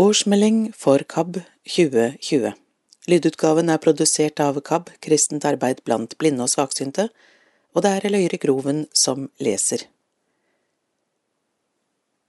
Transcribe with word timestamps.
Årsmelding 0.00 0.72
for 0.72 1.02
KAB 1.04 1.34
2020 1.68 2.52
Lydutgaven 3.10 3.68
er 3.68 3.80
produsert 3.84 4.40
av 4.40 4.56
KAB, 4.64 4.86
Kristent 5.04 5.44
arbeid 5.44 5.82
blant 5.84 6.14
blinde 6.16 6.46
og 6.46 6.48
svaksynte, 6.48 7.10
og 7.74 7.84
det 7.84 7.90
er 7.96 8.06
Eløyre 8.08 8.38
Groven 8.40 8.78
som 8.96 9.26
leser. 9.44 9.84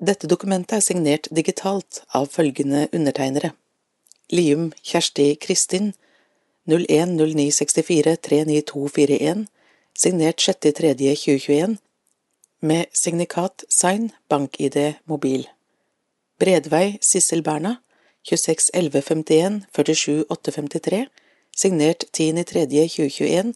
Dette 0.04 0.28
dokumentet 0.28 0.82
er 0.82 0.84
signert 0.84 1.30
digitalt 1.32 2.02
av 2.18 2.28
følgende 2.34 2.90
undertegnere. 2.92 3.54
Lium 4.36 4.74
Kjersti 4.82 5.30
Kristin 5.40 5.94
010964 6.68 8.18
39241 8.28 9.48
signert 9.96 10.44
6.3.2021 10.44 11.80
med 12.68 13.02
signikat 13.06 13.64
sign 13.70 14.12
bank-ID 14.28 14.82
mobil. 15.08 15.48
Bredvei 16.42 16.98
Sissel 17.02 17.44
Berna 17.44 17.84
261151 18.24 19.66
47853 19.72 21.08
signert 21.56 22.04
10.3.2021 22.18 23.54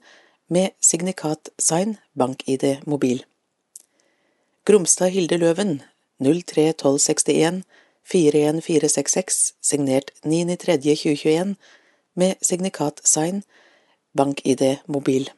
med 0.47 0.69
signikat 0.81 1.49
sign 1.57 1.97
bank-ID 2.13 2.85
mobil. 2.85 3.25
Gromstad 4.65 5.09
Hilde 5.09 5.37
Løven 5.37 5.81
031261 6.19 7.63
41466 8.03 9.53
signert 9.61 10.11
9.3.2021 10.23 11.55
med 12.13 12.35
signikat 12.41 13.01
sign 13.03 13.41
bank-ID 14.13 14.77
mobil. 14.85 15.29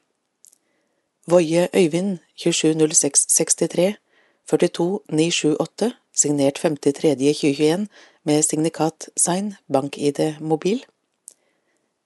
Voie 1.27 1.69
Øyvind 1.73 2.17
270663 2.35 3.95
42978 4.49 5.93
signert 6.17 6.59
5.3.2021 6.59 7.87
med 8.25 8.45
signikat 8.45 9.09
sign 9.15 9.53
bank-ID 9.69 10.39
mobil. 10.39 10.81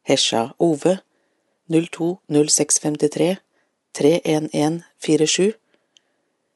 Hesja 0.04 0.52
Ove 0.60 0.98
020653 1.72 3.38
31147 3.98 5.54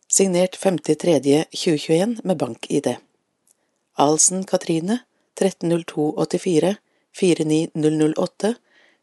signert 0.08 0.58
5.3.2021 0.58 2.20
med 2.24 2.38
bank-ID. 2.38 2.96
Alsen 3.98 4.44
Katrine 4.44 5.00
130284 5.40 6.76
49008 7.20 8.54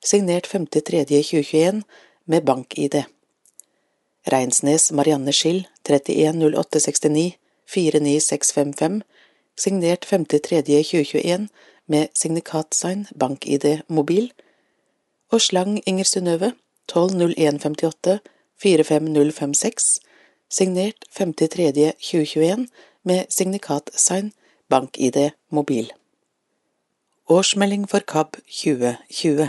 signert 0.04 0.46
5.3.2021 0.46 1.82
med 2.24 2.44
bank-ID. 2.44 3.04
Reinsnes 4.26 4.92
Marianne 4.92 5.32
Skill 5.32 5.68
310869 5.82 7.41
49655 7.74 9.02
signert 9.56 10.06
5.3.2021 10.12 11.46
med 11.86 12.08
signikatsign 12.14 13.06
bank-ID 13.18 13.82
mobil 13.88 14.32
og 15.32 15.40
Slang 15.40 15.80
Inger 15.86 16.04
Synnøve 16.04 16.52
120158 16.88 18.18
45056 18.62 20.00
signert 20.50 21.04
5.3.2021 21.20 22.66
med 23.02 23.24
signikatsign 23.28 24.32
bank-ID 24.68 25.30
mobil. 25.50 25.92
Årsmelding 27.28 27.88
for 27.90 27.98
KAB 27.98 28.36
2020 28.46 29.48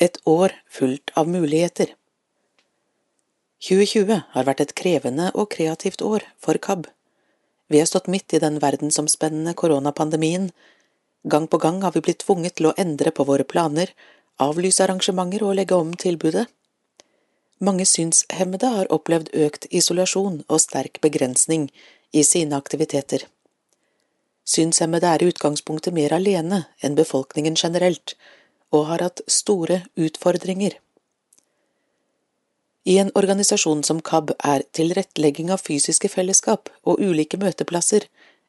Et 0.00 0.18
år 0.26 0.54
fullt 0.70 1.10
av 1.16 1.28
muligheter 1.28 1.97
2020 3.58 4.20
har 4.34 4.46
vært 4.46 4.60
et 4.62 4.72
krevende 4.78 5.32
og 5.34 5.48
kreativt 5.50 6.02
år 6.06 6.22
for 6.38 6.58
KAB. 6.62 6.86
Vi 7.68 7.80
har 7.80 7.88
stått 7.90 8.06
midt 8.06 8.32
i 8.32 8.38
den 8.38 8.60
verdensomspennende 8.62 9.54
koronapandemien. 9.58 10.52
Gang 11.26 11.48
på 11.50 11.58
gang 11.58 11.82
har 11.82 11.92
vi 11.92 12.04
blitt 12.06 12.22
tvunget 12.22 12.56
til 12.56 12.70
å 12.70 12.74
endre 12.78 13.10
på 13.10 13.26
våre 13.26 13.44
planer, 13.44 13.90
avlyse 14.38 14.84
arrangementer 14.84 15.42
og 15.42 15.58
legge 15.58 15.74
om 15.74 15.90
tilbudet. 15.98 16.46
Mange 17.58 17.82
synshemmede 17.90 18.70
har 18.70 18.92
opplevd 18.94 19.34
økt 19.34 19.66
isolasjon 19.74 20.44
og 20.46 20.62
sterk 20.62 21.00
begrensning 21.02 21.66
i 22.14 22.22
sine 22.22 22.54
aktiviteter. 22.56 23.26
Synshemmede 24.46 25.10
er 25.10 25.22
i 25.22 25.32
utgangspunktet 25.32 25.92
mer 25.92 26.14
alene 26.14 26.68
enn 26.80 26.94
befolkningen 26.96 27.58
generelt, 27.58 28.14
og 28.70 28.86
har 28.86 29.02
hatt 29.02 29.24
store 29.26 29.82
utfordringer. 29.98 30.78
I 32.88 32.96
en 32.98 33.10
organisasjon 33.20 33.82
som 33.84 33.98
KAB 34.00 34.30
er 34.50 34.62
tilrettelegging 34.72 35.50
av 35.52 35.60
fysiske 35.60 36.08
fellesskap 36.08 36.70
og 36.88 37.02
ulike 37.04 37.36
møteplasser 37.42 38.06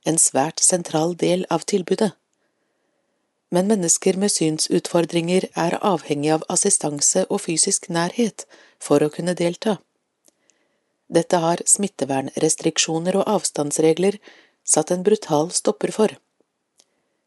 en 0.08 0.20
svært 0.22 0.64
sentral 0.64 1.16
del 1.24 1.44
av 1.52 1.66
tilbudet. 1.68 2.14
Men 3.52 3.68
mennesker 3.68 4.16
med 4.22 4.32
synsutfordringer 4.32 5.50
er 5.66 5.76
avhengig 5.92 6.32
av 6.38 6.46
assistanse 6.56 7.26
og 7.28 7.42
fysisk 7.48 7.90
nærhet 7.90 8.46
for 8.80 9.04
å 9.04 9.10
kunne 9.12 9.36
delta. 9.36 9.80
Dette 11.10 11.42
har 11.44 11.66
smittevernrestriksjoner 11.66 13.18
og 13.20 13.28
avstandsregler 13.36 14.20
satt 14.64 14.94
en 14.96 15.04
brutal 15.04 15.52
stopper 15.52 15.92
for. 15.92 16.16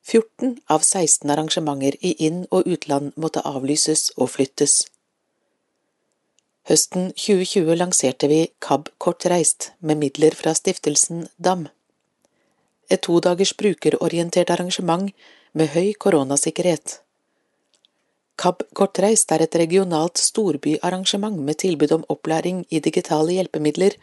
14 0.08 0.56
av 0.70 0.80
16 0.80 1.28
arrangementer 1.30 2.00
i 2.00 2.16
inn- 2.24 2.46
og 2.50 2.64
utland 2.66 3.12
måtte 3.20 3.44
avlyses 3.44 4.08
og 4.16 4.32
flyttes. 4.38 4.86
Høsten 6.70 7.08
2020 7.18 7.74
lanserte 7.74 8.28
vi 8.30 8.44
KAB 8.62 8.86
Kortreist 9.02 9.72
med 9.82 9.98
midler 9.98 10.36
fra 10.38 10.52
stiftelsen 10.54 11.24
DAM. 11.34 11.64
Et 12.86 13.02
todagers 13.02 13.50
brukerorientert 13.58 14.52
arrangement 14.54 15.10
med 15.58 15.72
høy 15.74 15.90
koronasikkerhet. 15.98 17.00
KAB 18.38 18.62
Kortreist 18.78 19.34
er 19.34 19.42
et 19.42 19.58
regionalt 19.58 20.22
storbyarrangement 20.22 21.42
med 21.42 21.58
tilbud 21.66 21.98
om 21.98 22.06
opplæring 22.14 22.62
i 22.70 22.78
digitale 22.78 23.40
hjelpemidler, 23.40 23.98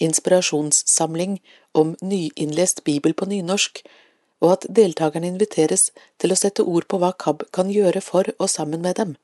inspirasjonssamling 0.00 1.36
om 1.76 1.98
nyinnlest 2.00 2.80
bibel 2.84 3.12
på 3.12 3.28
nynorsk, 3.28 3.84
og 4.40 4.56
at 4.56 4.70
deltakerne 4.72 5.28
inviteres 5.28 5.90
til 6.16 6.32
å 6.32 6.44
sette 6.48 6.64
ord 6.64 6.88
på 6.88 6.96
hva 6.96 7.12
KAB 7.12 7.50
kan 7.52 7.68
gjøre 7.68 8.00
for 8.00 8.32
og 8.38 8.48
sammen 8.48 8.80
med 8.80 8.96
dem 8.96 9.18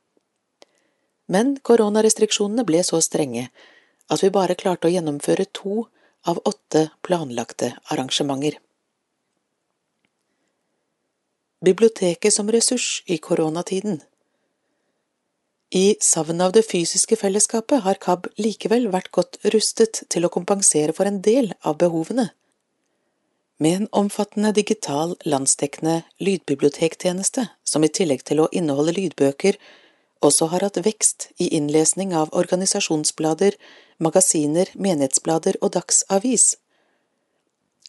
men 1.32 1.56
koronarestriksjonene 1.66 2.64
ble 2.66 2.82
så 2.86 3.00
strenge 3.02 3.48
at 4.12 4.22
vi 4.22 4.30
bare 4.34 4.58
klarte 4.58 4.88
å 4.88 4.92
gjennomføre 4.94 5.48
to 5.56 5.86
av 6.26 6.40
åtte 6.44 6.88
planlagte 7.06 7.72
arrangementer. 7.92 8.58
Biblioteket 11.64 12.34
som 12.34 12.50
ressurs 12.52 13.02
i 13.06 13.18
koronatiden 13.18 14.00
I 15.70 15.96
savnet 16.00 16.44
av 16.44 16.52
det 16.54 16.62
fysiske 16.68 17.16
fellesskapet 17.18 17.82
har 17.82 17.98
KAB 18.02 18.28
likevel 18.38 18.90
vært 18.92 19.10
godt 19.10 19.38
rustet 19.54 20.04
til 20.12 20.26
å 20.26 20.30
kompensere 20.30 20.94
for 20.94 21.08
en 21.10 21.22
del 21.22 21.54
av 21.62 21.78
behovene. 21.80 22.28
Med 23.58 23.80
en 23.80 23.88
omfattende 23.90 24.52
digital, 24.52 25.16
landsdekkende 25.24 26.02
lydbibliotektjeneste, 26.20 27.48
som 27.64 27.84
i 27.84 27.88
tillegg 27.88 28.22
til 28.28 28.44
å 28.44 28.50
inneholde 28.52 28.94
lydbøker 28.98 29.56
også 30.24 30.48
har 30.52 30.64
hatt 30.64 30.78
vekst 30.84 31.28
i 31.36 31.48
innlesning 31.56 32.14
av 32.14 32.32
organisasjonsblader, 32.32 33.56
magasiner, 33.98 34.70
menighetsblader 34.74 35.58
og 35.60 35.74
dagsavis. 35.76 36.56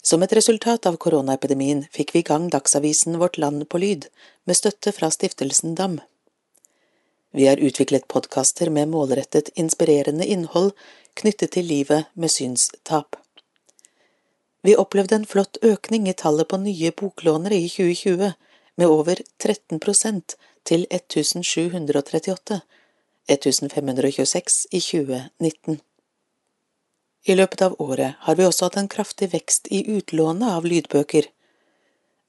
Som 0.01 0.23
et 0.23 0.33
resultat 0.35 0.85
av 0.87 0.97
koronaepidemien 1.03 1.85
fikk 1.91 2.13
vi 2.15 2.23
i 2.23 2.27
gang 2.27 2.49
dagsavisen 2.51 3.17
Vårt 3.19 3.37
Land 3.37 3.67
på 3.69 3.81
lyd, 3.83 4.07
med 4.45 4.55
støtte 4.55 4.93
fra 4.95 5.09
stiftelsen 5.11 5.75
DAM. 5.75 5.99
Vi 7.35 7.47
har 7.47 7.59
utviklet 7.59 8.07
podkaster 8.07 8.69
med 8.69 8.87
målrettet, 8.87 9.49
inspirerende 9.55 10.25
innhold 10.25 10.71
knyttet 11.19 11.51
til 11.57 11.67
livet 11.67 12.07
med 12.13 12.31
synstap. 12.31 13.17
Vi 14.63 14.75
opplevde 14.75 15.15
en 15.15 15.27
flott 15.27 15.59
økning 15.61 16.07
i 16.09 16.15
tallet 16.17 16.47
på 16.47 16.59
nye 16.61 16.91
boklånere 16.91 17.55
i 17.55 17.67
2020, 17.69 18.31
med 18.77 18.87
over 18.87 19.21
13 19.43 19.79
til 20.67 20.85
1738, 20.91 22.59
1526 23.31 24.67
i 24.71 24.79
2019. 24.83 25.79
I 27.27 27.35
løpet 27.35 27.61
av 27.61 27.75
året 27.83 28.15
har 28.25 28.35
vi 28.35 28.45
også 28.47 28.67
hatt 28.67 28.77
en 28.79 28.91
kraftig 28.91 29.31
vekst 29.33 29.67
i 29.71 29.83
utlånet 29.97 30.47
av 30.59 30.67
lydbøker. 30.67 31.27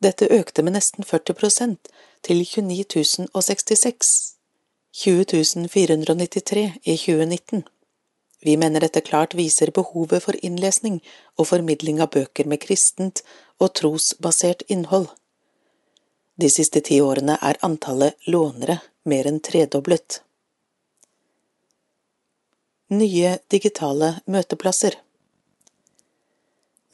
Dette 0.02 0.30
økte 0.34 0.62
med 0.62 0.74
nesten 0.78 1.06
40 1.06 1.34
prosent, 1.38 1.90
til 2.22 2.42
29 2.42 3.28
066, 3.34 4.14
20 5.02 5.68
493 5.70 6.64
i 6.82 6.96
2019. 6.96 7.62
Vi 8.42 8.56
mener 8.56 8.82
dette 8.82 9.02
klart 9.02 9.34
viser 9.38 9.70
behovet 9.74 10.22
for 10.22 10.38
innlesning 10.42 11.00
og 11.36 11.50
formidling 11.50 12.02
av 12.02 12.12
bøker 12.14 12.46
med 12.46 12.62
kristent 12.62 13.22
og 13.58 13.74
trosbasert 13.78 14.62
innhold. 14.68 15.08
De 16.38 16.46
siste 16.50 16.78
ti 16.86 17.00
årene 17.02 17.34
er 17.42 17.58
antallet 17.66 18.14
lånere 18.30 18.78
mer 19.10 19.26
enn 19.26 19.40
tredoblet. 19.42 20.20
Nye 22.94 23.32
digitale 23.50 24.12
møteplasser 24.30 24.94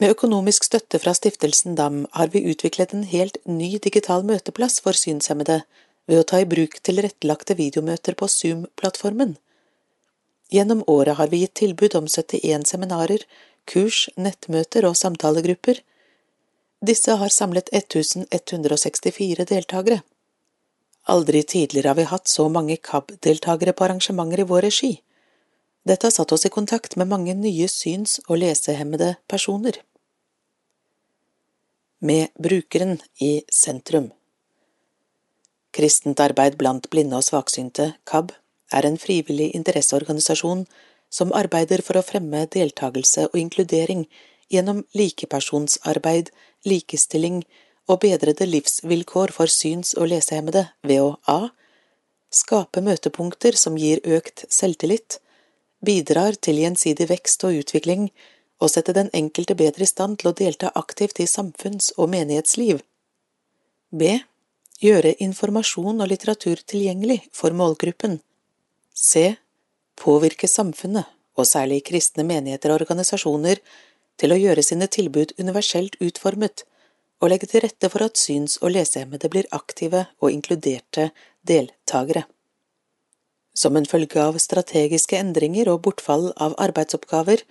Med 0.01 0.15
økonomisk 0.15 0.65
støtte 0.65 0.99
fra 0.99 1.13
Stiftelsen 1.13 1.77
DAM 1.77 2.01
har 2.17 2.33
vi 2.33 2.41
utviklet 2.49 2.97
en 2.97 3.05
helt 3.11 3.37
ny 3.45 3.77
digital 3.85 4.25
møteplass 4.27 4.81
for 4.81 4.97
synshemmede 4.97 5.61
ved 6.09 6.23
å 6.23 6.27
ta 6.31 6.41
i 6.41 6.49
bruk 6.49 6.81
tilrettelagte 6.81 7.55
videomøter 7.61 8.17
på 8.17 8.27
Zoom-plattformen. 8.27 9.37
Gjennom 10.53 10.81
året 10.87 11.19
har 11.19 11.29
vi 11.29 11.43
gitt 11.43 11.55
tilbud 11.61 11.95
om 12.01 12.09
71 12.09 12.65
seminarer, 12.69 13.21
kurs, 13.69 14.07
nettmøter 14.17 14.89
og 14.89 14.97
samtalegrupper. 14.97 15.79
Disse 16.81 17.11
har 17.11 17.29
samlet 17.29 17.69
1164 17.71 19.45
deltakere. 19.45 20.01
Aldri 21.07 21.43
tidligere 21.43 21.87
har 21.87 21.95
vi 21.95 22.07
hatt 22.09 22.27
så 22.27 22.49
mange 22.49 22.77
KAB-deltakere 22.77 23.73
på 23.73 23.85
arrangementer 23.85 24.41
i 24.41 24.47
vår 24.49 24.61
regi. 24.61 24.91
Dette 25.85 26.07
har 26.07 26.11
satt 26.11 26.31
oss 26.31 26.45
i 26.45 26.49
kontakt 26.49 26.95
med 26.95 27.07
mange 27.07 27.33
nye 27.37 27.67
syns- 27.69 28.19
og 28.27 28.39
lesehemmede 28.41 29.15
personer. 29.27 29.77
Med 32.01 32.27
brukeren 32.41 32.99
i 33.21 33.43
sentrum 33.51 34.11
Kristent 35.75 36.19
arbeid 36.19 36.55
blant 36.57 36.89
blinde 36.89 37.17
og 37.19 37.23
svaksynte, 37.27 37.93
KAB, 38.07 38.31
er 38.71 38.85
en 38.87 38.97
frivillig 38.97 39.51
interesseorganisasjon 39.55 40.65
som 41.11 41.33
arbeider 41.35 41.83
for 41.85 41.99
å 41.99 42.05
fremme 42.05 42.45
deltakelse 42.51 43.27
og 43.29 43.39
inkludering 43.39 44.05
gjennom 44.51 44.83
likepersonsarbeid, 44.95 46.31
likestilling 46.65 47.43
og 47.87 48.01
bedrede 48.01 48.47
livsvilkår 48.49 49.33
for 49.35 49.51
syns- 49.51 49.95
og 49.97 50.09
lesehemmede 50.09 50.67
ved 50.83 51.01
å 51.01 51.17
a. 51.27 51.49
skape 52.31 52.81
møtepunkter 52.81 53.55
som 53.55 53.77
gir 53.77 54.01
økt 54.03 54.45
selvtillit, 54.49 55.19
bidrar 55.85 56.35
til 56.35 56.59
gjensidig 56.59 57.07
vekst 57.09 57.45
og 57.45 57.61
utvikling 57.61 58.09
og 58.59 58.71
sette 58.71 58.95
den 58.95 59.09
enkelte 59.13 59.55
bedre 59.55 59.85
i 59.85 59.89
stand 59.89 60.19
til 60.19 60.31
å 60.31 60.35
delta 60.35 60.71
aktivt 60.75 61.19
i 61.19 61.27
samfunns- 61.29 61.91
og 61.97 62.09
menighetsliv. 62.09 62.81
b. 63.91 64.19
Gjøre 64.81 65.15
informasjon 65.23 66.01
og 66.01 66.09
litteratur 66.11 66.59
tilgjengelig 66.67 67.21
for 67.31 67.51
målgruppen. 67.51 68.19
c. 68.93 69.37
Påvirke 69.95 70.47
samfunnet, 70.47 71.05
og 71.37 71.45
særlig 71.45 71.83
kristne 71.83 72.23
menigheter 72.23 72.71
og 72.71 72.81
organisasjoner, 72.81 73.59
til 74.21 74.33
å 74.33 74.39
gjøre 74.39 74.63
sine 74.63 74.87
tilbud 74.87 75.33
universelt 75.39 75.97
utformet 76.03 76.63
og 77.21 77.31
legge 77.31 77.49
til 77.49 77.63
rette 77.63 77.89
for 77.91 78.05
at 78.05 78.19
syns- 78.19 78.57
og 78.61 78.73
lesehemmede 78.75 79.29
blir 79.31 79.49
aktive 79.55 80.05
og 80.21 80.31
inkluderte 80.31 81.09
deltakere. 81.47 82.25
Som 83.55 83.77
en 83.79 83.87
følge 83.87 84.19
av 84.19 84.37
strategiske 84.41 85.17
endringer 85.17 85.69
og 85.71 85.81
bortfall 85.85 86.33
av 86.35 86.57
arbeidsoppgaver 86.59 87.45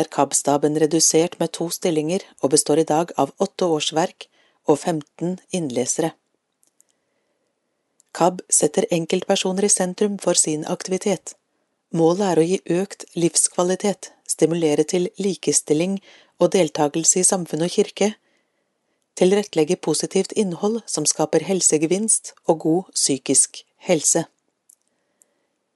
er 0.00 0.08
KAB-staben 0.16 0.78
redusert 0.80 1.36
med 1.40 1.52
to 1.56 1.68
stillinger 1.74 2.24
og 2.40 2.54
består 2.54 2.80
i 2.80 2.88
dag 2.88 3.12
av 3.18 3.34
åtte 3.38 3.68
årsverk 3.68 4.28
og 4.68 4.78
15 4.78 5.36
innlesere. 5.56 6.14
KAB 8.16 8.40
setter 8.50 8.88
enkeltpersoner 8.90 9.66
i 9.66 9.72
sentrum 9.72 10.16
for 10.18 10.38
sin 10.38 10.64
aktivitet. 10.66 11.34
Målet 11.94 12.26
er 12.26 12.40
å 12.40 12.46
gi 12.46 12.58
økt 12.80 13.04
livskvalitet, 13.18 14.12
stimulere 14.30 14.86
til 14.86 15.08
likestilling 15.18 15.98
og 16.40 16.52
deltakelse 16.54 17.20
i 17.20 17.26
samfunn 17.26 17.66
og 17.66 17.72
kirke, 17.74 18.14
tilrettelegge 19.18 19.76
positivt 19.76 20.32
innhold 20.38 20.80
som 20.86 21.06
skaper 21.06 21.44
helsegevinst 21.48 22.34
og 22.46 22.60
god 22.64 22.92
psykisk 22.94 23.64
helse. 23.88 24.24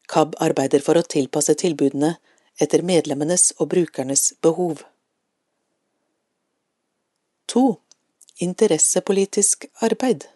KAB 0.08 0.36
arbeider 0.46 0.84
for 0.84 1.00
å 1.00 1.06
tilpasse 1.14 1.56
tilbudene 1.60 2.14
etter 2.60 2.84
medlemmenes 2.86 3.50
og 3.58 3.72
brukernes 3.74 4.32
behov. 4.44 4.84
2. 7.50 7.64
Interessepolitisk 8.44 9.66
arbeid 9.84 10.28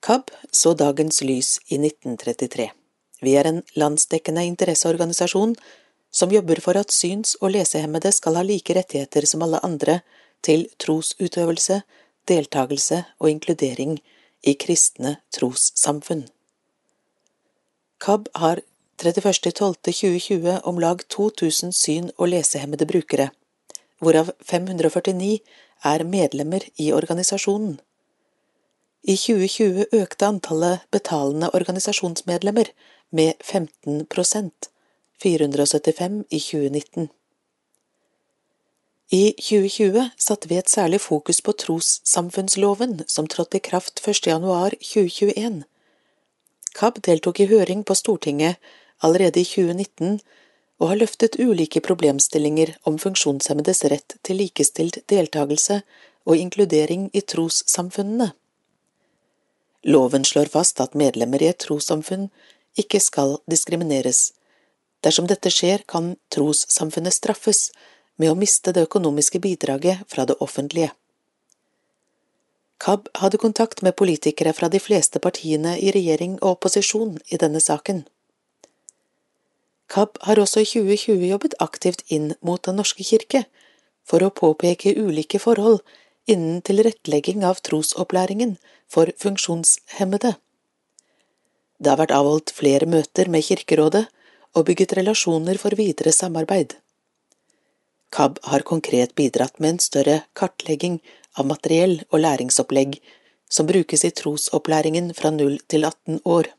KAB 0.00 0.30
så 0.52 0.72
dagens 0.74 1.20
lys 1.22 1.58
i 1.68 1.76
1933. 1.76 2.70
Vi 3.20 3.34
er 3.36 3.48
en 3.48 3.60
landsdekkende 3.76 4.46
interesseorganisasjon 4.48 5.52
som 6.10 6.32
jobber 6.32 6.60
for 6.60 6.76
at 6.76 6.92
syns- 6.92 7.36
og 7.40 7.54
lesehemmede 7.54 8.12
skal 8.12 8.36
ha 8.38 8.42
like 8.42 8.74
rettigheter 8.74 9.26
som 9.26 9.42
alle 9.42 9.60
andre 9.64 10.00
til 10.42 10.66
trosutøvelse, 10.78 11.82
deltakelse 12.28 13.04
og 13.18 13.30
inkludering 13.30 13.98
i 14.42 14.54
kristne 14.54 15.16
trossamfunn. 15.32 16.26
KAB 18.00 18.28
har 18.34 18.62
31.12.2020 19.02 20.60
om 20.64 20.78
lag 20.78 21.04
2000 21.08 21.72
syn- 21.72 22.10
og 22.16 22.28
lesehemmede 22.28 22.86
brukere, 22.86 23.30
hvorav 24.00 24.32
549 24.42 25.38
er 25.84 26.04
medlemmer 26.04 26.64
i 26.76 26.92
organisasjonen. 26.92 27.80
I 29.02 29.16
2020 29.16 29.86
økte 29.96 30.26
antallet 30.26 30.84
betalende 30.92 31.50
organisasjonsmedlemmer 31.56 32.68
med 33.10 33.32
15 33.40 34.06
475 35.22 36.24
i 36.28 36.40
2019. 36.40 37.08
I 39.12 39.32
2020 39.32 40.10
satte 40.16 40.48
vi 40.48 40.56
et 40.56 40.68
særlig 40.70 41.00
fokus 41.00 41.40
på 41.42 41.52
trossamfunnsloven 41.52 43.00
som 43.06 43.26
trådte 43.26 43.58
i 43.58 43.64
kraft 43.70 44.00
1. 44.08 44.26
januar 44.26 44.70
2021. 44.70 45.62
KAB 46.78 47.00
deltok 47.02 47.40
i 47.40 47.48
høring 47.50 47.82
på 47.84 47.94
Stortinget 47.98 48.56
allerede 49.02 49.40
i 49.40 49.44
2019 49.44 50.20
og 50.80 50.88
har 50.88 51.00
løftet 51.02 51.40
ulike 51.42 51.82
problemstillinger 51.84 52.76
om 52.88 52.98
funksjonshemmedes 52.98 53.84
rett 53.92 54.16
til 54.22 54.40
likestilt 54.40 55.02
deltakelse 55.10 55.82
og 56.24 56.36
inkludering 56.36 57.10
i 57.12 57.20
trossamfunnene. 57.20 58.30
Loven 59.84 60.24
slår 60.24 60.52
fast 60.52 60.80
at 60.80 60.94
medlemmer 60.94 61.42
i 61.42 61.50
et 61.50 61.60
trossamfunn 61.66 62.28
ikke 62.78 63.00
skal 63.00 63.38
diskrimineres. 63.50 64.30
Dersom 65.04 65.26
dette 65.30 65.50
skjer, 65.52 65.84
kan 65.88 66.14
trossamfunnet 66.32 67.16
straffes 67.16 67.70
med 68.20 68.32
å 68.32 68.38
miste 68.38 68.72
det 68.76 68.84
økonomiske 68.88 69.40
bidraget 69.40 70.04
fra 70.12 70.26
det 70.28 70.36
offentlige. 70.44 70.92
KAB 72.80 73.08
hadde 73.20 73.40
kontakt 73.40 73.82
med 73.84 73.96
politikere 73.96 74.52
fra 74.56 74.68
de 74.72 74.80
fleste 74.80 75.20
partiene 75.20 75.74
i 75.80 75.92
regjering 75.92 76.38
og 76.40 76.56
opposisjon 76.56 77.18
i 77.28 77.40
denne 77.40 77.60
saken. 77.60 78.04
KAB 79.92 80.20
har 80.24 80.40
også 80.40 80.62
i 80.62 80.68
2020 80.68 81.26
jobbet 81.28 81.56
aktivt 81.60 82.04
inn 82.08 82.32
mot 82.40 82.62
Den 82.64 82.78
norske 82.80 83.04
kirke 83.04 83.44
for 84.06 84.24
å 84.24 84.32
påpeke 84.32 84.94
ulike 84.96 85.40
forhold 85.42 85.80
innen 86.30 86.62
tilrettelegging 86.64 87.44
av 87.44 87.60
trosopplæringen 87.66 88.56
for 88.88 89.12
funksjonshemmede. 89.18 90.36
Det 91.80 91.90
har 91.90 92.00
vært 92.00 92.16
avholdt 92.16 92.52
flere 92.54 92.88
møter 92.88 93.28
med 93.32 93.44
Kirkerådet 93.44 94.06
og 94.54 94.66
bygget 94.68 94.96
relasjoner 94.98 95.58
for 95.62 95.76
videre 95.78 96.12
samarbeid. 96.12 96.74
KAB 98.10 98.38
har 98.50 98.66
konkret 98.66 99.14
bidratt 99.14 99.60
med 99.60 99.76
en 99.76 99.82
større 99.82 100.16
kartlegging 100.34 100.98
av 101.38 101.46
materiell 101.46 102.00
og 102.10 102.22
læringsopplegg 102.24 102.98
som 103.50 103.66
brukes 103.66 104.04
i 104.04 104.10
trosopplæringen 104.10 105.12
fra 105.14 105.30
0 105.34 105.58
til 105.70 105.86
18 105.86 106.20
år. 106.24 106.50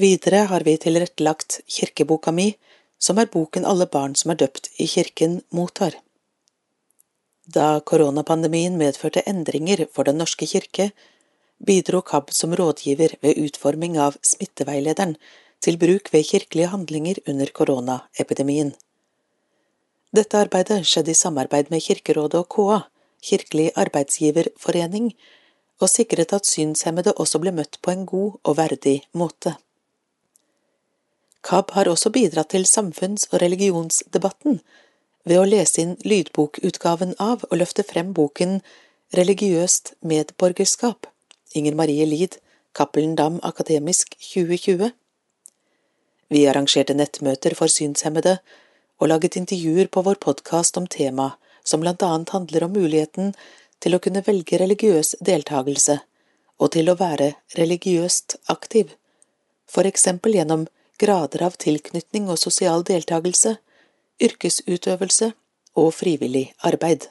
Videre 0.00 0.44
har 0.50 0.64
vi 0.66 0.76
tilrettelagt 0.80 1.60
Kirkeboka 1.70 2.32
mi, 2.32 2.54
som 2.98 3.18
er 3.18 3.30
boken 3.32 3.66
alle 3.68 3.86
barn 3.86 4.16
som 4.16 4.32
er 4.32 4.40
døpt 4.40 4.70
i 4.80 4.86
kirken, 4.88 5.40
mottar. 5.50 5.96
Da 7.46 7.80
koronapandemien 7.80 8.78
medførte 8.80 9.22
endringer 9.28 9.84
for 9.92 10.04
Den 10.04 10.18
norske 10.18 10.46
kirke, 10.48 10.90
bidro 11.64 12.00
KAB 12.00 12.32
som 12.32 12.54
rådgiver 12.56 13.16
ved 13.20 13.38
utforming 13.44 13.98
av 14.00 14.16
smitteveilederen 14.22 15.16
til 15.64 15.78
bruk 15.80 16.10
ved 16.12 16.26
kirkelige 16.28 16.68
handlinger 16.72 17.20
under 17.28 17.48
koronaepidemien. 17.58 18.74
Dette 20.14 20.38
arbeidet 20.38 20.84
skjedde 20.86 21.10
i 21.10 21.18
samarbeid 21.18 21.70
med 21.72 21.80
Kirkerådet 21.82 22.42
og 22.44 22.48
KA, 22.52 22.78
Kirkelig 23.24 23.70
arbeidsgiverforening 23.80 25.14
og 25.80 25.88
sikret 25.88 26.32
at 26.36 26.46
synshemmede 26.46 27.14
også 27.16 27.40
ble 27.40 27.54
møtt 27.56 27.78
på 27.82 27.94
en 27.94 28.04
god 28.06 28.36
og 28.44 28.56
verdig 28.58 28.98
måte. 29.16 29.54
KAB 31.44 31.72
har 31.76 31.88
også 31.88 32.12
bidratt 32.12 32.52
til 32.52 32.66
samfunns- 32.68 33.26
og 33.32 33.40
religionsdebatten 33.42 34.60
ved 35.24 35.40
å 35.40 35.48
lese 35.48 35.80
inn 35.82 35.96
lydbokutgaven 36.04 37.16
av 37.18 37.46
og 37.50 37.58
løfte 37.60 37.84
frem 37.88 38.12
boken 38.16 38.60
Religiøst 39.14 39.94
medborgerskap, 40.02 41.06
Inger 41.54 41.74
Marie 41.78 42.06
Lid, 42.06 42.38
Cappelen 42.74 43.14
Dam 43.16 43.40
Akademisk 43.42 44.16
2020. 44.20 44.92
Vi 46.32 46.46
arrangerte 46.48 46.96
nettmøter 46.96 47.54
for 47.58 47.70
synshemmede 47.72 48.38
og 49.00 49.10
laget 49.10 49.36
intervjuer 49.40 49.90
på 49.92 50.04
vår 50.06 50.20
podkast 50.22 50.78
om 50.80 50.86
temaet 50.86 51.40
som 51.64 51.80
blant 51.80 52.02
annet 52.04 52.32
handler 52.34 52.66
om 52.66 52.74
muligheten 52.76 53.32
til 53.80 53.96
å 53.96 54.00
kunne 54.04 54.22
velge 54.24 54.58
religiøs 54.60 55.14
deltakelse 55.24 55.98
og 56.62 56.72
til 56.76 56.90
å 56.90 56.96
være 56.98 57.32
religiøst 57.58 58.36
aktiv, 58.52 58.92
for 59.66 59.88
eksempel 59.88 60.36
gjennom 60.36 60.68
grader 61.00 61.42
av 61.42 61.56
tilknytning 61.60 62.28
og 62.30 62.38
sosial 62.38 62.84
deltakelse, 62.86 63.56
yrkesutøvelse 64.22 65.32
og 65.80 65.90
frivillig 65.96 66.46
arbeid. 66.62 67.08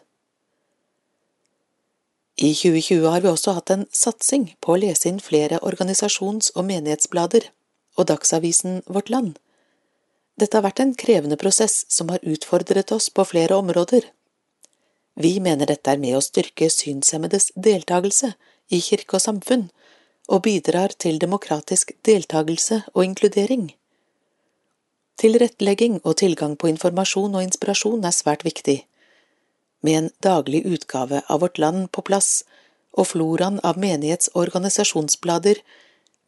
I 2.40 2.54
2020 2.56 3.10
har 3.12 3.22
vi 3.22 3.30
også 3.30 3.58
hatt 3.58 3.74
en 3.74 3.84
satsing 3.94 4.54
på 4.64 4.74
å 4.74 4.80
lese 4.80 5.10
inn 5.10 5.20
flere 5.22 5.60
organisasjons- 5.62 6.54
og 6.56 6.66
menighetsblader 6.70 7.50
og 7.98 8.08
Dagsavisen 8.10 8.82
Vårt 8.88 9.10
Land. 9.10 9.38
Dette 10.40 10.58
har 10.58 10.66
vært 10.66 10.82
en 10.82 10.96
krevende 10.98 11.38
prosess 11.38 11.84
som 11.94 12.10
har 12.10 12.24
utfordret 12.26 12.92
oss 12.92 13.10
på 13.14 13.26
flere 13.30 13.56
områder. 13.56 14.08
Vi 15.14 15.38
mener 15.40 15.70
dette 15.70 15.92
er 15.92 16.02
med 16.02 16.18
å 16.18 16.24
styrke 16.26 16.72
synshemmedes 16.74 17.52
deltakelse 17.54 18.34
i 18.74 18.80
kirke 18.82 19.20
og 19.20 19.22
samfunn, 19.22 19.68
og 20.32 20.46
bidrar 20.46 20.94
til 20.98 21.20
demokratisk 21.20 21.92
deltakelse 22.08 22.82
og 22.94 23.04
inkludering. 23.06 23.74
Tilrettelegging 25.20 26.00
og 26.04 26.18
tilgang 26.24 26.56
på 26.58 26.72
informasjon 26.72 27.36
og 27.36 27.44
inspirasjon 27.46 28.06
er 28.08 28.16
svært 28.16 28.46
viktig. 28.48 28.80
Med 29.84 29.98
en 30.00 30.10
daglig 30.24 30.64
utgave 30.66 31.22
av 31.28 31.44
Vårt 31.44 31.60
Land 31.60 31.92
på 31.92 32.02
plass 32.08 32.42
og 32.94 33.12
floraen 33.12 33.60
av 33.64 33.78
menighets- 33.78 34.32
og 34.34 34.48
organisasjonsblader 34.48 35.60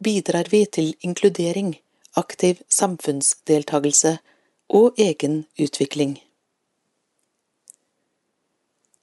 bidrar 0.04 0.50
vi 0.52 0.66
til 0.66 0.96
inkludering, 1.02 1.76
aktiv 2.16 2.62
samfunnsdeltagelse 2.70 4.18
og 4.70 4.94
egen 4.98 5.46
utvikling. 5.60 6.20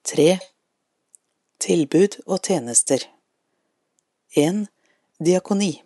3. 0.04 0.38
Tilbud 1.61 2.18
og 2.26 2.42
tjenester 2.42 3.04
1. 4.37 4.66
Diakoni 5.22 5.82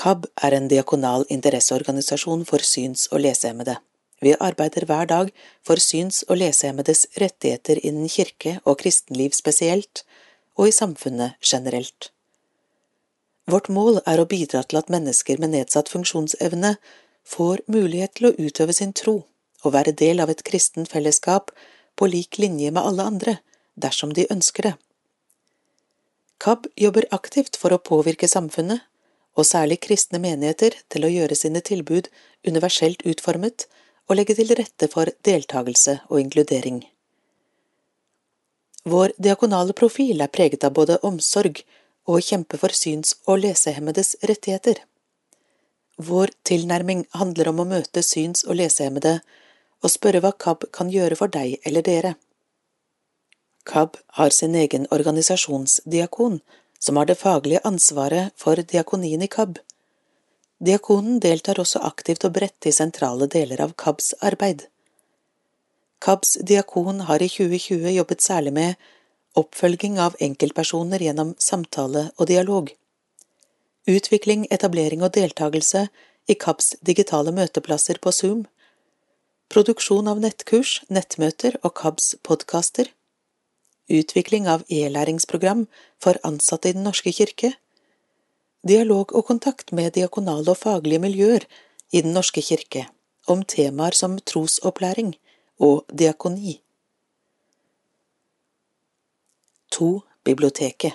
KAB 0.00 0.26
er 0.46 0.54
en 0.56 0.68
diakonal 0.70 1.24
interesseorganisasjon 1.28 2.44
for 2.48 2.62
syns- 2.64 3.08
og 3.10 3.20
lesehemmede. 3.24 3.74
Vi 4.22 4.36
arbeider 4.40 4.86
hver 4.86 5.08
dag 5.10 5.32
for 5.66 5.80
syns- 5.82 6.22
og 6.28 6.38
lesehemmedes 6.40 7.06
rettigheter 7.20 7.80
innen 7.82 8.08
kirke 8.08 8.60
og 8.64 8.78
kristenliv 8.78 9.34
spesielt, 9.36 10.04
og 10.56 10.68
i 10.68 10.76
samfunnet 10.76 11.36
generelt. 11.44 12.12
Vårt 13.50 13.70
mål 13.72 13.98
er 14.06 14.20
å 14.20 14.28
bidra 14.30 14.62
til 14.62 14.78
at 14.78 14.90
mennesker 14.92 15.40
med 15.42 15.54
nedsatt 15.54 15.88
funksjonsevne 15.90 16.74
får 17.26 17.62
mulighet 17.72 18.18
til 18.18 18.30
å 18.30 18.36
utøve 18.38 18.76
sin 18.76 18.92
tro 18.96 19.16
og 19.64 19.74
være 19.74 19.96
del 19.96 20.22
av 20.22 20.30
et 20.32 20.44
kristen 20.46 20.86
fellesskap 20.88 21.50
på 21.98 22.08
lik 22.12 22.38
linje 22.38 22.70
med 22.70 22.82
alle 22.82 23.06
andre, 23.10 23.34
dersom 23.74 24.14
de 24.16 24.28
ønsker 24.32 24.70
det. 24.70 24.74
KAB 26.40 26.70
jobber 26.80 27.08
aktivt 27.12 27.58
for 27.60 27.74
å 27.74 27.82
påvirke 27.90 28.28
samfunnet, 28.28 28.80
og 29.38 29.46
særlig 29.46 29.78
kristne 29.84 30.18
menigheter, 30.22 30.74
til 30.88 31.04
å 31.06 31.10
gjøre 31.12 31.36
sine 31.38 31.60
tilbud 31.64 32.08
universelt 32.48 33.04
utformet 33.06 33.66
og 34.08 34.16
legge 34.18 34.34
til 34.38 34.50
rette 34.58 34.88
for 34.90 35.12
deltakelse 35.26 36.00
og 36.08 36.22
inkludering. 36.22 36.80
Vår 38.88 39.12
diakonale 39.20 39.76
profil 39.76 40.24
er 40.24 40.32
preget 40.32 40.64
av 40.64 40.74
både 40.76 40.98
omsorg 41.06 41.60
og 42.08 42.22
kjempe 42.24 42.58
for 42.60 42.72
syns- 42.76 43.16
og 43.26 43.42
lesehemmedes 43.44 44.16
rettigheter. 44.22 44.80
Vår 46.00 46.32
tilnærming 46.48 47.04
handler 47.12 47.50
om 47.50 47.60
å 47.60 47.68
møte 47.68 48.02
syns- 48.06 48.46
og 48.46 48.56
lesehemmede 48.60 49.20
og 49.82 49.92
spørre 49.92 50.20
hva 50.24 50.32
KAB 50.32 50.68
kan 50.72 50.90
gjøre 50.92 51.18
for 51.20 51.32
deg 51.32 51.58
eller 51.66 51.84
dere. 51.84 52.14
KAB 53.64 53.96
har 54.18 54.30
sin 54.30 54.54
egen 54.54 54.86
organisasjonsdiakon, 54.90 56.40
som 56.78 56.96
har 56.96 57.06
det 57.06 57.18
faglige 57.20 57.60
ansvaret 57.64 58.32
for 58.36 58.56
diakonien 58.56 59.22
i 59.22 59.28
KAB. 59.28 59.58
Diakonen 60.60 61.20
deltar 61.20 61.60
også 61.60 61.80
aktivt 61.84 62.24
og 62.24 62.34
bredt 62.36 62.68
i 62.68 62.72
sentrale 62.72 63.28
deler 63.28 63.60
av 63.64 63.76
KABs 63.76 64.14
arbeid. 64.20 64.66
KABs 66.00 66.38
diakon 66.48 67.04
har 67.08 67.22
i 67.22 67.28
2020 67.28 67.92
jobbet 67.96 68.24
særlig 68.24 68.52
med 68.56 68.90
oppfølging 69.38 69.98
av 70.02 70.16
enkeltpersoner 70.20 71.02
gjennom 71.02 71.34
samtale 71.38 72.08
og 72.16 72.28
dialog, 72.30 72.70
utvikling, 73.90 74.46
etablering 74.50 75.04
og 75.06 75.14
deltakelse 75.16 75.86
i 76.30 76.36
KABs 76.38 76.74
digitale 76.86 77.32
møteplasser 77.34 78.00
på 78.02 78.12
Zoom, 78.14 78.44
produksjon 79.50 80.08
av 80.10 80.20
nettkurs, 80.22 80.80
nettmøter 80.88 81.58
og 81.62 81.74
KABs 81.80 82.14
podkaster, 82.26 82.90
utvikling 83.90 84.46
av 84.46 84.62
e-læringsprogram 84.70 85.66
for 86.02 86.20
ansatte 86.26 86.70
i 86.70 86.76
Den 86.76 86.86
norske 86.86 87.12
kirke, 87.12 87.54
dialog 88.66 89.14
og 89.16 89.26
kontakt 89.26 89.72
med 89.72 89.94
diakonale 89.96 90.52
og 90.52 90.60
faglige 90.62 91.02
miljøer 91.02 91.46
i 91.90 92.02
Den 92.02 92.14
norske 92.14 92.42
kirke 92.42 92.86
om 93.26 93.42
temaer 93.42 93.96
som 93.96 94.18
trosopplæring 94.18 95.14
og 95.58 95.84
diakoni. 95.90 96.60
2. 99.70 100.00
Biblioteket 100.24 100.92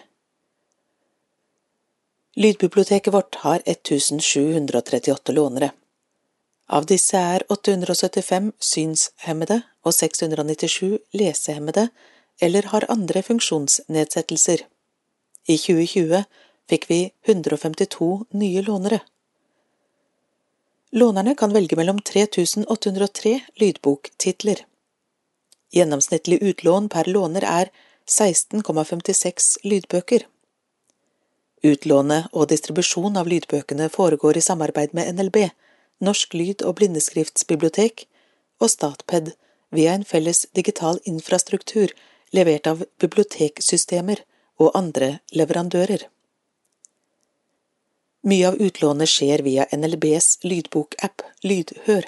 Lydbiblioteket 2.36 3.14
vårt 3.14 3.36
har 3.36 3.62
1738 3.66 5.32
lånere. 5.32 5.72
Av 6.68 6.86
disse 6.86 7.18
er 7.18 7.46
875 7.50 8.52
synshemmede 8.60 9.62
og 9.86 9.94
697 9.94 10.98
lesehemmede 11.14 11.88
eller 12.42 12.68
har 12.74 12.88
andre 12.92 13.24
funksjonsnedsettelser. 13.24 14.66
I 15.48 15.58
2020 15.58 16.24
fikk 16.70 16.90
vi 16.90 17.00
152 17.26 18.10
nye 18.32 18.62
lånere. 18.68 19.00
Lånerne 20.92 21.36
kan 21.36 21.54
velge 21.54 21.76
mellom 21.80 22.02
3803 22.02 23.40
lydboktitler. 23.56 24.66
Gjennomsnittlig 25.72 26.44
utlån 26.44 26.90
per 26.90 27.08
låner 27.08 27.44
er 27.48 27.72
16,56 28.10 29.58
lydbøker. 29.66 30.26
Utlånet 31.66 32.28
og 32.34 32.50
distribusjon 32.52 33.18
av 33.18 33.30
lydbøkene 33.32 33.88
foregår 33.90 34.38
i 34.38 34.44
samarbeid 34.46 34.94
med 34.94 35.10
NLB, 35.16 35.50
Norsk 36.06 36.36
lyd- 36.38 36.62
og 36.62 36.76
blindeskriftsbibliotek, 36.78 38.06
og 38.62 38.70
Statped 38.70 39.34
via 39.74 39.96
en 39.96 40.06
felles 40.06 40.46
digital 40.54 41.00
infrastruktur 41.04 41.92
levert 42.36 42.68
av 42.68 42.84
biblioteksystemer 43.02 44.22
og 44.62 44.76
andre 44.78 45.20
leverandører. 45.34 46.06
Mye 48.26 48.48
av 48.50 48.62
utlånet 48.62 49.10
skjer 49.10 49.44
via 49.46 49.68
NLBs 49.74 50.40
lydbokapp 50.46 51.22
Lydhør 51.46 52.08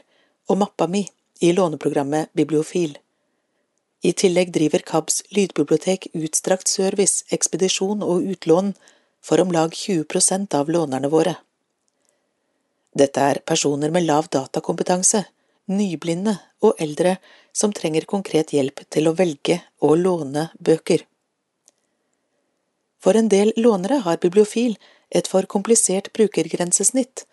og 0.50 0.62
mappa 0.64 0.88
mi 0.90 1.04
i 1.46 1.52
låneprogrammet 1.54 2.32
Bibliofil. 2.34 2.98
I 4.06 4.14
tillegg 4.14 4.52
driver 4.54 4.84
KABs 4.86 5.24
lydbibliotek 5.34 6.08
utstrakt 6.14 6.70
service, 6.70 7.26
ekspedisjon 7.34 8.04
og 8.06 8.28
utlån 8.34 8.74
for 9.26 9.42
om 9.42 9.52
lag 9.52 9.74
20 9.74 10.54
av 10.54 10.70
lånerne 10.70 11.10
våre. 11.10 11.36
Dette 12.98 13.22
er 13.22 13.42
personer 13.46 13.92
med 13.94 14.06
lav 14.06 14.30
datakompetanse, 14.34 15.24
nyblinde 15.68 16.38
og 16.64 16.80
eldre 16.80 17.18
som 17.54 17.74
trenger 17.74 18.06
konkret 18.06 18.54
hjelp 18.54 18.86
til 18.94 19.10
å 19.10 19.16
velge 19.18 19.60
og 19.82 19.98
låne 19.98 20.50
bøker. 20.60 21.04
For 23.02 23.18
en 23.18 23.30
del 23.30 23.54
lånere 23.58 24.02
har 24.06 24.22
Bibliofil 24.22 24.78
et 25.10 25.28
for 25.28 25.46
komplisert 25.50 26.10
brukergrensesnitt, 26.14 27.26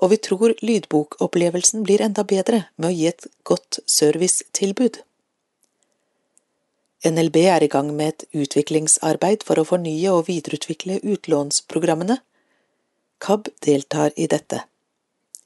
og 0.00 0.12
vi 0.12 0.18
tror 0.24 0.54
lydbokopplevelsen 0.64 1.84
blir 1.84 2.02
enda 2.04 2.24
bedre 2.24 2.64
med 2.76 2.88
å 2.90 2.94
gi 2.94 3.06
et 3.10 3.26
godt 3.44 3.82
servicetilbud. 3.86 5.02
NLB 7.04 7.36
er 7.48 7.64
i 7.64 7.68
gang 7.72 7.94
med 7.96 8.12
et 8.12 8.24
utviklingsarbeid 8.42 9.44
for 9.48 9.56
å 9.56 9.64
fornye 9.64 10.10
og 10.12 10.26
videreutvikle 10.26 10.98
utlånsprogrammene. 11.00 12.18
KAB 13.24 13.48
deltar 13.64 14.12
i 14.20 14.26
dette. 14.28 14.66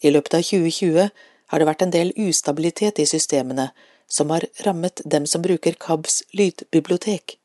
I 0.03 0.11
løpet 0.11 0.35
av 0.35 0.43
2020 0.49 1.13
har 1.53 1.63
det 1.63 1.69
vært 1.69 1.85
en 1.87 1.95
del 1.95 2.11
ustabilitet 2.19 2.99
i 2.99 3.07
systemene 3.07 3.69
som 4.11 4.35
har 4.35 4.49
rammet 4.67 5.05
dem 5.05 5.31
som 5.31 5.47
bruker 5.47 5.79
KABs 5.79 6.25
lydbibliotek. 6.35 7.39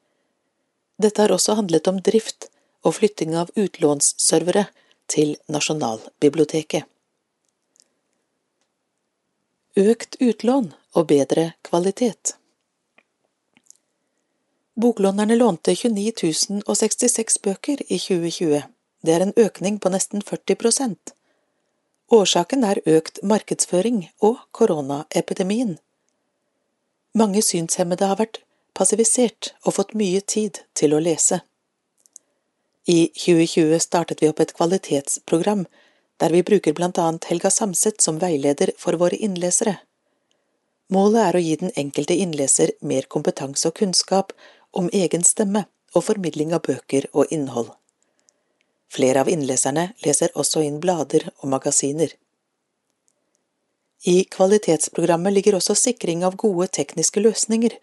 Dette 0.97 1.21
har 1.21 1.35
også 1.35 1.59
handlet 1.61 1.87
om 1.87 2.01
drift 2.01 2.49
og 2.81 2.97
flytting 2.97 3.37
av 3.37 3.53
utlånsservere 3.53 4.65
til 5.05 5.37
Nasjonalbiblioteket. 5.53 6.89
Økt 9.77 10.17
utlån 10.17 10.73
og 10.97 11.09
bedre 11.13 11.51
kvalitet 11.61 12.39
Boklånerne 14.79 15.35
lånte 15.35 15.75
29 15.75 16.61
066 16.75 17.41
bøker 17.41 17.81
i 17.91 17.97
2020. 17.99 18.61
Det 19.03 19.11
er 19.11 19.23
en 19.25 19.33
økning 19.35 19.79
på 19.83 19.89
nesten 19.91 20.21
40 20.23 20.55
prosent. 20.55 21.11
Årsaken 22.15 22.63
er 22.63 22.79
økt 22.87 23.19
markedsføring 23.27 24.05
og 24.23 24.37
koronaepidemien. 24.55 25.73
Mange 27.11 27.41
synshemmede 27.43 28.07
har 28.07 28.21
vært 28.21 28.39
passivisert 28.71 29.49
og 29.65 29.75
fått 29.81 29.91
mye 29.99 30.21
tid 30.23 30.61
til 30.79 30.95
å 30.95 31.01
lese. 31.03 31.41
I 32.87 33.11
2020 33.19 33.81
startet 33.83 34.23
vi 34.23 34.29
opp 34.31 34.39
et 34.39 34.53
kvalitetsprogram 34.55 35.65
der 36.23 36.31
vi 36.31 36.45
bruker 36.47 36.77
blant 36.77 37.01
annet 37.03 37.27
Helga 37.27 37.51
Samset 37.51 37.99
som 37.99 38.21
veileder 38.23 38.71
for 38.79 38.95
våre 38.95 39.19
innlesere. 39.19 39.75
Målet 40.89 41.21
er 41.21 41.35
å 41.35 41.43
gi 41.43 41.59
den 41.61 41.75
enkelte 41.77 42.15
innleser 42.17 42.71
mer 42.81 43.05
kompetanse 43.11 43.67
og 43.69 43.75
kunnskap 43.77 44.31
om 44.71 44.89
egen 44.93 45.23
stemme 45.23 45.65
og 45.95 46.05
formidling 46.05 46.53
av 46.53 46.63
bøker 46.67 47.07
og 47.13 47.31
innhold. 47.33 47.71
Flere 48.89 49.23
av 49.23 49.29
innleserne 49.29 49.91
leser 50.05 50.33
også 50.35 50.63
inn 50.65 50.79
blader 50.81 51.27
og 51.39 51.49
magasiner. 51.53 52.13
I 54.07 54.23
kvalitetsprogrammet 54.31 55.35
ligger 55.35 55.57
også 55.57 55.75
sikring 55.75 56.23
av 56.23 56.37
gode 56.39 56.69
tekniske 56.77 57.21
løsninger 57.21 57.75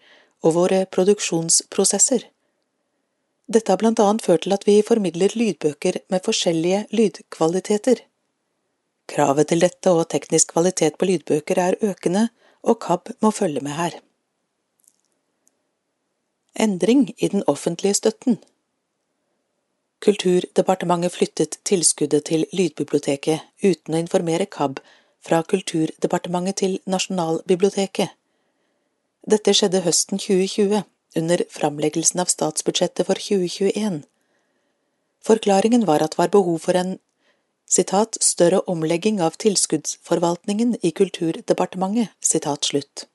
og 0.43 0.55
våre 0.55 0.81
produksjonsprosesser. 0.89 2.25
Dette 3.47 3.71
har 3.71 3.79
blant 3.79 4.01
annet 4.03 4.25
ført 4.25 4.43
til 4.43 4.55
at 4.55 4.65
vi 4.67 4.81
formidler 4.83 5.31
lydbøker 5.39 6.01
med 6.11 6.25
forskjellige 6.25 6.87
lydkvaliteter. 6.91 8.01
Kravet 9.07 9.47
til 9.53 9.63
dette 9.63 9.93
og 9.93 10.09
teknisk 10.11 10.51
kvalitet 10.51 10.97
på 10.99 11.07
lydbøker 11.07 11.61
er 11.63 11.79
økende, 11.79 12.27
og 12.67 12.81
KAB 12.83 13.13
må 13.23 13.31
følge 13.31 13.63
med 13.63 13.77
her. 13.77 13.93
Endring 16.59 17.13
i 17.17 17.27
den 17.27 17.43
offentlige 17.47 17.93
støtten 17.93 18.39
Kulturdepartementet 20.01 21.11
flyttet 21.11 21.57
tilskuddet 21.65 22.25
til 22.29 22.45
Lydbiblioteket 22.53 23.45
uten 23.63 23.93
å 23.93 24.01
informere 24.01 24.45
KAB 24.45 24.79
fra 25.25 25.41
Kulturdepartementet 25.41 26.59
til 26.61 26.75
Nasjonalbiblioteket. 26.85 28.09
Dette 29.27 29.53
skjedde 29.53 29.83
høsten 29.85 30.21
2020, 30.21 30.83
under 31.17 31.43
framleggelsen 31.49 32.21
av 32.21 32.29
statsbudsjettet 32.33 33.05
for 33.09 33.21
2021. 33.21 34.03
Forklaringen 35.25 35.85
var 35.89 36.05
at 36.05 36.13
det 36.13 36.21
var 36.21 36.33
behov 36.33 36.61
for 36.65 36.77
en 36.77 36.97
citat, 37.69 38.17
større 38.21 38.61
omlegging 38.71 39.21
av 39.21 39.37
tilskuddsforvaltningen 39.41 40.77
i 40.81 40.93
Kulturdepartementet, 41.01 42.13
citat 42.21 42.69
slutt. 42.69 43.07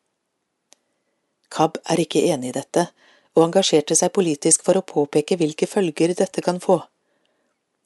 KAB 1.52 1.78
er 1.90 2.02
ikke 2.02 2.26
enig 2.32 2.52
i 2.52 2.58
dette, 2.58 2.90
og 3.36 3.44
engasjerte 3.46 3.96
seg 3.96 4.12
politisk 4.16 4.64
for 4.66 4.78
å 4.78 4.86
påpeke 4.86 5.38
hvilke 5.40 5.68
følger 5.68 6.14
dette 6.18 6.44
kan 6.44 6.60
få. 6.60 6.82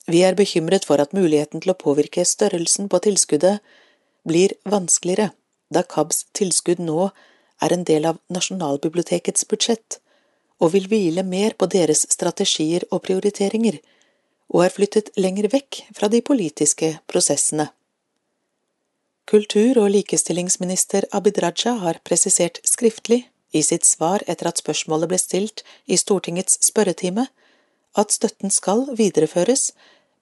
Vi 0.07 0.23
er 0.23 0.39
bekymret 0.39 0.87
for 0.87 1.03
at 1.03 1.15
muligheten 1.17 1.63
til 1.63 1.73
å 1.73 1.79
påvirke 1.79 2.25
størrelsen 2.25 2.91
på 2.91 3.01
tilskuddet 3.03 3.63
blir 4.27 4.55
vanskeligere, 4.67 5.33
da 5.71 5.83
KABs 5.83 6.27
tilskudd 6.35 6.83
nå 6.83 7.11
er 7.63 7.75
en 7.75 7.87
del 7.89 8.07
av 8.11 8.19
Nasjonalbibliotekets 8.31 9.47
budsjett 9.51 9.99
og 10.63 10.73
vil 10.73 10.87
hvile 10.91 11.25
mer 11.27 11.57
på 11.59 11.69
deres 11.71 12.07
strategier 12.11 12.87
og 12.91 13.03
prioriteringer, 13.07 13.79
og 14.55 14.63
er 14.65 14.73
flyttet 14.73 15.11
lenger 15.19 15.51
vekk 15.53 15.83
fra 15.97 16.09
de 16.09 16.23
politiske 16.25 16.93
prosessene. 17.11 17.69
Kultur- 19.27 19.81
og 19.83 19.91
likestillingsminister 19.91 21.09
Abid 21.13 21.41
Raja 21.43 21.75
har 21.83 21.99
presisert 22.07 22.61
skriftlig 22.65 23.25
i 23.57 23.65
sitt 23.65 23.85
svar 23.89 24.25
etter 24.27 24.51
at 24.51 24.61
spørsmålet 24.63 25.11
ble 25.11 25.19
stilt 25.21 25.63
i 25.87 25.99
Stortingets 26.01 26.59
spørretime, 26.69 27.27
at 27.97 28.13
støtten 28.13 28.53
skal 28.53 28.87
videreføres, 28.99 29.71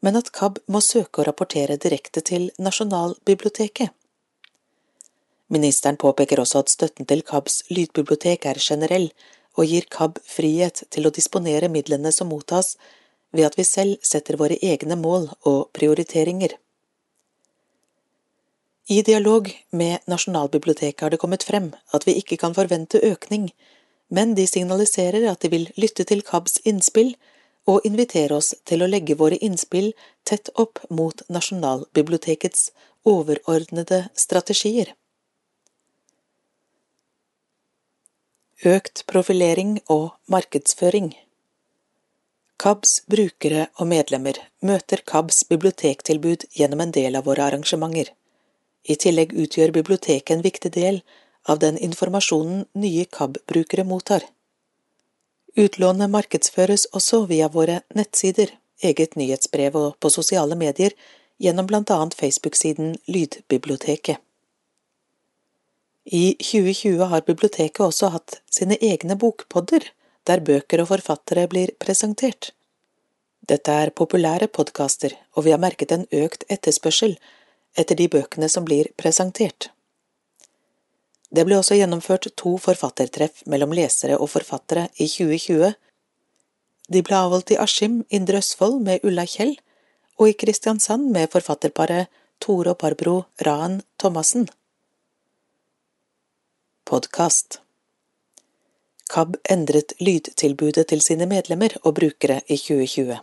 men 0.04 0.16
at 0.20 0.30
KAB 0.36 0.60
må 0.68 0.80
søke 0.84 1.22
å 1.22 1.26
rapportere 1.28 1.78
direkte 1.80 2.22
til 2.22 2.50
Nasjonalbiblioteket. 2.60 3.90
Ministeren 5.54 5.98
påpeker 6.00 6.40
også 6.40 6.64
at 6.64 6.72
støtten 6.72 7.08
til 7.08 7.22
KABs 7.26 7.62
lydbibliotek 7.70 8.46
er 8.50 8.60
generell, 8.60 9.10
og 9.54 9.70
gir 9.70 9.86
KAB 9.90 10.18
frihet 10.26 10.82
til 10.90 11.06
å 11.06 11.14
disponere 11.14 11.70
midlene 11.70 12.12
som 12.12 12.30
mottas, 12.32 12.74
ved 13.34 13.48
at 13.48 13.58
vi 13.58 13.66
selv 13.66 14.02
setter 14.02 14.38
våre 14.40 14.58
egne 14.62 14.96
mål 14.98 15.28
og 15.50 15.70
prioriteringer. 15.76 16.54
I 18.86 19.02
dialog 19.02 19.48
med 19.70 19.98
Nasjonalbiblioteket 20.06 21.00
har 21.00 21.10
det 21.10 21.16
kommet 21.16 21.42
frem 21.42 21.70
at 21.96 22.04
vi 22.06 22.18
ikke 22.20 22.36
kan 22.36 22.54
forvente 22.54 23.00
økning, 23.00 23.48
men 24.12 24.34
de 24.36 24.44
signaliserer 24.46 25.24
at 25.30 25.40
de 25.40 25.48
vil 25.48 25.70
lytte 25.80 26.04
til 26.04 26.20
KABs 26.22 26.58
innspill 26.68 27.14
og 27.64 27.86
invitere 27.88 28.36
oss 28.36 28.52
til 28.68 28.84
å 28.84 28.88
legge 28.90 29.16
våre 29.16 29.38
innspill 29.40 29.94
tett 30.28 30.50
opp 30.60 30.82
mot 30.90 31.22
Nasjonalbibliotekets 31.32 32.68
overordnede 33.08 34.02
strategier. 34.20 34.92
Økt 38.64 39.06
profilering 39.08 39.78
og 39.88 40.12
markedsføring 40.28 41.14
KABs 42.60 42.92
brukere 43.10 43.64
og 43.80 43.88
medlemmer 43.90 44.38
møter 44.60 45.00
KABs 45.04 45.42
bibliotektilbud 45.48 46.44
gjennom 46.56 46.84
en 46.84 46.92
del 46.96 47.16
av 47.18 47.26
våre 47.28 47.48
arrangementer. 47.48 48.12
I 48.84 48.96
tillegg 49.00 49.32
utgjør 49.32 49.72
biblioteket 49.72 50.34
en 50.34 50.44
viktig 50.44 50.70
del 50.74 51.00
av 51.48 51.60
den 51.62 51.78
informasjonen 51.78 52.64
nye 52.76 53.04
KAB-brukere 53.04 53.84
mottar. 53.88 54.24
Utlånet 55.56 56.10
markedsføres 56.10 56.86
også 56.92 57.24
via 57.30 57.48
våre 57.48 57.80
nettsider, 57.94 58.50
eget 58.82 59.16
nyhetsbrev 59.16 59.76
og 59.78 59.98
på 60.02 60.10
sosiale 60.10 60.56
medier 60.58 60.96
gjennom 61.40 61.68
blant 61.70 61.90
annet 61.94 62.16
Facebook-siden 62.18 62.96
Lydbiblioteket. 63.06 64.18
I 66.04 66.34
2020 66.40 67.06
har 67.08 67.24
biblioteket 67.24 67.80
også 67.80 68.10
hatt 68.12 68.40
sine 68.52 68.76
egne 68.82 69.16
bokpodder, 69.16 69.86
der 70.28 70.42
bøker 70.44 70.82
og 70.82 70.90
forfattere 70.90 71.46
blir 71.48 71.72
presentert. 71.80 72.50
Dette 73.48 73.72
er 73.72 73.92
populære 73.92 74.48
podkaster, 74.48 75.14
og 75.36 75.44
vi 75.46 75.52
har 75.52 75.60
merket 75.60 75.92
en 75.92 76.06
økt 76.12 76.44
etterspørsel 76.48 77.16
etter 77.78 77.98
de 77.98 78.08
bøkene 78.08 78.48
som 78.48 78.66
blir 78.66 78.90
presentert. 79.00 79.70
Det 81.34 81.42
ble 81.46 81.58
også 81.58 81.78
gjennomført 81.78 82.28
to 82.38 82.54
forfattertreff 82.62 83.42
mellom 83.50 83.74
lesere 83.74 84.18
og 84.20 84.30
forfattere 84.30 84.86
i 85.02 85.08
2020. 85.10 85.72
De 86.94 87.02
ble 87.02 87.16
avholdt 87.18 87.54
i 87.54 87.58
Askim, 87.58 88.02
Indre 88.08 88.38
Østfold 88.42 88.78
med 88.86 89.02
Ulla 89.08 89.24
Kjell, 89.26 89.56
og 90.20 90.30
i 90.30 90.36
Kristiansand 90.38 91.10
med 91.10 91.32
forfatterparet 91.32 92.12
Tore 92.38 92.74
og 92.74 92.78
Barbro 92.78 93.16
Raen 93.42 93.80
Thomassen. 93.98 94.46
Podkast 96.86 97.58
KAB 99.10 99.36
endret 99.50 99.92
lydtilbudet 100.00 100.86
til 100.90 101.02
sine 101.04 101.26
medlemmer 101.30 101.74
og 101.82 101.96
brukere 101.98 102.40
i 102.46 102.56
2020. 102.56 103.18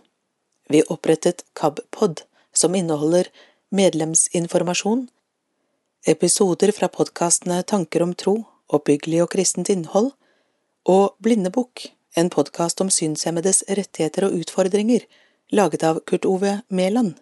Vi 0.72 0.84
opprettet 0.94 1.44
KAB-pod, 1.58 2.24
som 2.54 2.76
inneholder 2.76 3.30
medlemsinformasjon, 3.72 5.08
episoder 6.06 6.72
fra 6.76 6.88
podkastene 6.92 7.62
Tanker 7.64 8.04
om 8.04 8.12
tro, 8.14 8.36
oppbyggelig 8.68 9.22
og 9.24 9.32
kristent 9.32 9.72
innhold, 9.72 10.12
og 10.92 11.16
Blindebukk, 11.24 11.86
en 12.20 12.32
podkast 12.34 12.82
om 12.84 12.92
synshemmedes 12.92 13.64
rettigheter 13.70 14.28
og 14.28 14.36
utfordringer, 14.42 15.06
laget 15.56 15.86
av 15.88 16.02
Kurt 16.04 16.28
Ove 16.28 16.58
Mæland. 16.68 17.16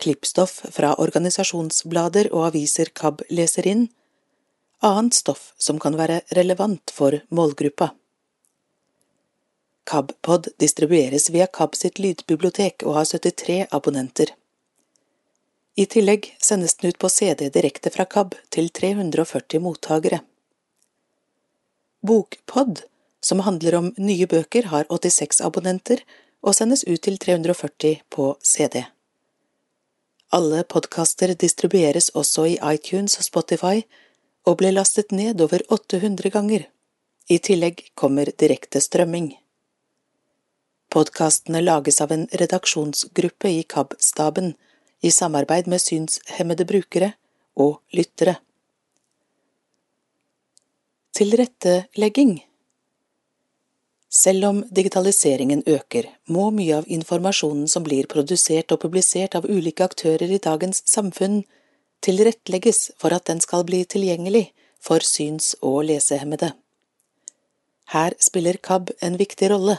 Klippstoff 0.00 0.62
fra 0.72 0.94
organisasjonsblader 1.02 2.30
og 2.32 2.48
aviser 2.52 2.94
KAB 2.94 3.26
leser 3.28 3.68
inn, 3.68 3.88
annet 4.80 5.18
stoff 5.18 5.52
som 5.58 5.80
kan 5.82 5.98
være 5.98 6.22
relevant 6.38 6.94
for 6.94 7.20
målgruppa. 7.34 7.90
KABpod 9.88 10.52
distribueres 10.60 11.28
via 11.34 11.48
KAB 11.52 11.74
sitt 11.76 11.98
lydbibliotek 11.98 12.84
og 12.86 13.00
har 13.00 13.08
73 13.08 13.66
abonnenter. 13.74 14.37
I 15.78 15.86
tillegg 15.86 16.32
sendes 16.42 16.74
den 16.74 16.90
ut 16.90 16.98
på 16.98 17.08
CD 17.08 17.48
direkte 17.54 17.90
fra 17.94 18.02
KAB 18.04 18.34
til 18.50 18.66
340 18.74 19.60
mottakere. 19.62 20.18
Bokpod, 22.02 22.82
som 23.22 23.44
handler 23.46 23.76
om 23.78 23.92
nye 23.94 24.26
bøker, 24.26 24.72
har 24.72 24.90
86 24.90 25.38
abonnenter 25.46 26.02
og 26.42 26.56
sendes 26.58 26.82
ut 26.82 26.98
til 27.06 27.18
340 27.22 28.02
på 28.10 28.32
CD. 28.42 28.82
Alle 30.34 30.64
podkaster 30.66 31.36
distribueres 31.38 32.10
også 32.10 32.50
i 32.50 32.58
iTunes 32.74 33.14
og 33.20 33.30
Spotify 33.30 33.86
og 34.50 34.58
ble 34.58 34.74
lastet 34.74 35.14
ned 35.14 35.40
over 35.46 35.62
800 35.70 36.34
ganger. 36.34 36.66
I 37.30 37.38
tillegg 37.38 37.86
kommer 37.94 38.34
direkte 38.34 38.82
strømming. 38.82 39.36
Podkastene 40.90 41.62
lages 41.62 42.00
av 42.00 42.10
en 42.10 42.26
redaksjonsgruppe 42.32 43.60
i 43.60 43.62
KAB-staben 43.62 44.56
i 45.02 45.10
samarbeid 45.10 45.68
med 45.70 45.82
synshemmede 45.82 46.66
brukere 46.66 47.12
og 47.56 47.80
lyttere. 47.92 48.36
Tilrettelegging 51.14 52.38
Selv 54.10 54.44
om 54.44 54.62
digitaliseringen 54.76 55.62
øker, 55.66 56.06
må 56.26 56.50
mye 56.50 56.78
av 56.78 56.86
informasjonen 56.88 57.68
som 57.68 57.84
blir 57.84 58.06
produsert 58.08 58.72
og 58.72 58.80
publisert 58.80 59.34
av 59.36 59.44
ulike 59.44 59.84
aktører 59.84 60.30
i 60.32 60.40
dagens 60.40 60.80
samfunn, 60.88 61.42
tilrettelegges 62.00 62.92
for 62.96 63.12
at 63.12 63.26
den 63.28 63.42
skal 63.44 63.66
bli 63.68 63.82
tilgjengelig 63.84 64.48
for 64.80 65.04
syns- 65.04 65.54
og 65.60 65.84
lesehemmede. 65.90 66.54
Her 67.92 68.16
spiller 68.20 68.56
KAB 68.62 68.90
en 69.02 69.18
viktig 69.20 69.50
rolle 69.52 69.78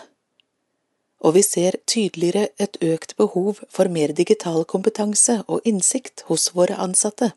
og 1.20 1.36
vi 1.36 1.44
ser 1.44 1.78
tydeligere 1.90 2.48
et 2.64 2.78
økt 2.84 3.16
behov 3.20 3.60
for 3.70 3.92
mer 3.92 4.14
digital 4.16 4.64
kompetanse 4.66 5.42
og 5.48 5.66
innsikt 5.68 6.24
hos 6.30 6.50
våre 6.56 6.78
ansatte. 6.80 7.34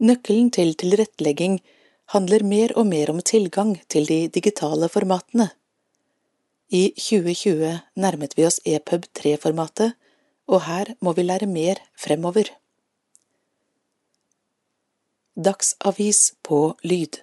Nøkkelen 0.00 0.50
til 0.54 0.72
tilrettelegging 0.78 1.58
handler 2.14 2.44
mer 2.46 2.72
og 2.78 2.86
mer 2.86 3.10
om 3.12 3.20
tilgang 3.20 3.74
til 3.88 4.06
de 4.06 4.20
digitale 4.28 4.88
formatene. 4.88 5.50
I 6.70 6.92
2020 6.94 7.74
nærmet 7.98 8.36
vi 8.38 8.46
oss 8.46 8.60
EPUB 8.64 9.08
3-formatet, 9.18 9.96
og 10.46 10.62
her 10.66 10.94
må 11.02 11.12
vi 11.14 11.26
lære 11.26 11.50
mer 11.50 11.82
fremover. 11.98 12.46
Dagsavis 15.34 16.34
på 16.46 16.76
lyd 16.82 17.20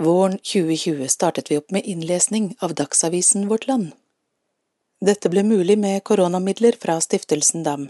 Våren 0.00 0.38
2020 0.38 1.08
startet 1.08 1.50
vi 1.50 1.58
opp 1.58 1.70
med 1.70 1.84
innlesning 1.86 2.56
av 2.58 2.74
Dagsavisen 2.74 3.48
Vårt 3.48 3.66
Land. 3.66 3.92
Dette 5.00 5.30
ble 5.30 5.44
mulig 5.46 5.76
med 5.78 6.02
koronamidler 6.02 6.74
fra 6.82 6.96
Stiftelsen 7.00 7.62
DAM. 7.62 7.84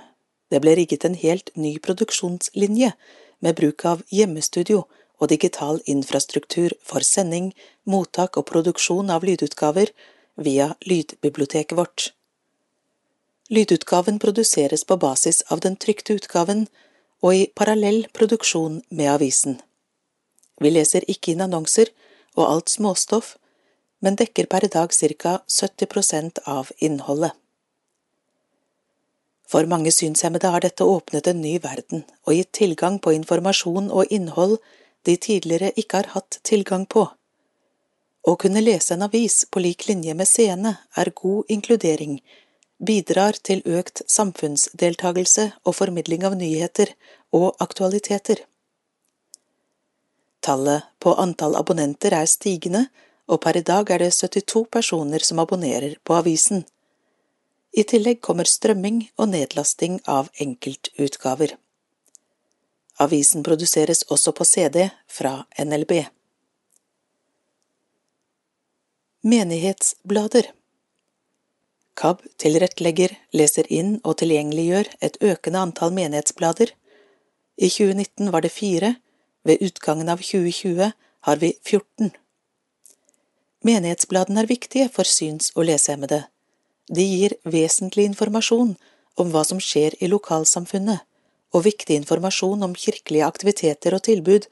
Det 0.50 0.60
ble 0.60 0.74
rigget 0.76 1.06
en 1.08 1.16
helt 1.16 1.48
ny 1.56 1.78
produksjonslinje 1.78 2.92
med 3.40 3.56
bruk 3.56 3.86
av 3.88 4.04
hjemmestudio 4.12 4.84
og 5.16 5.32
digital 5.32 5.80
infrastruktur 5.88 6.76
for 6.84 7.00
sending, 7.00 7.54
mottak 7.88 8.36
og 8.36 8.50
produksjon 8.52 9.08
av 9.08 9.24
lydutgaver 9.24 9.96
via 10.36 10.74
lydbiblioteket 10.84 11.78
vårt. 11.78 12.10
Lydutgaven 13.48 14.20
produseres 14.20 14.84
på 14.84 15.00
basis 15.00 15.40
av 15.48 15.64
den 15.64 15.80
trykte 15.80 16.20
utgaven 16.20 16.66
og 17.24 17.32
i 17.34 17.46
parallell 17.56 18.04
produksjon 18.12 18.82
med 18.90 19.16
avisen. 19.16 19.62
Vi 20.60 20.70
leser 20.70 21.06
ikke 21.10 21.32
inn 21.32 21.44
annonser 21.44 21.90
og 22.36 22.44
alt 22.48 22.72
småstoff, 22.72 23.36
men 24.04 24.18
dekker 24.20 24.46
per 24.50 24.66
dag 24.68 24.92
ca 24.92 25.38
70% 25.48 26.42
av 26.44 26.70
innholdet. 26.78 27.32
For 29.48 29.66
mange 29.70 29.92
synshemmede 29.92 30.50
har 30.50 30.64
dette 30.64 30.86
åpnet 30.88 31.28
en 31.30 31.42
ny 31.42 31.58
verden 31.62 32.04
og 32.24 32.34
gitt 32.34 32.52
tilgang 32.58 32.98
på 32.98 33.12
informasjon 33.14 33.90
og 33.92 34.10
innhold 34.10 34.56
de 35.04 35.16
tidligere 35.16 35.72
ikke 35.76 36.00
har 36.00 36.10
hatt 36.14 36.40
tilgang 36.42 36.86
på. 36.86 37.04
Å 38.24 38.32
kunne 38.40 38.62
lese 38.64 38.94
en 38.94 39.04
avis 39.04 39.42
på 39.52 39.60
lik 39.60 39.84
linje 39.88 40.14
med 40.16 40.28
seende 40.28 40.78
er 40.96 41.12
god 41.12 41.52
inkludering, 41.52 42.16
bidrar 42.80 43.36
til 43.36 43.60
økt 43.68 44.02
samfunnsdeltagelse 44.10 45.50
og 45.64 45.76
formidling 45.76 46.24
av 46.24 46.36
nyheter 46.40 46.94
og 47.36 47.52
aktualiteter. 47.60 48.40
Tallet 50.44 50.85
på 51.00 51.14
antall 51.16 51.57
abonnenter 51.57 52.12
er 52.12 52.28
stigende, 52.28 52.87
og 53.33 53.40
per 53.40 53.57
i 53.57 53.64
dag 53.64 53.88
er 53.90 54.02
det 54.04 54.12
72 54.12 54.66
personer 54.76 55.24
som 55.24 55.40
abonnerer 55.40 55.96
på 56.04 56.16
avisen. 56.18 56.66
I 57.72 57.83
tillegg 57.88 58.20
kommer 58.20 58.44
strømming 58.44 59.07
og 59.16 59.30
nedlasting 59.33 60.02
av 60.07 60.28
enkeltutgaver. 60.44 61.57
Avisen 63.00 63.42
produseres 63.42 64.04
også 64.12 64.35
på 64.37 64.44
CD 64.44 64.85
fra 65.11 65.38
NLB. 65.64 65.96
Menighetsblader 69.24 70.52
KAB 71.94 72.22
tilrettelegger, 72.42 73.12
leser 73.33 73.68
inn 73.72 73.96
og 74.02 74.18
tilgjengeliggjør 74.20 74.90
et 75.07 75.18
økende 75.22 75.62
antall 75.62 75.94
menighetsblader. 75.94 76.72
I 77.54 77.70
2019 77.70 78.33
var 78.35 78.42
det 78.42 78.50
fire, 78.52 78.94
ved 79.44 79.62
utgangen 79.62 80.09
av 80.09 80.22
2020 80.24 80.92
har 81.28 81.37
vi 81.37 81.52
14. 81.62 82.11
Menighetsbladene 83.64 84.42
er 84.44 84.50
viktige 84.50 84.90
for 84.92 85.09
syns- 85.09 85.52
og 85.54 85.68
lesehemmede. 85.70 86.24
De 86.92 87.04
gir 87.04 87.37
vesentlig 87.48 88.04
informasjon 88.11 88.74
om 89.20 89.30
hva 89.33 89.44
som 89.48 89.61
skjer 89.61 89.96
i 90.04 90.11
lokalsamfunnet, 90.12 91.00
og 91.54 91.64
viktig 91.64 91.96
informasjon 92.00 92.66
om 92.66 92.74
kirkelige 92.74 93.26
aktiviteter 93.26 93.94
og 93.94 94.04
tilbud 94.09 94.48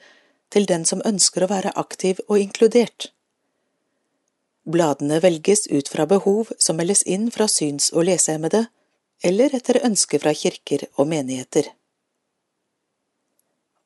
til 0.52 0.68
den 0.70 0.86
som 0.88 1.02
ønsker 1.08 1.44
å 1.44 1.50
være 1.50 1.74
aktiv 1.76 2.20
og 2.28 2.38
inkludert. 2.38 3.10
Bladene 4.64 5.18
velges 5.20 5.66
ut 5.66 5.88
fra 5.90 6.06
behov 6.06 6.52
som 6.58 6.78
meldes 6.78 7.02
inn 7.02 7.30
fra 7.34 7.48
syns- 7.50 7.90
og 7.92 8.06
lesehemmede, 8.06 8.68
eller 9.22 9.54
etter 9.54 9.80
ønske 9.86 10.20
fra 10.22 10.32
kirker 10.34 10.86
og 10.96 11.08
menigheter. 11.10 11.66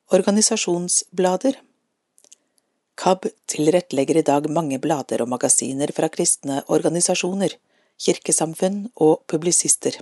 Organisasjonsblader 0.07 1.57
KAB 2.95 3.25
tilrettelegger 3.51 4.17
i 4.17 4.21
dag 4.23 4.45
mange 4.49 4.77
blader 4.79 5.19
og 5.19 5.27
magasiner 5.27 5.91
fra 5.91 6.07
kristne 6.07 6.61
organisasjoner, 6.71 7.51
kirkesamfunn 7.99 8.85
og 9.03 9.25
publisister. 9.27 9.97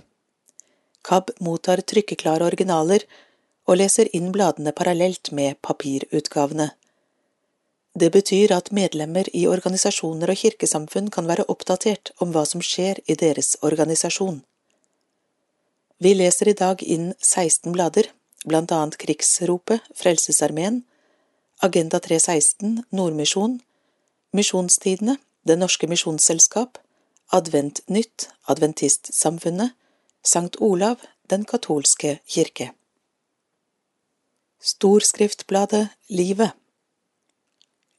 KAB 1.02 1.32
mottar 1.42 1.82
trykkeklare 1.82 2.46
originaler 2.46 3.02
og 3.66 3.80
leser 3.80 4.06
inn 4.14 4.30
bladene 4.36 4.70
parallelt 4.70 5.32
med 5.34 5.58
papirutgavene. 5.66 6.68
Det 7.98 8.12
betyr 8.14 8.54
at 8.54 8.70
medlemmer 8.70 9.26
i 9.34 9.48
organisasjoner 9.50 10.30
og 10.30 10.38
kirkesamfunn 10.44 11.10
kan 11.10 11.26
være 11.26 11.48
oppdatert 11.50 12.14
om 12.22 12.30
hva 12.30 12.44
som 12.46 12.62
skjer 12.62 13.02
i 13.10 13.18
deres 13.18 13.56
organisasjon. 13.58 14.38
Vi 15.98 16.14
leser 16.14 16.52
i 16.52 16.56
dag 16.62 16.86
inn 16.86 17.10
16 17.18 17.74
blader, 17.74 18.12
blant 18.46 18.72
annet 18.72 18.96
Krigsropet, 18.98 19.82
Frelsesarmeen, 19.94 20.82
Agenda 21.60 22.00
316, 22.00 22.84
Nordmisjon, 22.90 23.60
Misjonstidene, 24.32 25.16
Det 25.46 25.56
Norske 25.58 25.86
Misjonsselskap, 25.86 26.78
Adventnytt, 27.32 28.28
Adventistsamfunnet, 28.46 29.72
Sankt 30.22 30.56
Olav, 30.60 30.96
Den 31.30 31.44
katolske 31.44 32.18
kirke. 32.26 32.72
Storskriftbladet 34.62 35.88
Livet 36.08 36.50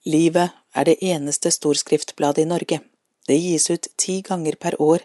Livet 0.06 0.52
er 0.74 0.86
det 0.88 0.98
eneste 1.04 1.52
storskriftbladet 1.52 2.46
i 2.46 2.48
Norge. 2.48 2.80
Det 3.28 3.36
gis 3.36 3.70
ut 3.70 3.88
ti 3.98 4.22
ganger 4.22 4.56
per 4.56 4.82
år. 4.82 5.04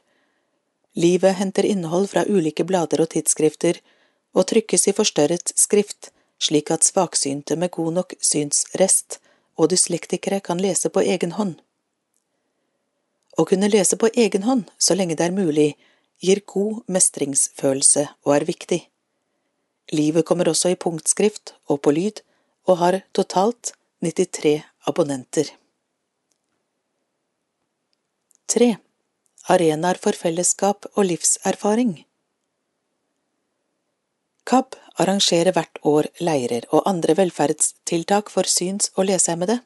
Livet 0.95 1.35
henter 1.35 1.67
innhold 1.67 2.11
fra 2.13 2.23
ulike 2.29 2.65
blader 2.65 3.03
og 3.03 3.11
tidsskrifter 3.15 3.81
og 4.33 4.49
trykkes 4.51 4.89
i 4.89 4.97
forstørret 4.97 5.53
skrift 5.59 6.11
slik 6.43 6.71
at 6.75 6.87
svaksynte 6.87 7.57
med 7.57 7.71
god 7.77 7.93
nok 7.99 8.15
synsrest 8.21 9.21
og 9.57 9.71
dyslektikere 9.71 10.41
kan 10.41 10.61
lese 10.61 10.91
på 10.91 11.05
egen 11.15 11.37
hånd. 11.39 11.55
Å 13.39 13.47
kunne 13.49 13.71
lese 13.73 13.97
på 13.97 14.11
egen 14.25 14.45
hånd 14.49 14.69
så 14.79 14.97
lenge 14.99 15.17
det 15.17 15.29
er 15.29 15.37
mulig, 15.37 15.73
gir 16.23 16.43
god 16.47 16.83
mestringsfølelse 16.93 18.07
og 18.27 18.35
er 18.37 18.49
viktig. 18.49 18.81
Livet 19.93 20.27
kommer 20.29 20.49
også 20.49 20.73
i 20.73 20.79
punktskrift 20.79 21.55
og 21.69 21.83
på 21.85 21.93
lyd, 21.95 22.23
og 22.71 22.79
har 22.79 23.01
totalt 23.11 23.73
93 24.07 24.61
abonnenter. 24.87 25.49
3. 28.47 28.77
Arenaer 29.51 29.99
for 29.99 30.15
fellesskap 30.15 30.87
og 30.95 31.09
livserfaring 31.09 31.97
KAB 34.45 34.75
arrangerer 35.01 35.55
hvert 35.55 35.79
år 35.87 36.09
leirer 36.21 36.67
og 36.71 36.87
andre 36.91 37.15
velferdstiltak 37.19 38.31
for 38.31 38.49
syns- 38.49 38.91
og 38.97 39.07
lesehemmede. 39.11 39.61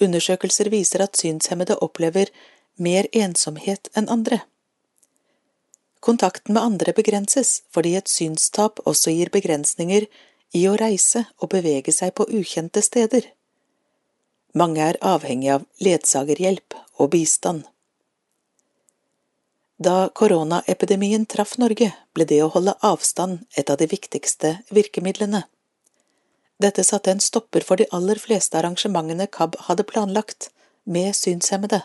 Undersøkelser 0.00 0.70
viser 0.70 1.02
at 1.02 1.16
synshemmede 1.18 1.78
opplever 1.82 2.30
mer 2.78 3.08
ensomhet 3.12 3.90
enn 3.96 4.10
andre. 4.10 4.40
Kontakten 6.00 6.54
med 6.54 6.62
andre 6.62 6.94
begrenses 6.94 7.62
fordi 7.74 7.96
et 7.98 8.10
synstap 8.10 8.78
også 8.86 9.14
gir 9.14 9.32
begrensninger 9.34 10.06
i 10.54 10.62
å 10.70 10.76
reise 10.78 11.24
og 11.42 11.50
bevege 11.54 11.92
seg 11.92 12.14
på 12.14 12.28
ukjente 12.30 12.82
steder. 12.82 13.26
Mange 14.54 14.80
er 14.80 15.00
avhengig 15.04 15.50
av 15.54 15.66
ledsagerhjelp 15.84 16.78
og 16.98 17.10
bistand. 17.12 17.66
Da 19.78 20.08
koronaepidemien 20.08 21.26
traff 21.30 21.54
Norge, 21.62 21.92
ble 22.10 22.24
det 22.26 22.40
å 22.42 22.50
holde 22.50 22.74
avstand 22.82 23.44
et 23.54 23.70
av 23.70 23.78
de 23.78 23.86
viktigste 23.86 24.56
virkemidlene. 24.74 25.44
Dette 26.58 26.82
satte 26.82 27.12
en 27.14 27.22
stopper 27.22 27.62
for 27.62 27.78
de 27.78 27.86
aller 27.94 28.18
fleste 28.18 28.58
arrangementene 28.58 29.28
KAB 29.30 29.54
hadde 29.68 29.86
planlagt, 29.86 30.50
med 30.88 31.14
synshemmede. 31.14 31.82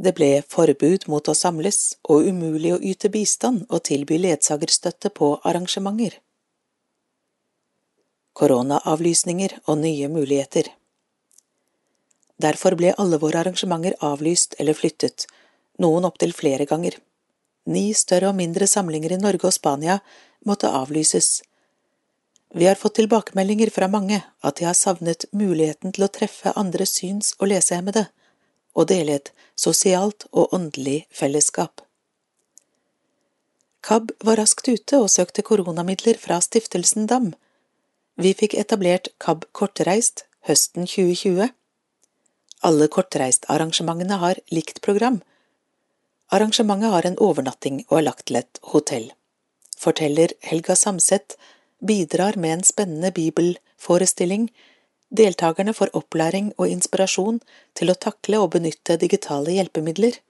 Det 0.00 0.12
ble 0.16 0.28
forbud 0.48 1.08
mot 1.10 1.28
å 1.28 1.34
samles 1.34 1.96
og 2.08 2.28
umulig 2.30 2.70
å 2.72 2.78
yte 2.80 3.10
bistand 3.12 3.66
og 3.68 3.82
tilby 3.88 4.16
ledsagerstøtte 4.22 5.10
på 5.12 5.32
arrangementer. 5.44 6.14
Koronaavlysninger 8.38 9.58
og 9.66 9.82
nye 9.82 10.08
muligheter 10.08 10.70
Derfor 12.40 12.78
ble 12.78 12.94
alle 12.96 13.18
våre 13.20 13.42
arrangementer 13.42 13.98
avlyst 14.06 14.54
eller 14.62 14.78
flyttet, 14.78 15.26
noen 15.80 16.06
opptil 16.08 16.34
flere 16.36 16.66
ganger. 16.68 16.96
Ni 17.70 17.90
større 17.94 18.30
og 18.30 18.38
mindre 18.38 18.68
samlinger 18.68 19.16
i 19.16 19.20
Norge 19.20 19.48
og 19.48 19.56
Spania 19.56 20.00
måtte 20.46 20.70
avlyses. 20.70 21.42
Vi 22.54 22.66
har 22.66 22.78
fått 22.78 22.96
tilbakemeldinger 22.98 23.70
fra 23.70 23.86
mange 23.88 24.22
at 24.42 24.56
de 24.58 24.66
har 24.66 24.74
savnet 24.74 25.28
muligheten 25.32 25.92
til 25.94 26.06
å 26.06 26.10
treffe 26.10 26.54
andre 26.58 26.86
syns- 26.88 27.36
og 27.38 27.52
lesehemmede, 27.52 28.08
og 28.74 28.88
dele 28.90 29.20
et 29.20 29.30
sosialt 29.58 30.26
og 30.32 30.54
åndelig 30.56 31.04
fellesskap. 31.14 31.84
KAB 33.86 34.10
var 34.24 34.36
raskt 34.36 34.68
ute 34.68 34.98
og 34.98 35.08
søkte 35.12 35.44
koronamidler 35.46 36.18
fra 36.20 36.40
Stiftelsen 36.44 37.06
DAM. 37.08 37.32
Vi 38.20 38.34
fikk 38.36 38.58
etablert 38.60 39.08
KAB 39.22 39.46
Kortreist 39.56 40.26
høsten 40.48 40.84
2020. 40.90 41.48
Alle 42.66 42.88
kortreistarrangementene 42.92 44.18
har 44.20 44.42
likt 44.52 44.82
program. 44.84 45.22
Arrangementet 46.30 46.90
har 46.90 47.06
en 47.06 47.18
overnatting 47.18 47.84
og 47.88 47.98
er 47.98 48.06
lagt 48.06 48.28
til 48.30 48.38
et 48.38 48.60
hotell. 48.72 49.08
Forteller 49.78 50.32
Helga 50.46 50.76
Samset 50.76 51.34
bidrar 51.82 52.36
med 52.36 52.52
en 52.52 52.62
spennende 52.62 53.10
bibelforestilling. 53.10 54.50
Deltakerne 55.10 55.74
får 55.74 55.90
opplæring 55.96 56.52
og 56.56 56.68
inspirasjon 56.70 57.40
til 57.74 57.90
å 57.90 57.98
takle 58.06 58.38
og 58.38 58.52
benytte 58.54 58.98
digitale 59.00 59.56
hjelpemidler. 59.56 60.20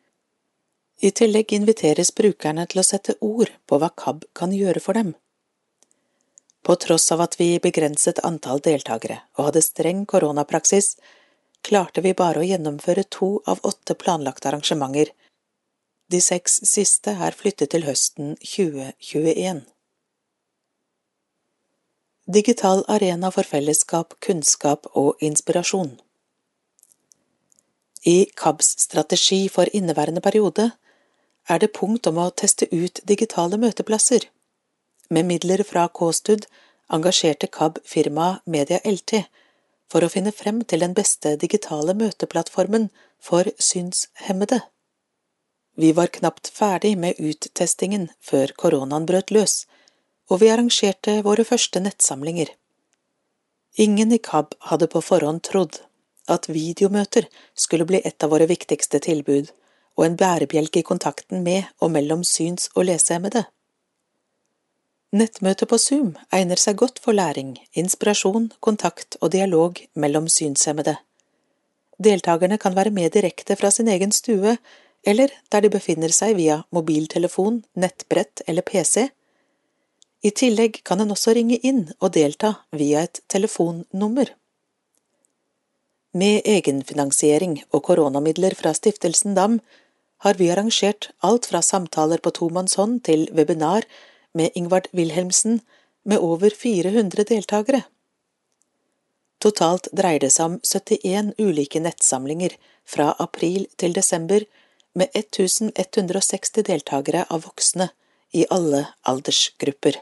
I 1.01 1.11
tillegg 1.17 1.53
inviteres 1.57 2.15
brukerne 2.17 2.65
til 2.69 2.81
å 2.81 2.87
sette 2.87 3.17
ord 3.21 3.53
på 3.67 3.81
hva 3.81 3.91
KAB 4.03 4.25
kan 4.37 4.57
gjøre 4.57 4.81
for 4.81 4.97
dem. 4.97 5.15
På 6.63 6.77
tross 6.77 7.13
av 7.13 7.23
at 7.25 7.37
vi 7.41 7.55
begrenset 7.61 8.21
antall 8.25 8.61
deltakere 8.65 9.23
og 9.37 9.51
hadde 9.51 9.65
streng 9.65 10.05
koronapraksis, 10.09 10.95
klarte 11.65 12.05
vi 12.05 12.13
bare 12.17 12.41
å 12.41 12.47
gjennomføre 12.47 13.05
to 13.09 13.31
av 13.49 13.61
åtte 13.69 13.97
planlagte 14.01 14.49
arrangementer. 14.49 15.13
De 16.11 16.19
seks 16.19 16.57
siste 16.67 17.13
er 17.23 17.35
flyttet 17.39 17.71
til 17.71 17.85
høsten 17.87 18.33
2021. 18.43 19.61
Digital 22.35 22.83
arena 22.95 23.29
for 23.31 23.47
fellesskap, 23.47 24.17
kunnskap 24.27 24.89
og 24.99 25.23
inspirasjon. 25.23 25.93
I 28.03 28.27
KABs 28.43 28.73
strategi 28.87 29.47
for 29.49 29.71
inneværende 29.73 30.25
periode 30.25 30.71
er 31.49 31.63
det 31.63 31.71
punkt 31.79 32.11
om 32.11 32.19
å 32.19 32.27
teste 32.43 32.67
ut 32.73 32.99
digitale 33.13 33.61
møteplasser. 33.63 34.27
Med 35.11 35.31
midler 35.31 35.63
fra 35.69 35.87
KSTUD 36.01 36.51
engasjerte 36.99 37.47
KAB 37.47 37.79
firmaet 37.87 38.43
Media 38.47 38.83
LT 38.83 39.23
for 39.93 40.03
å 40.03 40.11
finne 40.11 40.35
frem 40.35 40.65
til 40.67 40.83
den 40.83 40.99
beste 40.99 41.37
digitale 41.39 41.95
møteplattformen 41.95 42.91
for 43.23 43.55
synshemmede. 43.63 44.63
Vi 45.81 45.93
var 45.93 46.07
knapt 46.07 46.49
ferdig 46.53 46.99
med 46.99 47.21
uttestingen 47.25 48.11
før 48.21 48.51
koronaen 48.63 49.07
brøt 49.09 49.31
løs, 49.33 49.55
og 50.29 50.43
vi 50.43 50.51
arrangerte 50.53 51.15
våre 51.25 51.47
første 51.49 51.81
nettsamlinger. 51.81 52.51
Ingen 53.81 54.13
i 54.13 54.19
KAB 54.21 54.53
hadde 54.69 54.91
på 54.93 55.01
forhånd 55.01 55.41
trodd 55.49 55.79
at 56.35 56.51
videomøter 56.53 57.31
skulle 57.55 57.87
bli 57.89 58.03
et 58.05 58.27
av 58.27 58.35
våre 58.35 58.49
viktigste 58.51 59.01
tilbud 59.07 59.49
og 59.97 60.05
en 60.05 60.19
bærebjelke 60.21 60.83
i 60.83 60.89
kontakten 60.91 61.41
med 61.49 61.71
og 61.81 61.95
mellom 61.97 62.27
syns- 62.29 62.69
og 62.75 62.85
lesehemmede. 62.91 63.47
Nettmøte 65.17 65.65
på 65.67 65.81
Zoom 65.81 66.13
egner 66.29 66.61
seg 66.61 66.77
godt 66.85 67.01
for 67.01 67.17
læring, 67.17 67.57
inspirasjon, 67.73 68.53
kontakt 68.61 69.17
og 69.23 69.33
dialog 69.33 69.81
mellom 69.95 70.29
synshemmede. 70.29 70.99
Deltakerne 71.97 72.61
kan 72.61 72.77
være 72.77 72.93
med 73.01 73.17
direkte 73.17 73.57
fra 73.57 73.73
sin 73.73 73.89
egen 73.89 74.13
stue 74.13 74.59
eller 75.07 75.33
der 75.53 75.65
de 75.65 75.71
befinner 75.73 76.13
seg 76.13 76.37
via 76.37 76.63
mobiltelefon, 76.75 77.63
nettbrett 77.75 78.43
eller 78.47 78.67
pc, 78.67 79.09
i 80.21 80.31
tillegg 80.37 80.83
kan 80.85 81.01
en 81.01 81.13
også 81.15 81.33
ringe 81.37 81.57
inn 81.65 81.87
og 81.99 82.13
delta 82.13 82.53
via 82.77 83.07
et 83.07 83.23
telefonnummer. 83.33 84.35
Med 86.13 86.45
egenfinansiering 86.45 87.61
og 87.71 87.85
koronamidler 87.87 88.57
fra 88.59 88.75
Stiftelsen 88.77 89.37
DAM 89.39 89.61
har 90.27 90.37
vi 90.37 90.51
arrangert 90.53 91.09
alt 91.25 91.49
fra 91.49 91.63
samtaler 91.65 92.21
på 92.21 92.35
tomannshånd 92.37 93.01
til 93.09 93.29
webinar 93.33 93.87
med 94.37 94.53
Ingvard 94.59 94.91
Wilhelmsen 94.93 95.63
med 96.05 96.21
over 96.21 96.51
400 96.51 97.25
deltakere. 97.31 97.85
Totalt 99.41 99.89
dreier 99.97 100.21
det 100.21 100.35
seg 100.35 100.51
om 100.51 100.59
71 100.61 101.33
ulike 101.41 101.81
nettsamlinger 101.81 102.59
fra 102.85 103.15
april 103.23 103.65
til 103.81 103.97
desember 103.97 104.45
med 104.95 105.09
1160 105.15 106.63
deltakere 106.67 107.25
av 107.31 107.45
voksne 107.47 107.91
i 108.33 108.47
alle 108.51 108.85
aldersgrupper. 109.03 110.01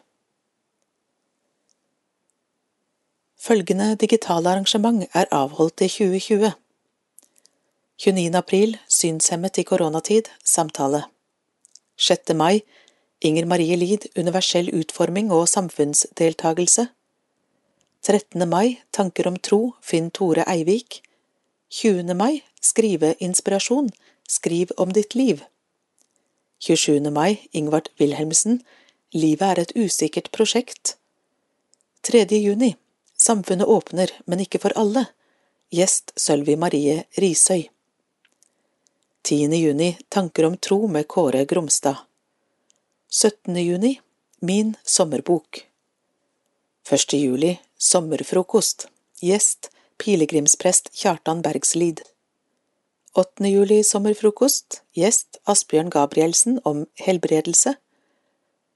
Følgende 3.39 3.95
digitale 4.01 4.51
arrangement 4.51 5.05
er 5.15 5.29
avholdt 5.33 5.85
i 5.87 5.89
2020. 5.89 6.53
29. 7.99 8.35
april 8.39 8.77
Synshemmet 8.89 9.59
i 9.59 9.65
koronatid 9.67 10.29
samtale 10.45 11.05
6. 11.97 12.35
mai 12.35 12.61
Inger 13.21 13.47
Marie 13.47 13.77
Lid 13.77 14.07
Universell 14.17 14.69
utforming 14.75 15.33
og 15.35 15.49
samfunnsdeltagelse 15.49 16.89
13. 18.03 18.49
mai 18.49 18.79
Tanker 18.93 19.27
om 19.27 19.37
tro 19.37 19.75
Finn 19.83 20.11
Tore 20.11 20.45
Eivik 20.47 21.01
20. 21.71 22.15
mai 22.15 22.43
Skriveinspirasjon 22.63 23.91
Skriv 24.31 24.71
om 24.77 24.93
ditt 24.93 25.15
liv 25.15 25.45
27. 26.59 27.11
mai 27.11 27.49
Ingvard 27.51 27.89
Wilhelmsen 27.97 28.59
Livet 29.11 29.47
er 29.49 29.61
et 29.63 29.73
usikkert 29.77 30.29
prosjekt 30.37 30.97
3. 32.05 32.27
juni 32.37 32.75
Samfunnet 33.17 33.67
åpner, 33.67 34.13
men 34.27 34.43
ikke 34.45 34.61
for 34.61 34.77
alle. 34.77 35.07
Gjest 35.73 36.13
Sølvi 36.21 36.59
Marie 36.61 37.07
Risøy. 37.17 37.71
10. 39.25 39.49
juni 39.57 39.89
Tanker 40.13 40.51
om 40.51 40.59
tro 40.61 40.79
med 40.93 41.09
Kåre 41.09 41.47
Gromstad. 41.49 42.05
17. 43.09 43.57
juni 43.57 43.95
Min 44.45 44.77
sommerbok. 44.85 45.65
1. 46.91 47.17
juli 47.17 47.57
Sommerfrokost. 47.79 48.91
Gjest 49.25 49.73
pilegrimsprest 49.97 50.93
Kjartan 50.93 51.41
Bergslid. 51.43 52.05
8. 53.17 53.49
juli 53.49 53.81
sommerfrokost. 53.85 54.83
Gjest 54.93 55.39
Asbjørn 55.49 55.89
Gabrielsen 55.91 56.59
om 56.65 56.83
helbredelse. 57.01 57.73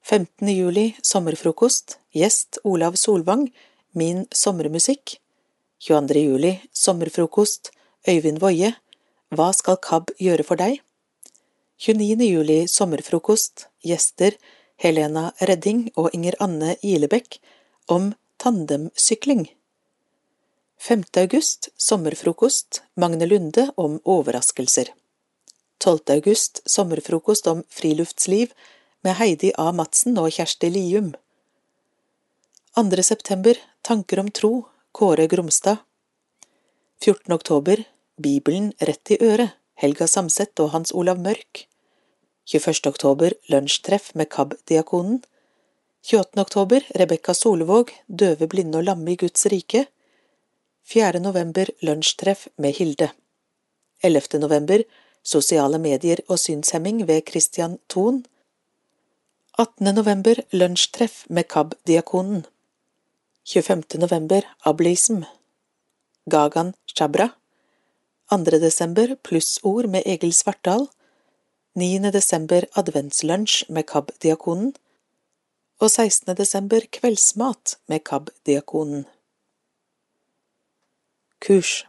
15. 0.09 0.49
juli 0.49 0.95
sommerfrokost. 1.05 1.99
Gjest 2.17 2.59
Olav 2.65 2.97
Solvang 2.97 3.51
Min 3.93 4.25
sommermusikk 4.33 5.19
22. 5.85 6.25
juli 6.25 6.61
Sommerfrokost 6.73 7.71
Øyvind 8.09 8.41
Woie 8.43 8.73
Hva 9.29 9.53
skal 9.53 9.77
KAB 9.77 10.15
gjøre 10.17 10.49
for 10.49 10.57
deg? 10.57 10.81
29. 11.85 12.25
juli 12.25 12.67
Sommerfrokost 12.67 13.67
Gjester 13.85 14.39
Helena 14.81 15.31
Redding 15.43 15.91
og 15.97 16.09
Inger 16.17 16.41
Anne 16.41 16.77
Gilebekk 16.81 17.37
om 17.89 18.15
tandemsykling. 18.41 19.51
5. 20.83 21.05
august 21.17 21.69
Sommerfrokost 21.77 22.83
Magne 22.95 23.27
Lunde 23.27 23.71
om 23.77 24.01
overraskelser. 24.05 24.89
12. 25.79 25.99
august 26.07 26.61
Sommerfrokost 26.65 27.47
om 27.47 27.63
friluftsliv 27.69 28.51
med 29.01 29.15
Heidi 29.15 29.53
A. 29.59 29.69
Madsen 29.73 30.19
og 30.19 30.33
Kjersti 30.35 30.73
Lium. 30.75 31.13
2. 32.75 33.03
september 33.03 33.63
Tanker 33.87 34.25
om 34.25 34.33
tro 34.35 34.51
Kåre 34.91 35.29
Gromstad 35.31 35.77
14. 37.05 37.31
oktober 37.33 37.85
Bibelen 38.19 38.73
rett 38.81 39.15
i 39.15 39.23
øret 39.23 39.55
Helga 39.79 40.11
Samset 40.11 40.67
og 40.67 40.75
Hans 40.75 40.91
Olav 40.91 41.23
Mørk 41.23 41.69
21. 42.51 42.91
oktober 42.91 43.39
Lunsjtreff 43.55 44.17
med 44.19 44.35
KAB-diakonen 44.35 45.23
28. 46.03 46.41
oktober 46.43 46.91
Rebekka 46.99 47.39
Solvåg 47.39 47.95
Døve, 48.09 48.51
blinde 48.51 48.83
og 48.83 48.91
lamme 48.91 49.15
i 49.15 49.21
Guds 49.27 49.47
rike 49.47 49.87
4. 50.85 51.21
november 51.21 51.71
Lunsjtreff 51.81 52.49
med 52.57 52.75
Hilde 52.75 53.13
11. 54.03 54.39
november 54.43 54.83
Sosiale 55.23 55.79
medier 55.79 56.19
og 56.29 56.41
synshemming 56.43 57.07
ved 57.07 57.23
Christian 57.31 57.79
Thon 57.89 58.25
18. 59.59 59.95
november 59.95 60.43
Lunsjtreff 60.51 61.23
med 61.31 61.47
KAB-diakonen 61.49 62.43
25. 63.47 63.83
november 64.03 64.43
ablism. 64.65 65.23
Gagan 66.27 66.75
Shabra 66.87 67.29
2. 68.31 68.59
desember 68.67 69.15
Plussord 69.23 69.87
med 69.87 70.03
Egil 70.05 70.35
Svartdal 70.35 70.89
9. 71.75 72.11
desember 72.11 72.67
Adventslunsj 72.75 73.65
med 73.69 73.87
KAB-diakonen 73.87 74.75
og 75.79 75.91
16. 75.91 76.37
desember 76.37 76.81
Kveldsmat 76.91 77.79
med 77.87 78.03
KAB-diakonen. 78.05 79.07
Kurs 81.43 81.87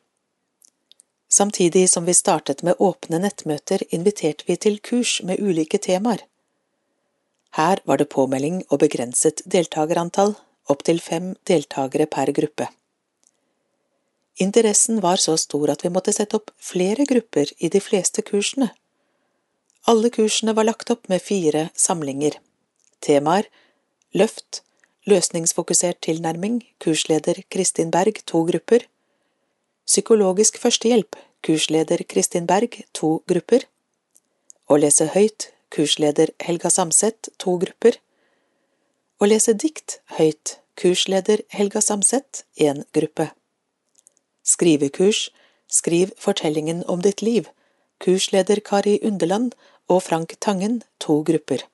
Samtidig 1.30 1.90
som 1.90 2.06
vi 2.06 2.14
startet 2.14 2.64
med 2.64 2.80
åpne 2.80 3.20
nettmøter, 3.22 3.84
inviterte 3.94 4.48
vi 4.48 4.56
til 4.58 4.80
kurs 4.82 5.20
med 5.22 5.42
ulike 5.42 5.78
temaer. 5.78 6.24
Her 7.54 7.82
var 7.86 8.02
det 8.02 8.08
påmelding 8.10 8.64
og 8.72 8.80
begrenset 8.82 9.44
deltakerantall, 9.46 10.34
opptil 10.74 11.02
fem 11.02 11.36
deltakere 11.46 12.08
per 12.10 12.32
gruppe. 12.34 12.68
Interessen 14.42 15.04
var 15.06 15.22
så 15.22 15.36
stor 15.38 15.70
at 15.76 15.86
vi 15.86 15.92
måtte 15.94 16.16
sette 16.18 16.40
opp 16.40 16.50
flere 16.58 17.06
grupper 17.06 17.52
i 17.60 17.70
de 17.70 17.82
fleste 17.82 18.26
kursene. 18.26 18.72
Alle 19.86 20.10
kursene 20.10 20.56
var 20.58 20.66
lagt 20.66 20.90
opp 20.90 21.06
med 21.14 21.22
fire 21.22 21.68
samlinger. 21.76 22.40
Temaer 23.06 23.52
Løft, 24.18 24.64
Løsningsfokusert 25.06 26.02
tilnærming, 26.02 26.64
kursleder 26.82 27.44
Kristin 27.54 27.94
Berg, 27.94 28.26
to 28.26 28.46
grupper. 28.50 28.88
Psykologisk 29.86 30.58
førstehjelp, 30.64 31.18
kursleder 31.44 32.04
Kristin 32.08 32.48
Berg, 32.48 32.78
to 32.96 33.18
grupper. 33.28 33.66
Å 34.72 34.78
lese 34.80 35.10
høyt, 35.12 35.50
kursleder 35.76 36.32
Helga 36.40 36.72
Samset, 36.72 37.28
to 37.38 37.58
grupper. 37.60 37.98
Å 39.20 39.28
lese 39.28 39.54
dikt 39.60 40.00
høyt, 40.16 40.58
kursleder 40.80 41.44
Helga 41.52 41.82
Samset, 41.84 42.46
én 42.56 42.86
gruppe. 42.96 43.34
Skrivekurs, 44.44 45.30
skriv 45.68 46.16
fortellingen 46.18 46.84
om 46.88 47.04
ditt 47.04 47.22
liv, 47.22 47.52
kursleder 48.00 48.64
Kari 48.64 49.00
Underland 49.04 49.54
og 49.92 50.04
Frank 50.08 50.38
Tangen, 50.40 50.82
to 51.00 51.22
grupper. 51.28 51.68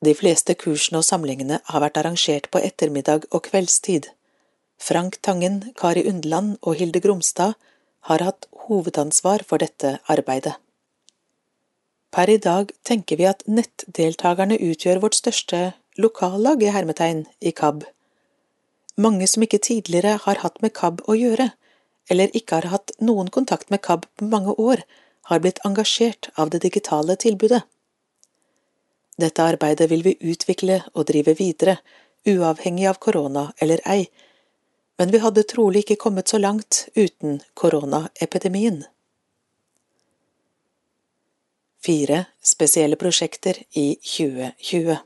De 0.00 0.14
fleste 0.16 0.54
kursene 0.54 1.02
og 1.02 1.04
samlingene 1.04 1.60
har 1.66 1.82
vært 1.82 1.98
arrangert 2.00 2.46
på 2.54 2.62
ettermiddag 2.64 3.26
og 3.34 3.44
kveldstid. 3.50 4.06
Frank 4.80 5.20
Tangen, 5.22 5.60
Kari 5.76 6.06
Undeland 6.08 6.56
og 6.62 6.78
Hilde 6.80 7.02
Gromstad 7.04 7.52
har 8.08 8.22
hatt 8.24 8.46
hovedansvar 8.64 9.44
for 9.46 9.60
dette 9.60 9.98
arbeidet. 10.08 10.54
Per 12.10 12.30
i 12.32 12.38
dag 12.42 12.72
tenker 12.88 13.20
vi 13.20 13.26
at 13.28 13.44
nettdeltakerne 13.46 14.56
utgjør 14.56 15.02
vårt 15.02 15.18
største 15.18 15.60
lokallag 16.00 16.64
i 16.64 16.72
hermetegn 16.72 17.26
i 17.44 17.52
KAB. 17.60 17.84
Mange 18.96 19.28
som 19.30 19.44
ikke 19.44 19.60
tidligere 19.68 20.16
har 20.24 20.40
hatt 20.42 20.56
med 20.64 20.74
KAB 20.80 21.04
å 21.06 21.18
gjøre, 21.18 21.50
eller 22.10 22.32
ikke 22.40 22.58
har 22.58 22.70
hatt 22.72 22.96
noen 23.04 23.28
kontakt 23.28 23.70
med 23.70 23.84
KAB 23.84 24.08
på 24.16 24.30
mange 24.32 24.56
år, 24.56 24.82
har 25.28 25.44
blitt 25.44 25.60
engasjert 25.68 26.32
av 26.40 26.50
det 26.50 26.62
digitale 26.64 27.14
tilbudet. 27.20 27.60
Dette 29.20 29.44
arbeidet 29.44 29.90
vil 29.92 30.02
vi 30.08 30.16
utvikle 30.32 30.80
og 30.94 31.06
drive 31.12 31.36
videre, 31.38 31.76
uavhengig 32.26 32.88
av 32.88 32.98
korona 32.98 33.50
eller 33.60 33.84
ei, 33.84 34.08
men 35.00 35.10
vi 35.10 35.18
hadde 35.18 35.46
trolig 35.48 35.80
ikke 35.80 35.96
kommet 35.96 36.28
så 36.28 36.36
langt 36.38 36.82
uten 36.92 37.38
koronaepidemien. 37.56 38.82
Fire 41.80 42.26
spesielle 42.44 42.98
prosjekter 43.00 43.62
i 43.72 43.94
2020 44.04 44.98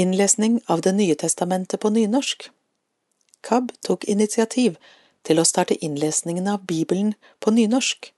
Innlesning 0.00 0.60
av 0.72 0.80
Det 0.80 0.94
nye 0.96 1.14
testamentet 1.20 1.80
på 1.80 1.90
nynorsk. 1.92 2.48
KAB 3.40 3.72
tok 3.84 4.08
initiativ 4.08 4.80
til 5.28 5.36
å 5.36 5.44
starte 5.44 5.76
innlesningen 5.84 6.48
av 6.48 6.64
Bibelen 6.64 7.12
på 7.44 7.52
nynorsk. 7.52 8.12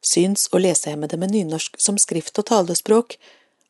Syns- 0.00 0.48
og 0.52 0.64
lesehemmede 0.64 1.20
med 1.20 1.36
nynorsk 1.36 1.76
som 1.80 2.00
skrift- 2.00 2.38
og 2.38 2.48
talespråk 2.48 3.18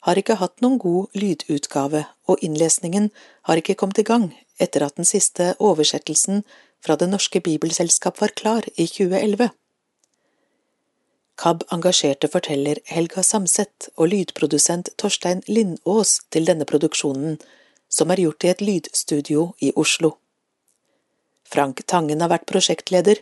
har 0.06 0.18
ikke 0.20 0.38
hatt 0.38 0.62
noen 0.62 0.78
god 0.78 1.18
lydutgave, 1.18 2.04
og 2.30 2.42
innlesningen 2.46 3.10
har 3.48 3.58
ikke 3.58 3.74
kommet 3.78 3.98
i 3.98 4.06
gang 4.06 4.30
etter 4.62 4.84
at 4.86 4.96
den 4.96 5.08
siste 5.08 5.54
oversettelsen 5.58 6.44
fra 6.84 6.96
Det 6.96 7.08
norske 7.10 7.40
bibelselskap 7.42 8.20
var 8.20 8.34
klar 8.38 8.68
i 8.76 8.86
2011. 8.86 9.50
KAB 11.36 11.64
engasjerte 11.74 12.30
forteller 12.32 12.78
Helga 12.88 13.24
Samset 13.26 13.88
og 13.96 14.12
lydprodusent 14.12 14.92
Torstein 14.96 15.42
Lindås 15.48 16.20
til 16.30 16.46
denne 16.48 16.64
produksjonen, 16.64 17.36
som 17.90 18.10
er 18.10 18.22
gjort 18.22 18.46
i 18.46 18.52
et 18.52 18.62
lydstudio 18.62 19.50
i 19.60 19.72
Oslo. 19.76 20.14
Frank 21.46 21.82
Tangen 21.86 22.22
har 22.22 22.30
vært 22.32 22.48
prosjektleder, 22.48 23.20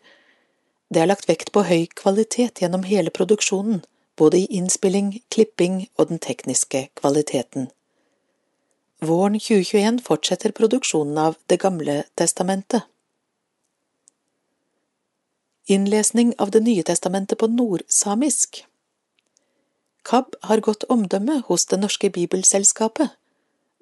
det 0.92 1.00
er 1.00 1.10
lagt 1.10 1.26
vekt 1.28 1.50
på 1.52 1.64
høy 1.66 1.88
kvalitet 1.96 2.60
gjennom 2.62 2.84
hele 2.86 3.10
produksjonen, 3.10 3.82
både 4.16 4.38
i 4.38 4.46
innspilling, 4.50 5.22
klipping 5.28 5.88
og 5.98 6.08
den 6.08 6.18
tekniske 6.18 6.88
kvaliteten. 7.00 7.70
Våren 9.04 9.38
2021 9.40 10.00
fortsetter 10.06 10.52
produksjonen 10.52 11.18
av 11.18 11.36
Det 11.46 11.60
gamle 11.60 12.04
testamentet. 12.14 12.82
Innlesning 15.66 16.34
av 16.38 16.50
Det 16.50 16.60
nye 16.60 16.82
testamentet 16.82 17.38
på 17.38 17.46
nordsamisk 17.46 18.64
KAB 20.04 20.34
har 20.42 20.60
godt 20.60 20.84
omdømme 20.88 21.42
hos 21.46 21.66
Det 21.66 21.78
norske 21.80 22.10
bibelselskapet. 22.10 23.08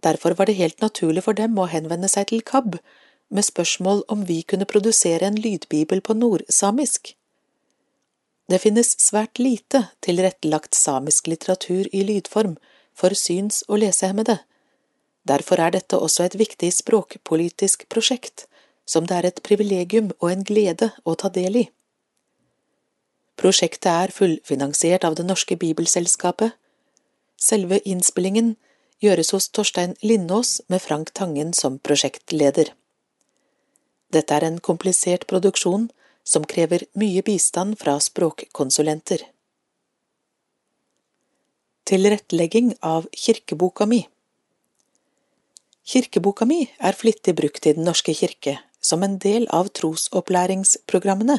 Derfor 0.02 0.34
var 0.38 0.46
det 0.46 0.54
helt 0.54 0.80
naturlig 0.80 1.24
for 1.24 1.32
dem 1.32 1.58
å 1.58 1.66
henvende 1.70 2.08
seg 2.08 2.28
til 2.30 2.42
KAB 2.42 2.78
med 3.30 3.46
spørsmål 3.46 4.04
om 4.08 4.24
vi 4.26 4.42
kunne 4.42 4.68
produsere 4.68 5.26
en 5.26 5.38
lydbibel 5.38 6.00
på 6.00 6.14
nordsamisk. 6.14 7.14
Det 8.50 8.58
finnes 8.58 8.94
svært 9.00 9.38
lite 9.38 9.86
tilrettelagt 10.04 10.74
samisk 10.74 11.26
litteratur 11.30 11.88
i 11.92 12.02
lydform 12.04 12.56
for 12.94 13.14
syns- 13.16 13.62
og 13.68 13.78
lesehemmede. 13.84 14.38
Derfor 15.28 15.60
er 15.62 15.70
dette 15.70 15.98
også 15.98 16.26
et 16.26 16.38
viktig 16.38 16.72
språkpolitisk 16.74 17.86
prosjekt, 17.88 18.46
som 18.86 19.06
det 19.06 19.16
er 19.16 19.28
et 19.30 19.42
privilegium 19.46 20.10
og 20.18 20.32
en 20.32 20.44
glede 20.44 20.90
å 21.06 21.14
ta 21.14 21.30
del 21.30 21.56
i. 21.62 21.68
Prosjektet 23.38 23.90
er 23.90 24.12
fullfinansiert 24.12 25.04
av 25.04 25.14
Det 25.14 25.24
norske 25.26 25.56
bibelselskapet. 25.56 26.52
Selve 27.38 27.78
innspillingen 27.88 28.56
gjøres 29.02 29.32
hos 29.34 29.48
Torstein 29.48 29.96
Lindås 30.02 30.60
med 30.68 30.82
Frank 30.82 31.14
Tangen 31.14 31.52
som 31.52 31.78
prosjektleder. 31.78 32.74
Dette 34.12 34.34
er 34.34 34.44
en 34.44 34.60
komplisert 34.60 35.26
produksjon 35.26 35.88
som 36.24 36.44
krever 36.44 36.84
mye 36.98 37.22
bistand 37.22 37.78
fra 37.78 37.98
språkkonsulenter. 38.00 39.24
Tilrettelegging 41.84 42.74
av 42.80 43.08
kirkeboka 43.12 43.86
mi 43.86 44.06
Kirkeboka 45.84 46.46
mi 46.46 46.60
er 46.78 46.94
flittig 46.94 47.34
brukt 47.34 47.66
i 47.66 47.72
Den 47.74 47.84
norske 47.84 48.14
kirke 48.14 48.58
som 48.80 49.02
en 49.02 49.18
del 49.18 49.48
av 49.50 49.68
trosopplæringsprogrammene. 49.78 51.38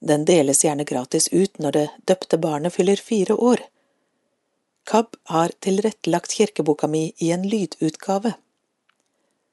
Den 0.00 0.24
deles 0.24 0.64
gjerne 0.64 0.86
gratis 0.86 1.28
ut 1.32 1.58
når 1.58 1.76
det 1.76 1.86
døpte 2.06 2.38
barnet 2.38 2.74
fyller 2.74 3.02
fire 3.10 3.34
år. 3.34 3.62
KAB 4.86 5.16
har 5.34 5.52
tilrettelagt 5.60 6.32
kirkeboka 6.38 6.86
mi 6.86 7.12
i 7.18 7.30
en 7.34 7.42
lydutgave. 7.48 8.32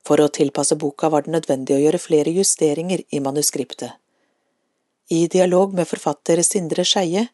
For 0.08 0.22
å 0.22 0.30
tilpasse 0.32 0.78
boka 0.80 1.10
var 1.10 1.26
det 1.26 1.34
nødvendig 1.34 1.76
å 1.76 1.82
gjøre 1.82 2.00
flere 2.02 2.34
justeringer 2.38 3.04
i 3.10 3.20
manuskriptet. 3.20 3.98
I 5.10 5.28
dialog 5.28 5.74
med 5.74 5.88
forfatter 5.88 6.42
Sindre 6.44 6.84
Skeie 6.84 7.28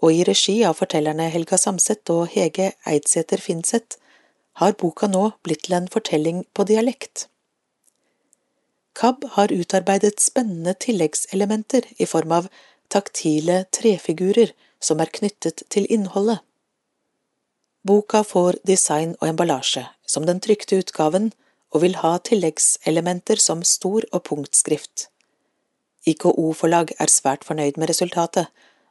og 0.00 0.14
i 0.16 0.22
regi 0.24 0.62
av 0.64 0.78
fortellerne 0.78 1.26
Helga 1.28 1.58
Samset 1.60 2.08
og 2.14 2.30
Hege 2.32 2.70
Eidsæter 2.88 3.42
Finseth 3.44 3.98
har 4.60 4.72
boka 4.80 5.08
nå 5.08 5.26
blitt 5.44 5.66
til 5.66 5.76
en 5.76 5.88
fortelling 5.92 6.46
på 6.56 6.64
dialekt. 6.70 7.26
KAB 8.96 9.26
har 9.36 9.52
utarbeidet 9.52 10.16
spennende 10.20 10.72
tilleggselementer 10.80 11.86
i 11.98 12.08
form 12.08 12.32
av 12.38 12.48
taktile 12.88 13.66
trefigurer 13.76 14.54
som 14.80 15.00
er 15.04 15.12
knyttet 15.12 15.62
til 15.68 15.86
innholdet. 15.92 16.40
Boka 17.86 18.24
får 18.24 18.58
design 18.66 19.14
og 19.20 19.28
emballasje 19.28 19.84
som 20.08 20.24
den 20.26 20.40
trykte 20.40 20.80
utgaven, 20.80 21.30
og 21.70 21.84
vil 21.84 21.94
ha 22.00 22.16
tilleggselementer 22.18 23.38
som 23.38 23.60
stor- 23.62 24.08
og 24.10 24.24
punktskrift. 24.26 25.06
IKO-forlag 26.08 26.94
er 26.98 27.12
svært 27.12 27.44
fornøyd 27.44 27.76
med 27.76 27.90
resultatet, 27.90 28.48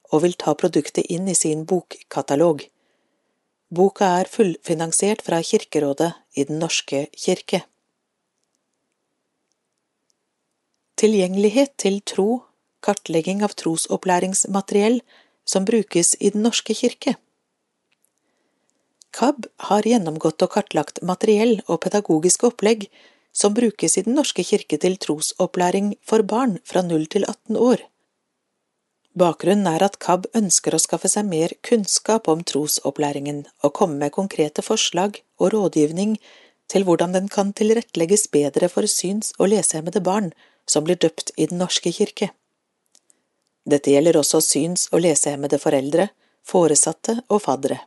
og 0.09 0.23
vil 0.23 0.35
ta 0.37 0.53
produktet 0.57 1.09
inn 1.09 1.27
i 1.29 1.37
sin 1.37 1.65
bokkatalog. 1.69 2.63
Boka 3.69 4.07
er 4.19 4.29
fullfinansiert 4.29 5.21
fra 5.21 5.41
Kirkerådet 5.45 6.11
i 6.33 6.45
Den 6.49 6.59
norske 6.61 7.07
kirke. 7.13 7.61
Tilgjengelighet 10.97 11.75
til 11.77 12.01
tro, 12.01 12.43
kartlegging 12.81 13.43
av 13.45 13.53
trosopplæringsmateriell 13.55 15.01
som 15.45 15.65
brukes 15.65 16.15
i 16.19 16.31
Den 16.33 16.43
norske 16.47 16.73
kirke. 16.73 17.15
KAB 19.13 19.45
har 19.69 19.87
gjennomgått 19.87 20.43
og 20.45 20.51
kartlagt 20.53 21.01
materiell 21.05 21.61
og 21.67 21.81
pedagogiske 21.85 22.49
opplegg 22.49 22.89
som 23.31 23.53
brukes 23.53 23.97
i 23.97 24.01
Den 24.01 24.15
norske 24.17 24.43
kirke 24.43 24.77
til 24.77 24.97
trosopplæring 24.97 25.95
for 26.01 26.23
barn 26.23 26.57
fra 26.65 26.81
0 26.81 27.05
til 27.05 27.25
18 27.27 27.57
år. 27.57 27.85
Bakgrunnen 29.19 29.67
er 29.67 29.83
at 29.83 29.97
KAB 29.99 30.27
ønsker 30.37 30.75
å 30.75 30.81
skaffe 30.81 31.09
seg 31.09 31.25
mer 31.27 31.55
kunnskap 31.65 32.27
om 32.31 32.43
trosopplæringen 32.43 33.45
og 33.63 33.73
komme 33.73 33.97
med 33.99 34.13
konkrete 34.15 34.61
forslag 34.61 35.21
og 35.39 35.53
rådgivning 35.53 36.17
til 36.69 36.85
hvordan 36.85 37.15
den 37.17 37.27
kan 37.27 37.51
tilrettelegges 37.53 38.27
bedre 38.31 38.69
for 38.69 38.87
syns- 38.87 39.33
og 39.39 39.49
lesehemmede 39.53 40.03
barn 40.05 40.31
som 40.69 40.85
blir 40.85 40.99
døpt 41.01 41.33
i 41.37 41.47
Den 41.49 41.57
norske 41.57 41.91
kirke. 41.91 42.29
Dette 43.65 43.91
gjelder 43.91 44.21
også 44.21 44.41
syns- 44.45 44.87
og 44.93 45.01
lesehemmede 45.03 45.59
foreldre, 45.59 46.09
foresatte 46.45 47.19
og 47.29 47.41
faddere. 47.41 47.81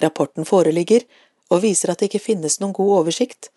Rapporten 0.00 0.48
foreligger 0.48 1.04
og 1.50 1.62
viser 1.62 1.92
at 1.92 2.00
det 2.00 2.08
ikke 2.08 2.26
finnes 2.32 2.58
noen 2.60 2.72
god 2.72 3.02
oversikt, 3.02 3.50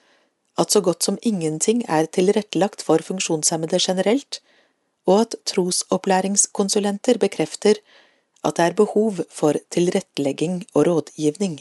at 0.57 0.71
så 0.71 0.81
godt 0.81 1.03
som 1.03 1.19
ingenting 1.21 1.83
er 1.89 2.05
tilrettelagt 2.05 2.81
for 2.81 3.03
funksjonshemmede 3.03 3.79
generelt, 3.81 4.41
og 5.05 5.21
at 5.21 5.35
trosopplæringskonsulenter 5.45 7.19
bekrefter 7.21 7.81
at 8.45 8.57
det 8.57 8.65
er 8.65 8.77
behov 8.77 9.23
for 9.29 9.57
tilrettelegging 9.73 10.65
og 10.73 10.87
rådgivning. 10.87 11.59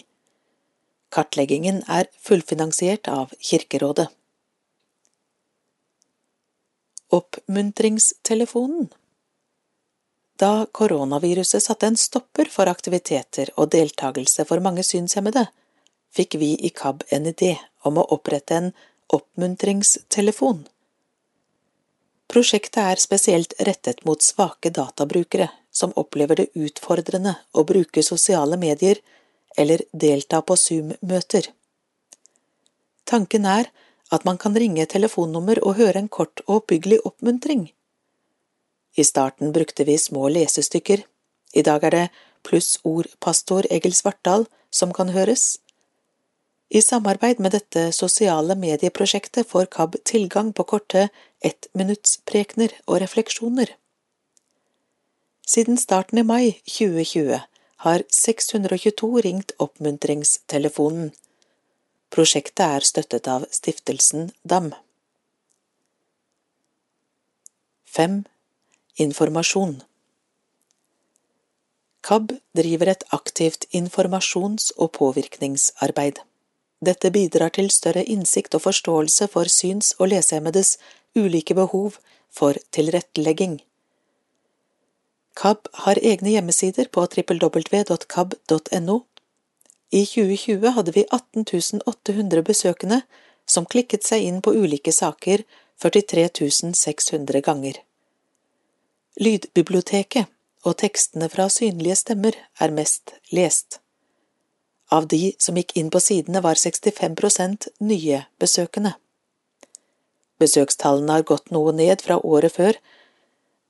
Kartleggingen 1.13 1.83
er 1.89 2.11
fullfinansiert 2.21 3.09
av 3.09 3.33
Kirkerådet. 3.41 4.09
Oppmuntringstelefonen 7.15 8.89
Da 10.41 10.67
koronaviruset 10.73 11.63
satte 11.63 11.87
en 11.87 11.97
stopper 12.01 12.51
for 12.51 12.67
aktiviteter 12.67 13.53
og 13.57 13.71
deltakelse 13.71 14.45
for 14.49 14.65
mange 14.65 14.83
synshemmede, 14.83 15.45
fikk 16.11 16.35
vi 16.41 16.55
i 16.59 16.73
KAB 16.75 17.05
en 17.15 17.31
idé 17.31 17.53
om 17.85 17.99
å 18.01 18.07
opprette 18.16 18.57
en 18.57 18.70
oppmuntringstelefon. 19.12 20.64
Prosjektet 22.30 22.80
er 22.82 23.03
spesielt 23.03 23.55
rettet 23.68 24.05
mot 24.09 24.22
svake 24.22 24.72
databrukere 24.74 25.51
som 25.70 25.93
opplever 26.01 26.41
det 26.41 26.49
utfordrende 26.55 27.37
å 27.53 27.64
bruke 27.68 28.03
sosiale 28.03 28.57
medier 28.57 29.01
eller 29.57 29.85
delta 29.93 30.41
på 30.43 30.57
Zoom-møter. 30.57 31.51
Tanken 33.05 33.47
er 33.47 33.70
at 34.14 34.24
man 34.24 34.39
kan 34.39 34.57
ringe 34.57 34.87
telefonnummer 34.91 35.61
og 35.62 35.78
høre 35.78 36.01
en 36.01 36.09
kort 36.09 36.43
og 36.47 36.62
oppbyggelig 36.62 37.01
oppmuntring. 37.05 37.68
I 38.97 39.05
starten 39.05 39.53
brukte 39.53 39.85
vi 39.85 39.99
små 39.99 40.28
lesestykker, 40.30 41.03
i 41.55 41.62
dag 41.62 41.85
er 41.87 41.95
det 41.95 42.07
plussordpastor 42.47 43.68
Egil 43.70 43.95
Svartdal 43.95 44.47
som 44.74 44.93
kan 44.95 45.12
høres. 45.14 45.59
I 46.75 46.81
samarbeid 46.83 47.39
med 47.39 47.53
dette 47.55 47.93
sosiale 47.95 48.57
medieprosjektet 48.59 49.47
får 49.47 49.68
KAB 49.77 49.95
tilgang 50.11 50.49
på 50.53 50.64
korte 50.66 51.05
ettminuttsprekener 51.47 52.75
og 52.89 52.99
refleksjoner. 53.05 53.70
Siden 55.47 55.79
starten 55.79 56.18
i 56.18 56.27
mai 56.27 56.57
2020 56.66 57.39
har 57.87 58.05
622 58.11 59.12
ringt 59.29 59.55
oppmuntringstelefonen. 59.62 61.12
Prosjektet 62.11 62.66
er 62.66 62.91
støttet 62.91 63.31
av 63.31 63.47
stiftelsen 63.55 64.33
DAM. 64.43 64.72
5. 67.95 68.20
Informasjon 68.99 69.79
KAB 72.03 72.35
driver 72.59 72.97
et 72.99 73.11
aktivt 73.14 73.70
informasjons- 73.70 74.72
og 74.77 74.97
påvirkningsarbeid. 74.99 76.25
Dette 76.85 77.11
bidrar 77.14 77.55
til 77.57 77.70
større 77.70 78.05
innsikt 78.05 78.55
og 78.57 78.64
forståelse 78.66 79.28
for 79.32 79.51
syns- 79.51 79.95
og 79.99 80.11
lesehemmedes 80.12 80.76
ulike 81.16 81.55
behov 81.55 81.99
for 82.35 82.59
tilrettelegging. 82.74 83.61
KAB 85.35 85.68
har 85.87 85.99
egne 86.03 86.35
hjemmesider 86.37 86.91
på 86.95 87.07
www.kab.no 87.07 89.01
i 89.95 90.03
2020 90.07 90.70
hadde 90.76 90.93
vi 90.95 91.05
18 91.11 91.80
800 91.87 92.43
besøkende 92.43 93.03
som 93.47 93.66
klikket 93.66 94.07
seg 94.07 94.24
inn 94.26 94.41
på 94.43 94.55
ulike 94.57 94.93
saker 94.93 95.45
43 95.85 96.72
600 96.74 97.43
ganger. 97.47 97.78
Lydbiblioteket 99.20 100.30
og 100.64 100.78
tekstene 100.80 101.28
fra 101.30 101.47
synlige 101.53 102.01
stemmer 102.01 102.35
er 102.59 102.74
mest 102.74 103.14
lest. 103.30 103.78
Av 104.95 105.07
de 105.11 105.33
som 105.43 105.57
gikk 105.59 105.75
inn 105.81 105.91
på 105.91 106.01
sidene, 106.03 106.43
var 106.45 106.61
65% 106.61 107.69
nye 107.83 108.25
besøkende. 108.39 108.95
Besøkstallene 110.43 111.19
har 111.19 111.27
gått 111.27 111.51
noe 111.55 111.73
ned 111.75 112.03
fra 112.05 112.19
året 112.23 112.55
før. 112.55 112.79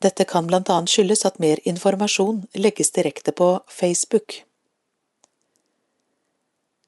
Dette 0.05 0.27
kan 0.29 0.49
blant 0.49 0.68
annet 0.72 0.93
skyldes 0.93 1.25
at 1.29 1.41
mer 1.41 1.62
informasjon 1.64 2.43
legges 2.59 2.93
direkte 2.97 3.33
på 3.33 3.55
Facebook. 3.72 4.43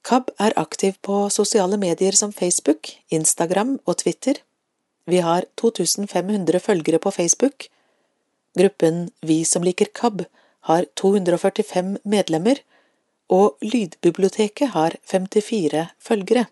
KAB 0.07 0.28
er 0.39 0.55
aktiv 0.61 0.99
på 1.03 1.24
sosiale 1.34 1.78
medier 1.80 2.14
som 2.14 2.32
Facebook, 2.32 2.93
Instagram 3.11 3.78
og 3.87 3.97
Twitter. 4.05 4.39
Vi 5.07 5.22
har 5.24 5.47
2500 5.57 6.61
følgere 6.62 7.01
på 7.03 7.11
Facebook. 7.11 7.66
Gruppen 8.59 9.11
Vi 9.22 9.43
som 9.45 9.64
liker 9.66 9.91
KAB 9.95 10.22
har 10.68 10.87
245 10.95 11.97
medlemmer, 12.05 12.61
og 13.32 13.56
Lydbiblioteket 13.62 14.70
har 14.74 14.96
54 15.04 15.88
følgere. 15.98 16.46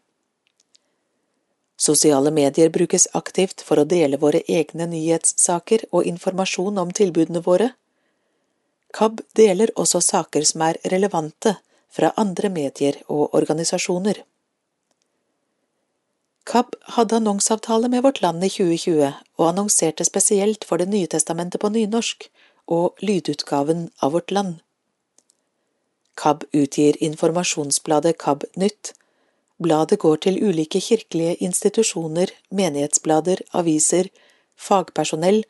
Sosiale 1.76 2.30
medier 2.30 2.70
brukes 2.70 3.06
aktivt 3.18 3.62
for 3.66 3.80
å 3.80 3.86
dele 3.88 4.18
våre 4.22 4.42
egne 4.48 4.86
nyhetssaker 4.90 5.86
og 5.90 6.06
informasjon 6.06 6.78
om 6.78 6.92
tilbudene 6.94 7.42
våre. 7.42 7.72
KAB 8.94 9.24
deler 9.34 9.72
også 9.74 10.00
saker 10.00 10.46
som 10.46 10.62
er 10.62 10.78
relevante 10.92 11.56
fra 11.94 12.12
andre 12.16 12.50
medier 12.50 13.00
og 13.08 13.34
organisasjoner. 13.34 14.22
KAB 16.44 16.76
hadde 16.96 17.18
annonseavtale 17.18 17.88
med 17.88 18.04
Vårt 18.04 18.20
Land 18.22 18.44
i 18.44 18.50
2020 18.52 19.12
og 19.38 19.46
annonserte 19.48 20.04
spesielt 20.04 20.64
for 20.68 20.78
Det 20.78 20.88
nye 20.88 21.10
testamentet 21.10 21.60
på 21.60 21.72
nynorsk 21.72 22.28
og 22.68 23.00
lydutgaven 23.02 23.88
av 24.02 24.12
Vårt 24.12 24.30
Land. 24.30 24.60
KAB 26.14 26.44
utgir 26.52 26.96
informasjonsbladet 27.00 28.18
KAB 28.18 28.44
Nytt. 28.56 28.92
Bladet 29.62 29.98
går 29.98 30.16
til 30.26 30.40
ulike 30.42 30.80
kirkelige 30.80 31.34
institusjoner, 31.46 32.30
menighetsblader, 32.50 33.42
aviser, 33.52 34.10
fagpersonell 34.56 35.44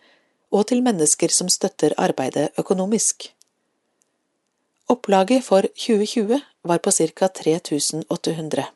og 0.52 0.68
til 0.70 0.82
mennesker 0.86 1.32
som 1.32 1.48
støtter 1.48 1.96
arbeidet 1.98 2.50
økonomisk. 2.58 3.30
Opplaget 4.88 5.44
for 5.44 5.64
2020 5.80 6.40
var 6.64 6.78
på 6.78 6.90
ca 6.90 7.28
3800. 7.28 8.66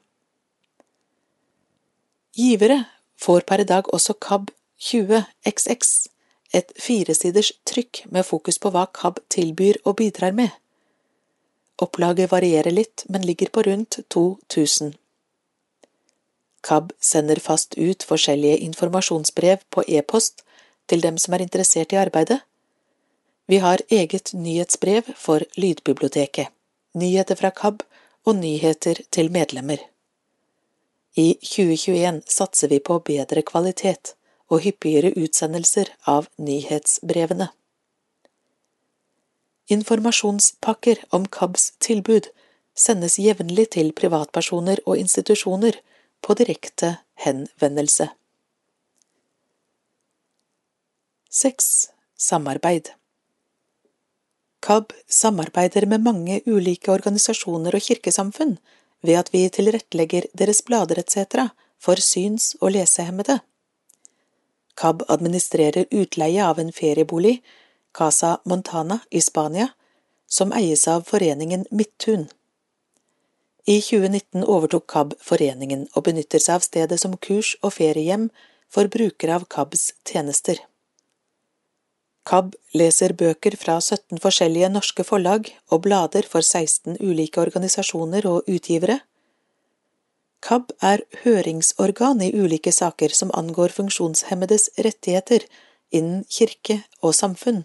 Givere 2.37 2.85
får 3.21 3.41
per 3.41 3.61
i 3.61 3.65
dag 3.65 3.89
også 3.95 4.15
KAB 4.15 4.51
20XX, 4.81 6.09
et 6.55 6.73
firesiders 6.81 7.53
trykk 7.67 8.05
med 8.15 8.25
fokus 8.25 8.59
på 8.59 8.71
hva 8.73 8.87
KAB 8.95 9.21
tilbyr 9.29 9.83
og 9.85 9.97
bidrar 9.97 10.33
med. 10.33 10.49
Opplaget 11.79 12.33
varierer 12.33 12.75
litt, 12.75 13.05
men 13.09 13.27
ligger 13.27 13.53
på 13.55 13.63
rundt 13.63 14.01
2000. 14.09 14.97
KAB 16.61 16.93
sender 17.01 17.39
fast 17.41 17.79
ut 17.79 18.03
forskjellige 18.03 18.59
informasjonsbrev 18.67 19.63
på 19.71 19.85
e-post 19.87 20.43
til 20.91 21.01
dem 21.01 21.19
som 21.23 21.35
er 21.35 21.45
interessert 21.47 21.95
i 21.95 22.01
arbeidet, 22.01 22.41
vi 23.51 23.57
har 23.59 23.81
eget 23.89 24.35
nyhetsbrev 24.35 25.03
for 25.17 25.41
Lydbiblioteket, 25.57 26.49
nyheter 26.93 27.35
fra 27.35 27.49
KAB 27.51 27.81
og 28.29 28.35
nyheter 28.37 28.99
til 29.11 29.31
medlemmer. 29.33 29.81
I 31.17 31.39
2021 31.41 32.19
satser 32.29 32.69
vi 32.69 32.79
på 32.79 32.99
bedre 33.07 33.43
kvalitet 33.43 34.13
og 34.53 34.61
hyppigere 34.67 35.15
utsendelser 35.17 35.89
av 36.05 36.29
nyhetsbrevene. 36.37 37.49
Informasjonspakker 39.69 41.03
om 41.11 41.27
KABs 41.29 41.73
tilbud 41.85 42.31
sendes 42.79 43.19
jevnlig 43.21 43.67
til 43.75 43.91
privatpersoner 43.93 44.81
og 44.87 44.97
institusjoner 44.97 45.77
på 46.25 46.37
direkte 46.39 46.95
henvendelse. 47.25 48.09
6. 51.29 51.69
Samarbeid 52.17 52.95
KAB 54.65 54.97
samarbeider 55.07 55.87
med 55.87 56.01
mange 56.03 56.41
ulike 56.47 56.91
organisasjoner 56.91 57.77
og 57.77 57.85
kirkesamfunn 57.85 58.57
ved 59.05 59.21
at 59.21 59.31
vi 59.37 59.45
tilrettelegger 59.53 60.33
deres 60.33 60.65
blader 60.65 61.05
etc. 61.05 61.45
for 61.79 62.01
syns- 62.01 62.55
og 62.61 62.73
lesehemmede. 62.73 63.39
KAB 64.81 65.05
administrerer 65.09 65.85
utleie 65.93 66.41
av 66.41 66.59
en 66.59 66.73
feriebolig, 66.73 67.43
Casa 67.99 68.39
Montana 68.45 69.01
i 69.11 69.21
Spania, 69.21 69.69
som 70.27 70.53
eies 70.53 70.89
av 70.89 71.03
foreningen 71.03 71.65
Midtun. 71.71 72.29
I 73.67 73.81
2019 73.83 74.45
overtok 74.47 74.85
KAB 74.93 75.15
foreningen 75.21 75.87
og 75.97 76.05
benytter 76.07 76.41
seg 76.41 76.61
av 76.61 76.67
stedet 76.67 76.99
som 77.03 77.17
kurs- 77.27 77.57
og 77.59 77.75
feriehjem 77.75 78.29
for 78.71 78.87
brukere 78.93 79.35
av 79.35 79.49
KABs 79.51 79.83
tjenester. 80.07 80.61
KAB 82.29 82.55
leser 82.79 83.15
bøker 83.19 83.57
fra 83.59 83.81
17 83.81 84.21
forskjellige 84.23 84.69
norske 84.71 85.05
forlag 85.09 85.51
og 85.73 85.83
blader 85.89 86.29
for 86.29 86.47
16 86.47 87.01
ulike 87.01 87.43
organisasjoner 87.43 88.29
og 88.31 88.47
utgivere. 88.47 89.01
KAB 90.45 90.71
er 90.93 91.03
høringsorgan 91.25 92.23
i 92.23 92.31
ulike 92.37 92.71
saker 92.79 93.17
som 93.21 93.35
angår 93.35 93.75
funksjonshemmedes 93.81 94.69
rettigheter 94.87 95.49
innen 95.91 96.23
kirke 96.31 96.85
og 97.03 97.17
samfunn. 97.19 97.65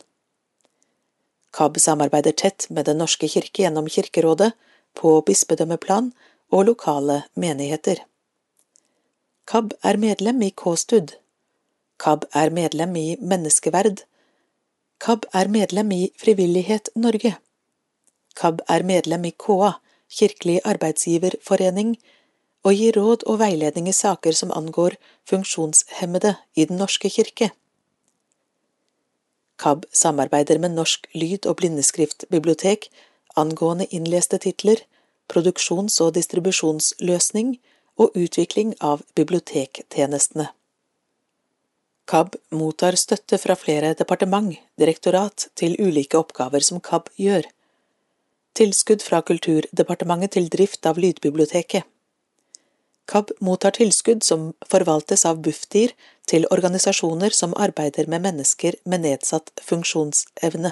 KAB 1.53 1.79
samarbeider 1.79 2.31
tett 2.31 2.67
med 2.69 2.85
Den 2.85 2.97
norske 2.97 3.27
kirke 3.29 3.63
gjennom 3.63 3.89
Kirkerådet, 3.89 4.53
på 4.93 5.21
bispedømmeplan 5.25 6.11
og 6.53 6.65
lokale 6.65 7.23
menigheter. 7.33 8.03
KAB 9.49 9.73
er 9.83 9.97
medlem 9.97 10.41
i 10.41 10.49
K-stud. 10.49 11.15
KAB 11.99 12.25
er 12.33 12.49
medlem 12.53 12.95
i 12.95 13.07
Menneskeverd, 13.21 14.03
KAB 15.03 15.25
er 15.35 15.49
medlem 15.51 15.89
i 15.91 16.03
Frivillighet 16.15 16.89
Norge. 16.95 17.33
KAB 18.39 18.61
er 18.71 18.85
medlem 18.87 19.25
i 19.27 19.33
KA, 19.35 19.73
kirkelig 20.07 20.61
arbeidsgiverforening 20.63 21.97
og 22.63 22.77
gir 22.79 22.95
råd 22.95 23.25
og 23.27 23.41
veiledning 23.41 23.89
i 23.91 23.95
saker 23.97 24.37
som 24.37 24.53
angår 24.55 24.95
funksjonshemmede 25.27 26.35
i 26.55 26.65
Den 26.69 26.79
norske 26.79 27.11
kirke. 27.11 27.49
KAB 29.57 29.85
samarbeider 29.93 30.59
med 30.59 30.75
Norsk 30.77 31.07
lyd- 31.13 31.47
og 31.49 31.57
blindeskriftbibliotek 31.61 32.89
angående 33.35 33.87
innleste 33.91 34.37
titler, 34.37 34.81
produksjons- 35.29 36.01
og 36.01 36.13
distribusjonsløsning 36.17 37.55
og 37.97 38.17
utvikling 38.17 38.73
av 38.81 39.03
bibliotektjenestene. 39.15 40.49
KAB 42.05 42.35
mottar 42.51 42.97
støtte 42.99 43.37
fra 43.39 43.55
flere 43.55 43.93
departement, 43.95 44.57
direktorat, 44.79 45.47
til 45.55 45.77
ulike 45.79 46.19
oppgaver 46.19 46.65
som 46.65 46.81
KAB 46.83 47.07
gjør. 47.17 47.47
Tilskudd 48.53 49.01
fra 49.01 49.21
Kulturdepartementet 49.25 50.35
til 50.35 50.49
drift 50.51 50.85
av 50.85 50.99
lydbiblioteket. 50.99 51.87
KAB 53.07 53.31
mottar 53.43 53.75
tilskudd 53.75 54.23
som 54.23 54.51
forvaltes 54.69 55.25
av 55.25 55.41
Bufdir 55.43 55.95
til 56.27 56.47
organisasjoner 56.51 57.35
som 57.35 57.53
arbeider 57.57 58.07
med 58.07 58.23
mennesker 58.23 58.77
med 58.85 59.03
nedsatt 59.05 59.51
funksjonsevne. 59.61 60.71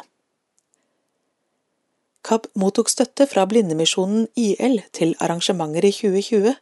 KAB 2.23 2.47
mottok 2.55 2.89
støtte 2.89 3.25
fra 3.27 3.45
Blindemisjonen 3.49 4.27
IL 4.37 4.81
til 4.93 5.15
arrangementer 5.19 5.87
i 5.87 5.93
2020. 5.95 6.53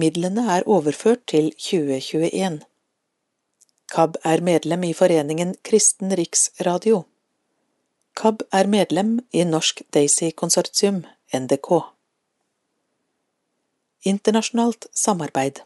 Midlene 0.00 0.46
er 0.56 0.64
overført 0.66 1.26
til 1.30 1.50
2021. 1.52 2.62
KAB 3.94 4.16
er 4.24 4.40
medlem 4.40 4.86
i 4.88 4.94
foreningen 4.96 5.54
Kristen 5.62 6.16
Riksradio. 6.18 7.04
KAB 8.16 8.42
er 8.52 8.66
medlem 8.66 9.18
i 9.32 9.44
Norsk 9.44 9.82
Daisy-konsortium, 9.94 11.04
NDK. 11.34 11.70
Internasjonalt 14.04 14.86
samarbeid 14.94 15.60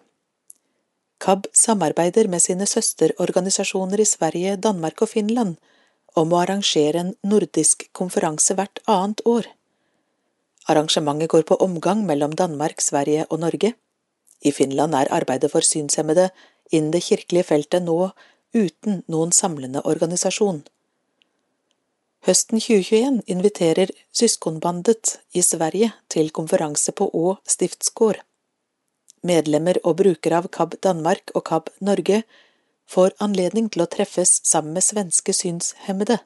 KAB 1.18 1.48
samarbeider 1.52 2.28
med 2.30 2.42
sine 2.42 2.66
søsterorganisasjoner 2.66 4.00
i 4.00 4.06
Sverige, 4.06 4.56
Danmark 4.56 5.02
og 5.02 5.10
Finland 5.14 5.56
om 6.18 6.32
å 6.32 6.40
arrangere 6.42 7.02
en 7.02 7.14
nordisk 7.26 7.88
konferanse 7.96 8.54
hvert 8.58 8.80
annet 8.86 9.22
år. 9.26 9.48
Arrangementet 10.68 11.30
går 11.32 11.44
på 11.48 11.58
omgang 11.64 12.04
mellom 12.06 12.34
Danmark, 12.36 12.82
Sverige 12.84 13.26
og 13.30 13.40
Norge. 13.44 13.72
I 14.44 14.52
Finland 14.52 14.94
er 14.94 15.10
arbeidet 15.14 15.50
for 15.50 15.64
synshemmede 15.64 16.28
innen 16.70 16.92
det 16.94 17.04
kirkelige 17.08 17.48
feltet 17.50 17.82
nå 17.82 18.10
uten 18.54 19.02
noen 19.08 19.32
samlende 19.32 19.82
organisasjon. 19.84 20.62
Høsten 22.26 22.60
2021 22.60 23.22
inviterer 23.30 23.90
Syskonbandet 24.12 25.18
i 25.32 25.42
Sverige 25.42 25.92
til 26.12 26.32
konferanse 26.34 26.92
på 26.92 27.08
Å 27.14 27.38
stiftsgård. 27.46 28.20
Medlemmer 29.22 29.80
og 29.84 29.98
brukere 30.00 30.38
av 30.40 30.48
KAB 30.54 30.78
Danmark 30.84 31.32
og 31.34 31.44
KAB 31.50 31.70
Norge 31.80 32.22
får 32.88 33.16
anledning 33.24 33.68
til 33.68 33.84
å 33.84 33.90
treffes 33.90 34.40
sammen 34.44 34.76
med 34.76 34.86
svenske 34.86 35.34
synshemmede. 35.36 36.18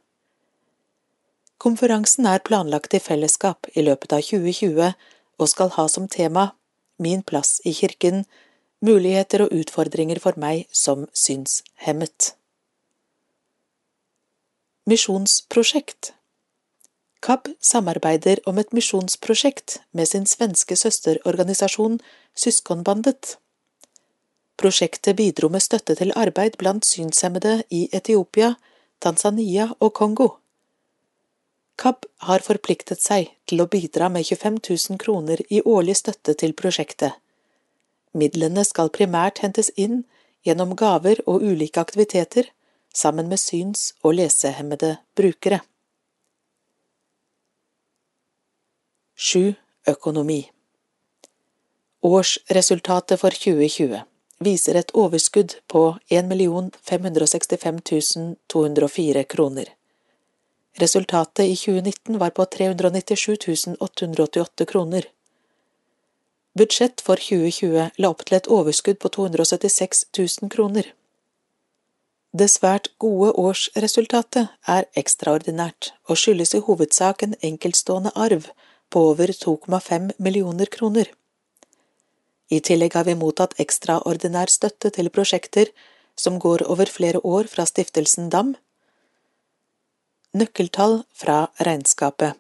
Konferansen 1.62 2.26
er 2.26 2.42
planlagt 2.42 2.94
i 2.94 3.02
fellesskap 3.02 3.68
i 3.74 3.84
løpet 3.86 4.16
av 4.16 4.24
2020 4.26 4.92
og 5.38 5.50
skal 5.50 5.74
ha 5.76 5.88
som 5.88 6.08
tema 6.08 6.52
Min 6.98 7.22
plass 7.22 7.60
i 7.64 7.72
kirken– 7.74 8.24
muligheter 8.82 9.44
og 9.44 9.54
utfordringer 9.54 10.18
for 10.22 10.38
meg 10.42 10.66
som 10.74 11.06
synshemmet. 11.14 12.32
Misjonsprosjekt 14.90 16.10
KAB 17.22 17.52
samarbeider 17.62 18.40
om 18.50 18.58
et 18.58 18.72
misjonsprosjekt 18.74 19.78
med 19.94 20.10
sin 20.10 20.26
svenske 20.26 20.74
søsterorganisasjon 20.74 22.00
Syskonbandet. 22.34 23.38
Prosjektet 24.56 25.16
bidro 25.16 25.48
med 25.52 25.62
støtte 25.62 25.94
til 25.98 26.12
arbeid 26.16 26.56
blant 26.58 26.86
synshemmede 26.86 27.62
i 27.70 27.88
Etiopia, 27.92 28.54
Tanzania 29.00 29.68
og 29.80 29.92
Kongo. 29.92 30.28
KAB 31.76 32.06
har 32.28 32.44
forpliktet 32.44 33.02
seg 33.02 33.32
til 33.48 33.60
å 33.60 33.66
bidra 33.66 34.08
med 34.12 34.24
25 34.28 34.60
000 34.68 35.00
kroner 35.02 35.42
i 35.50 35.60
årlig 35.64 35.96
støtte 35.98 36.34
til 36.38 36.54
prosjektet. 36.56 37.12
Midlene 38.12 38.64
skal 38.64 38.92
primært 38.92 39.40
hentes 39.44 39.72
inn 39.76 40.04
gjennom 40.46 40.76
gaver 40.76 41.20
og 41.26 41.42
ulike 41.42 41.80
aktiviteter 41.80 42.48
sammen 42.94 43.28
med 43.28 43.40
syns- 43.40 43.92
og 44.02 44.16
lesehemmede 44.20 44.96
brukere. 45.16 45.60
7. 49.16 49.54
Økonomi 49.88 50.42
Årsresultatet 52.02 53.20
for 53.20 53.30
2020 53.30 54.00
viser 54.42 54.74
et 54.74 54.88
overskudd 54.90 55.52
på 55.70 55.82
1 56.10 56.32
565 56.82 57.78
204 58.50 59.22
kroner. 59.24 59.68
Resultatet 60.82 61.44
i 61.44 61.54
2019 61.56 62.18
var 62.18 62.30
på 62.30 62.44
397 62.44 63.76
888 63.78 64.66
kroner. 64.66 65.06
Budsjett 66.58 67.00
for 67.00 67.16
2020 67.16 67.90
la 67.96 68.10
opp 68.10 68.26
til 68.26 68.40
et 68.40 68.50
overskudd 68.50 68.98
på 68.98 69.08
276 69.20 70.04
000 70.18 70.50
kroner. 70.50 70.90
Det 72.34 72.50
svært 72.50 72.90
gode 72.98 73.30
årsresultatet 73.38 74.50
er 74.66 74.90
ekstraordinært 74.98 75.94
og 76.08 76.18
skyldes 76.18 76.58
i 76.58 76.66
hovedsak 76.66 77.22
en 77.22 77.38
enkeltstående 77.46 78.10
arv 78.16 78.50
på 78.90 79.08
over 79.14 79.30
2,5 79.30 80.16
millioner 80.18 80.66
kroner. 80.66 81.06
I 82.52 82.60
tillegg 82.60 82.92
har 82.98 83.06
vi 83.08 83.16
mottatt 83.16 83.54
ekstraordinær 83.62 84.50
støtte 84.52 84.90
til 84.92 85.08
prosjekter 85.14 85.70
som 86.20 86.36
går 86.42 86.66
over 86.68 86.90
flere 86.92 87.22
år 87.24 87.48
fra 87.48 87.64
stiftelsen 87.68 88.28
DAM. 88.32 88.54
Nøkkeltall 90.36 91.02
fra 91.16 91.46
regnskapet 91.60 92.36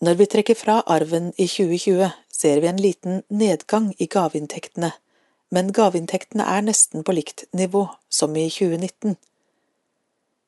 Når 0.00 0.14
vi 0.20 0.26
trekker 0.32 0.56
fra 0.56 0.80
arven 0.86 1.32
i 1.36 1.48
2020, 1.48 2.08
ser 2.32 2.60
vi 2.60 2.70
en 2.70 2.80
liten 2.80 3.22
nedgang 3.28 3.90
i 3.98 4.06
gaveinntektene, 4.06 4.92
men 5.50 5.72
gaveinntektene 5.72 6.44
er 6.44 6.64
nesten 6.64 7.04
på 7.04 7.16
likt 7.16 7.44
nivå 7.52 7.88
som 8.08 8.36
i 8.36 8.46
2019. 8.48 9.16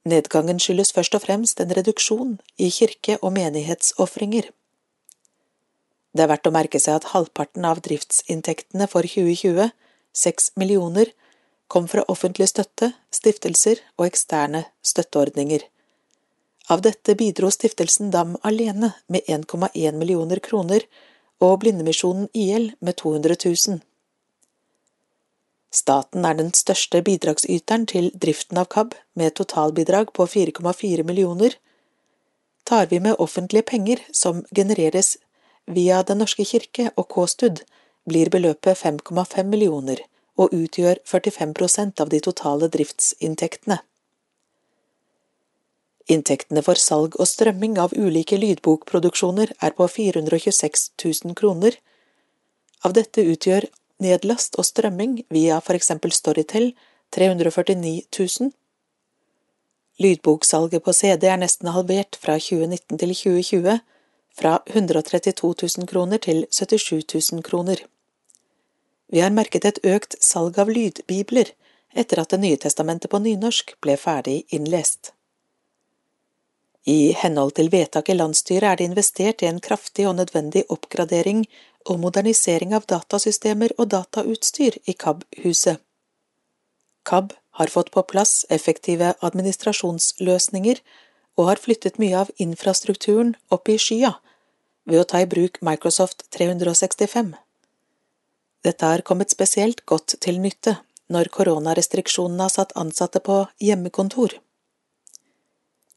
Nedgangen 0.08 0.60
skyldes 0.62 0.94
først 0.96 1.16
og 1.18 1.24
fremst 1.26 1.60
en 1.60 1.74
reduksjon 1.76 2.38
i 2.56 2.70
kirke- 2.72 3.18
og 3.20 3.34
menighetsofringer. 3.36 4.48
Det 6.12 6.24
er 6.24 6.30
verdt 6.32 6.48
å 6.50 6.54
merke 6.54 6.80
seg 6.82 6.98
at 6.98 7.10
halvparten 7.12 7.66
av 7.66 7.82
driftsinntektene 7.86 8.88
for 8.90 9.06
2020, 9.06 9.70
seks 10.16 10.50
millioner, 10.58 11.12
kom 11.70 11.86
fra 11.86 12.02
offentlig 12.10 12.48
støtte, 12.50 12.92
stiftelser 13.14 13.78
og 13.98 14.08
eksterne 14.08 14.64
støtteordninger. 14.82 15.62
Av 16.70 16.82
dette 16.82 17.14
bidro 17.18 17.50
stiftelsen 17.54 18.10
DAM 18.14 18.34
alene 18.46 18.92
med 19.06 19.26
1,1 19.26 19.98
millioner 19.98 20.42
kroner 20.42 20.86
og 21.40 21.60
Blindemisjonen 21.62 22.28
IL 22.34 22.72
med 22.80 22.98
200 22.98 23.38
000. 23.44 23.80
Staten 25.70 26.26
er 26.26 26.34
den 26.34 26.50
største 26.58 27.00
bidragsyteren 27.06 27.86
til 27.86 28.10
driften 28.22 28.58
av 28.58 28.66
KAB, 28.74 28.94
med 29.14 29.36
totalbidrag 29.38 30.10
på 30.12 30.26
4,4 30.26 31.06
millioner. 31.06 31.54
Tar 32.66 32.90
vi 32.90 32.98
med 33.00 33.18
offentlige 33.18 33.68
penger 33.70 34.02
som 34.12 34.42
genereres 34.54 35.16
via 35.66 36.02
Den 36.02 36.18
norske 36.22 36.44
kirke 36.44 36.90
og 36.96 37.08
K-stud, 37.12 37.64
blir 38.08 38.30
beløpet 38.32 38.78
5,5 38.78 39.44
millioner 39.44 40.00
og 40.40 40.54
utgjør 40.56 41.02
45% 41.04 42.00
av 42.00 42.08
de 42.08 42.20
totale 42.24 42.68
driftsinntektene. 42.72 43.80
Inntektene 46.10 46.62
for 46.66 46.80
salg 46.80 47.14
og 47.20 47.28
strømming 47.28 47.76
av 47.78 47.92
ulike 47.94 48.38
lydbokproduksjoner 48.40 49.52
er 49.60 49.76
på 49.76 49.86
426 49.86 50.88
000 51.04 51.36
kroner. 51.38 51.76
Av 52.82 52.96
dette 52.96 53.22
utgjør 53.22 53.68
nedlast 54.02 54.56
og 54.58 54.66
strømming 54.66 55.20
via 55.30 55.60
for 55.62 55.78
eksempel 55.78 56.14
Storytel 56.16 56.72
349 57.14 58.08
000. 58.16 58.50
Lydboksalget 60.00 60.82
på 60.82 60.94
CD 60.96 61.28
er 61.28 61.38
nesten 61.42 61.70
halvert 61.74 62.16
fra 62.18 62.38
2019 62.40 62.98
til 63.02 63.14
2020, 63.14 63.78
fra 64.40 64.62
132 64.66 65.54
000 65.78 65.88
kroner 65.88 66.18
til 66.18 66.46
77 66.50 67.32
000 67.32 67.42
kroner. 67.42 67.84
Vi 69.12 69.20
har 69.20 69.34
merket 69.34 69.66
et 69.68 69.80
økt 69.84 70.16
salg 70.22 70.58
av 70.58 70.70
lydbibler 70.70 71.52
etter 71.92 72.20
at 72.22 72.30
Det 72.30 72.38
nye 72.40 72.56
testamentet 72.56 73.10
på 73.10 73.18
nynorsk 73.18 73.74
ble 73.82 73.96
ferdig 73.96 74.44
innlest. 74.54 75.12
I 76.86 77.12
henhold 77.12 77.52
til 77.58 77.68
vedtak 77.72 78.08
i 78.08 78.16
landsstyret 78.16 78.68
er 78.70 78.76
det 78.78 78.86
investert 78.88 79.42
i 79.42 79.50
en 79.50 79.60
kraftig 79.60 80.06
og 80.08 80.16
nødvendig 80.16 80.64
oppgradering 80.70 81.44
og 81.90 82.00
modernisering 82.00 82.72
av 82.74 82.86
datasystemer 82.88 83.74
og 83.76 83.90
datautstyr 83.92 84.78
i 84.86 84.94
KAB-huset. 84.94 85.82
KAB 87.04 87.32
har 87.58 87.72
fått 87.72 87.90
på 87.90 88.02
plass 88.02 88.46
effektive 88.48 89.14
administrasjonsløsninger 89.20 90.80
og 91.36 91.46
har 91.50 91.60
flyttet 91.60 91.98
mye 91.98 92.24
av 92.24 92.32
infrastrukturen 92.38 93.34
opp 93.50 93.68
i 93.68 93.78
skya, 93.80 94.14
ved 94.88 95.00
å 95.02 95.06
ta 95.08 95.20
i 95.22 95.28
bruk 95.30 95.60
Microsoft 95.64 96.26
365. 96.36 97.34
Dette 98.64 98.92
har 98.92 99.02
kommet 99.06 99.32
spesielt 99.32 99.84
godt 99.88 100.16
til 100.20 100.40
nytte 100.40 100.76
når 101.10 101.30
koronarestriksjonene 101.34 102.46
har 102.46 102.54
satt 102.54 102.76
ansatte 102.78 103.22
på 103.24 103.42
hjemmekontor. 103.60 104.36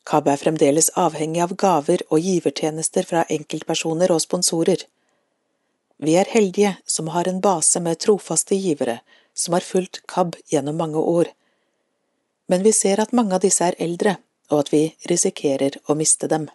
KAB 0.03 0.27
er 0.33 0.39
fremdeles 0.41 0.89
avhengig 0.99 1.43
av 1.45 1.53
gaver 1.59 2.03
og 2.09 2.23
givertjenester 2.23 3.07
fra 3.07 3.23
enkeltpersoner 3.31 4.11
og 4.11 4.23
sponsorer. 4.23 4.81
Vi 6.03 6.17
er 6.19 6.31
heldige 6.33 6.73
som 6.85 7.11
har 7.13 7.29
en 7.29 7.39
base 7.43 7.79
med 7.79 8.01
trofaste 8.03 8.57
givere 8.59 8.99
som 9.33 9.55
har 9.55 9.65
fulgt 9.65 10.01
KAB 10.07 10.35
gjennom 10.51 10.77
mange 10.77 10.99
år, 10.99 11.31
men 12.51 12.63
vi 12.63 12.73
ser 12.75 12.99
at 12.99 13.15
mange 13.15 13.35
av 13.35 13.41
disse 13.45 13.63
er 13.65 13.79
eldre, 13.81 14.17
og 14.51 14.65
at 14.65 14.73
vi 14.73 14.83
risikerer 15.09 15.79
å 15.87 15.95
miste 15.97 16.27
dem. 16.27 16.49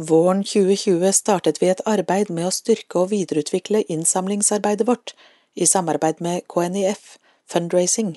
Våren 0.00 0.44
2020 0.44 1.12
startet 1.12 1.56
vi 1.62 1.68
et 1.72 1.80
arbeid 1.90 2.28
med 2.30 2.46
å 2.46 2.52
styrke 2.54 3.00
og 3.00 3.08
videreutvikle 3.10 3.80
innsamlingsarbeidet 3.90 4.86
vårt 4.86 5.10
i 5.58 5.66
samarbeid 5.66 6.20
med 6.22 6.44
KNIF 6.46 7.16
Fundraising, 7.50 8.12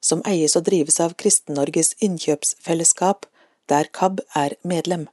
som 0.00 0.22
eies 0.24 0.56
og 0.56 0.64
drives 0.70 0.96
av 1.04 1.12
Kristen-Norges 1.20 1.92
innkjøpsfellesskap, 2.00 3.28
der 3.68 3.92
KAB 3.92 4.24
er 4.32 4.56
medlem. 4.64 5.10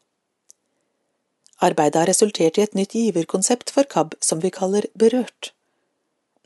Arbeidet 1.60 2.00
har 2.00 2.08
resultert 2.08 2.58
i 2.58 2.64
et 2.70 2.80
nytt 2.80 2.96
giverkonsept 2.96 3.76
for 3.76 3.84
KAB 3.84 4.16
som 4.24 4.40
vi 4.40 4.56
kaller 4.62 4.88
Berørt. 4.96 5.52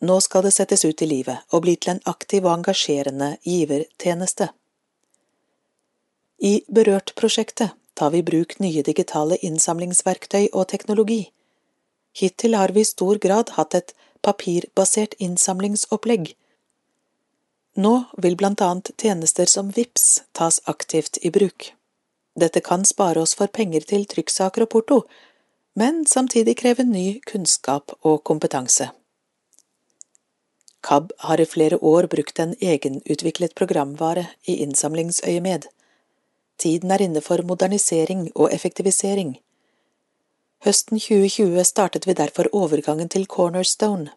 Nå 0.01 0.17
skal 0.25 0.49
det 0.49 0.57
settes 0.57 0.85
ut 0.89 1.01
i 1.05 1.13
livet 1.13 1.45
og 1.53 1.67
bli 1.69 1.77
til 1.77 1.99
en 1.99 2.05
aktiv 2.09 2.45
og 2.45 2.55
engasjerende 2.57 3.35
givertjeneste. 3.45 4.49
I 6.41 6.63
Berørt-prosjektet 6.65 7.77
vi 8.13 8.17
i 8.21 8.25
bruk 8.29 8.59
nye 8.63 8.83
digitale 8.85 9.37
innsamlingsverktøy 9.41 10.49
og 10.53 10.67
teknologi. 10.73 11.31
Hittil 12.17 12.55
har 12.55 12.73
vi 12.73 12.81
i 12.81 12.89
stor 12.89 13.19
grad 13.21 13.53
hatt 13.57 13.75
et 13.77 13.93
papirbasert 14.25 15.15
innsamlingsopplegg. 15.19 16.33
Nå 17.77 17.93
vil 18.23 18.37
blant 18.37 18.61
annet 18.65 18.93
tjenester 18.97 19.45
som 19.45 19.69
VIPS 19.69 20.05
tas 20.33 20.61
aktivt 20.65 21.19
i 21.21 21.29
bruk. 21.29 21.71
Dette 22.37 22.61
kan 22.61 22.85
spare 22.85 23.21
oss 23.21 23.35
for 23.37 23.53
penger 23.53 23.85
til 23.89 24.05
trykksaker 24.09 24.65
og 24.65 24.71
porto, 24.73 24.99
men 25.77 26.05
samtidig 26.09 26.57
kreve 26.61 26.85
ny 26.85 27.19
kunnskap 27.29 27.93
og 28.01 28.23
kompetanse. 28.25 28.89
KAB 30.87 31.11
har 31.25 31.41
i 31.41 31.45
flere 31.45 31.77
år 31.81 32.07
brukt 32.09 32.39
en 32.39 32.53
egenutviklet 32.61 33.55
programvare 33.55 34.27
i 34.45 34.57
innsamlingsøyemed. 34.63 35.67
Tiden 36.57 36.91
er 36.91 37.03
inne 37.05 37.21
for 37.21 37.43
modernisering 37.45 38.31
og 38.35 38.53
effektivisering. 38.53 39.35
Høsten 40.65 40.99
2020 40.99 41.63
startet 41.69 42.07
vi 42.07 42.17
derfor 42.17 42.49
overgangen 42.51 43.09
til 43.09 43.27
Cornerstone. 43.29 44.09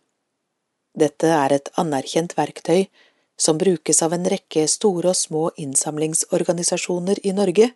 Dette 0.97 1.29
er 1.29 1.53
et 1.53 1.69
anerkjent 1.79 2.37
verktøy 2.39 2.87
som 3.41 3.59
brukes 3.61 4.03
av 4.03 4.13
en 4.17 4.27
rekke 4.29 4.67
store 4.69 5.13
og 5.13 5.17
små 5.17 5.51
innsamlingsorganisasjoner 5.61 7.21
i 7.25 7.33
Norge, 7.37 7.71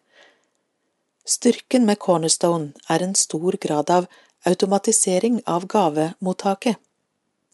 Styrken 1.24 1.86
med 1.88 1.96
Cornerstone 1.98 2.74
er 2.88 3.02
en 3.02 3.14
stor 3.16 3.56
grad 3.60 3.90
av 3.90 4.06
automatisering 4.44 5.38
av 5.48 5.64
gavemottaket. 5.66 6.76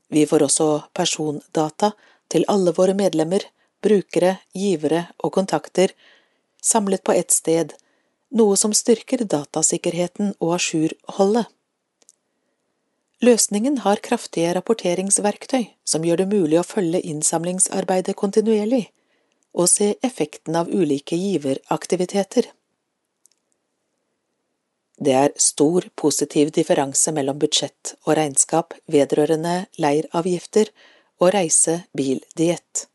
Vi 0.09 0.25
får 0.27 0.43
også 0.43 0.67
persondata 0.93 1.93
til 2.35 2.47
alle 2.51 2.75
våre 2.75 2.97
medlemmer, 2.99 3.45
brukere, 3.83 4.33
givere 4.55 5.05
og 5.23 5.33
kontakter 5.39 5.95
samlet 6.63 7.05
på 7.05 7.13
ett 7.13 7.31
sted, 7.31 7.73
noe 8.31 8.57
som 8.57 8.75
styrker 8.77 9.25
datasikkerheten 9.25 10.35
og 10.39 10.55
ajourholdet. 10.59 11.49
Løsningen 13.21 13.83
har 13.85 14.01
kraftige 14.01 14.55
rapporteringsverktøy 14.57 15.67
som 15.85 16.05
gjør 16.07 16.23
det 16.23 16.31
mulig 16.31 16.57
å 16.61 16.65
følge 16.65 17.03
innsamlingsarbeidet 17.05 18.17
kontinuerlig 18.17 18.87
og 19.53 19.69
se 19.69 19.93
effekten 20.07 20.57
av 20.57 20.71
ulike 20.73 21.19
giveraktiviteter. 21.19 22.49
Det 25.01 25.13
er 25.17 25.37
stor 25.41 25.87
positiv 25.97 26.53
differanse 26.57 27.13
mellom 27.17 27.39
budsjett 27.41 27.95
og 28.07 28.15
regnskap 28.19 28.77
vedrørende 28.93 29.67
leiravgifter 29.81 30.69
og 31.21 31.33
reise, 31.37 31.83
bil, 31.97 32.21
diett. 32.37 32.90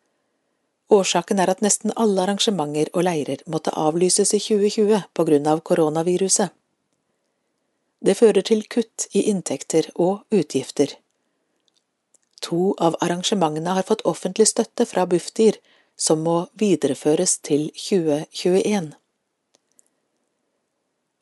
Årsaken 0.93 1.39
er 1.41 1.49
at 1.49 1.63
nesten 1.65 1.93
alle 1.95 2.21
arrangementer 2.21 2.91
og 2.93 3.07
leirer 3.07 3.41
måtte 3.49 3.73
avlyses 3.73 4.33
i 4.37 4.39
2020 4.39 5.01
på 5.17 5.25
grunn 5.25 5.47
av 5.49 5.63
koronaviruset. 5.65 6.53
Det 8.05 8.13
fører 8.19 8.45
til 8.45 8.61
kutt 8.69 9.07
i 9.17 9.23
inntekter 9.31 9.89
og 9.95 10.21
utgifter. 10.29 10.91
To 12.45 12.75
av 12.77 12.97
arrangementene 13.01 13.73
har 13.73 13.87
fått 13.87 14.05
offentlig 14.05 14.45
støtte 14.51 14.85
fra 14.85 15.07
Bufdir, 15.09 15.57
som 15.97 16.21
må 16.21 16.35
videreføres 16.59 17.39
til 17.39 17.71
2021. 17.73 18.91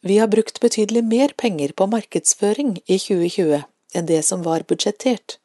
Vi 0.03 0.17
har 0.19 0.27
brukt 0.27 0.59
betydelig 0.59 1.05
mer 1.07 1.31
penger 1.37 1.71
på 1.71 1.87
markedsføring 1.87 2.75
i 2.83 2.97
2020 2.99 3.63
enn 3.95 4.09
det 4.09 4.19
som 4.27 4.43
var 4.43 4.65
budsjettert. 4.67 5.37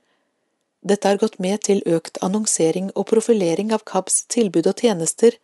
Dette 0.88 1.10
har 1.10 1.18
gått 1.20 1.36
med 1.42 1.60
til 1.66 1.82
økt 1.84 2.20
annonsering 2.24 2.88
og 2.94 3.10
profilering 3.10 3.72
av 3.76 3.82
KABs 3.90 4.22
tilbud 4.32 4.70
og 4.70 4.80
tjenester 4.80 5.34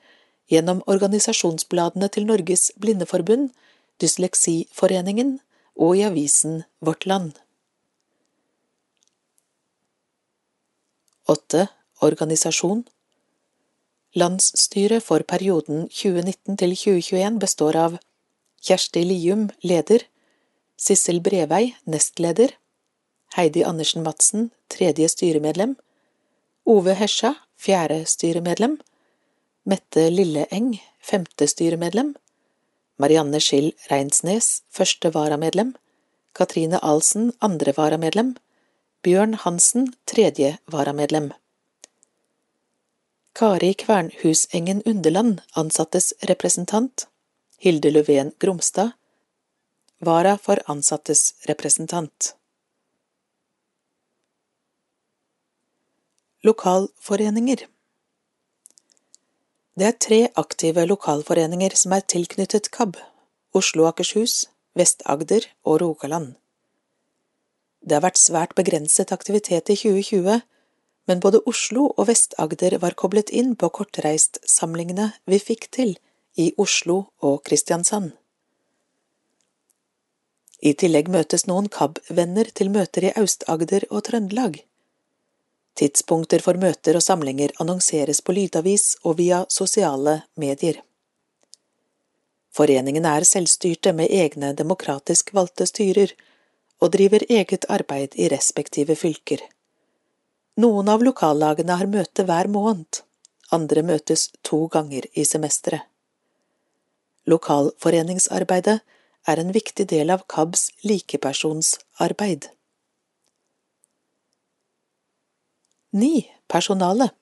gjennom 0.53 0.81
organisasjonsbladene 0.89 2.09
til 2.15 2.29
Norges 2.29 2.71
Blindeforbund, 2.81 3.51
Dysleksiforeningen 4.01 5.39
og 5.77 5.99
i 5.99 6.05
avisen 6.07 6.63
Vårt 6.81 7.05
Land. 7.11 7.35
8. 11.29 11.67
Organisasjon 12.05 12.85
Landsstyret 14.15 15.03
for 15.03 15.25
perioden 15.29 15.89
2019 15.91 16.59
til 16.63 16.77
2021 16.79 17.39
består 17.43 17.77
av 17.85 17.97
Kjersti 18.65 19.03
Lium, 19.05 19.49
leder, 19.61 20.05
Sissel 20.77 21.21
Brevei, 21.21 21.75
nestleder, 21.85 22.55
Heidi 23.37 23.65
Andersen 23.65 24.03
Madsen, 24.03 24.51
tredje 24.69 25.09
styremedlem, 25.09 25.77
Ove 26.65 26.95
Hesja, 26.95 27.35
fjerde 27.59 28.05
styremedlem, 28.07 28.79
Mette 29.65 30.11
Lilleeng, 30.11 30.77
femte 31.01 31.49
styremedlem, 31.49 32.15
Marianne 32.97 33.41
Skill 33.41 33.73
Reinsnes, 33.91 34.63
første 34.71 35.11
varamedlem, 35.15 35.75
Katrine 36.33 36.79
Ahlsen, 36.79 37.33
andre 37.41 37.75
varamedlem, 37.77 38.37
Bjørn 39.03 39.35
Hansen, 39.35 39.89
tredje 40.07 40.59
varamedlem. 40.71 41.33
Kari 43.35 43.73
Kvernhusengen 43.75 44.83
Underland, 44.87 45.43
ansattes 45.55 46.13
representant. 46.29 47.09
Hilde 47.59 47.91
Löfven 47.91 48.33
Gromstad, 48.39 48.95
vara 49.99 50.39
for 50.39 50.63
ansattes 50.71 51.35
representant. 51.49 52.35
Lokalforeninger 56.45 57.63
Det 59.81 59.85
er 59.87 59.95
tre 59.97 60.17
aktive 60.37 60.83
lokalforeninger 60.85 61.73
som 61.81 61.95
er 61.97 62.03
tilknyttet 62.05 62.67
KAB, 62.75 62.99
Oslo 63.57 63.87
og 63.87 63.95
Akershus, 63.95 64.35
Vest-Agder 64.77 65.47
og 65.65 65.79
Rogaland. 65.81 66.35
Det 67.81 67.97
har 67.97 68.05
vært 68.05 68.21
svært 68.21 68.53
begrenset 68.61 69.15
aktivitet 69.17 69.73
i 69.73 69.79
2020, 69.87 70.43
men 71.09 71.25
både 71.25 71.41
Oslo 71.49 71.87
og 71.97 72.11
Vest-Agder 72.11 72.77
var 72.85 72.99
koblet 73.05 73.33
inn 73.33 73.57
på 73.57 73.73
kortreistsamlingene 73.81 75.15
vi 75.25 75.41
fikk 75.41 75.71
til 75.73 75.97
i 76.37 76.51
Oslo 76.59 77.07
og 77.25 77.41
Kristiansand. 77.49 78.13
I 80.61 80.77
tillegg 80.77 81.09
møtes 81.09 81.49
noen 81.49 81.73
KAB-venner 81.73 82.53
til 82.53 82.69
møter 82.77 83.09
i 83.09 83.17
Aust-Agder 83.17 83.89
og 83.89 84.05
Trøndelag. 84.11 84.61
Tidspunkter 85.75 86.43
for 86.45 86.59
møter 86.61 86.95
og 86.95 87.03
samlinger 87.03 87.55
annonseres 87.63 88.21
på 88.23 88.35
lydavis 88.37 88.95
og 89.03 89.19
via 89.19 89.43
sosiale 89.51 90.21
medier. 90.39 90.79
Foreningene 92.55 93.17
er 93.19 93.27
selvstyrte 93.27 93.93
med 93.99 94.13
egne 94.15 94.53
demokratisk 94.55 95.33
valgte 95.35 95.67
styrer 95.67 96.13
og 96.79 96.93
driver 96.95 97.25
eget 97.27 97.67
arbeid 97.69 98.15
i 98.15 98.29
respektive 98.31 98.95
fylker. 98.99 99.43
Noen 100.63 100.89
av 100.93 101.03
lokallagene 101.03 101.75
har 101.81 101.91
møte 101.91 102.23
hver 102.29 102.47
måned, 102.47 103.01
andre 103.51 103.83
møtes 103.83 104.29
to 104.47 104.67
ganger 104.71 105.09
i 105.19 105.27
semesteret. 105.27 105.83
Lokalforeningsarbeidet 107.27 108.81
er 109.27 109.41
en 109.41 109.53
viktig 109.57 109.87
del 109.91 110.13
av 110.13 110.27
KABs 110.29 110.69
likepersonsarbeid. 110.85 112.51
9. 115.95 116.25
Personale 116.51 117.13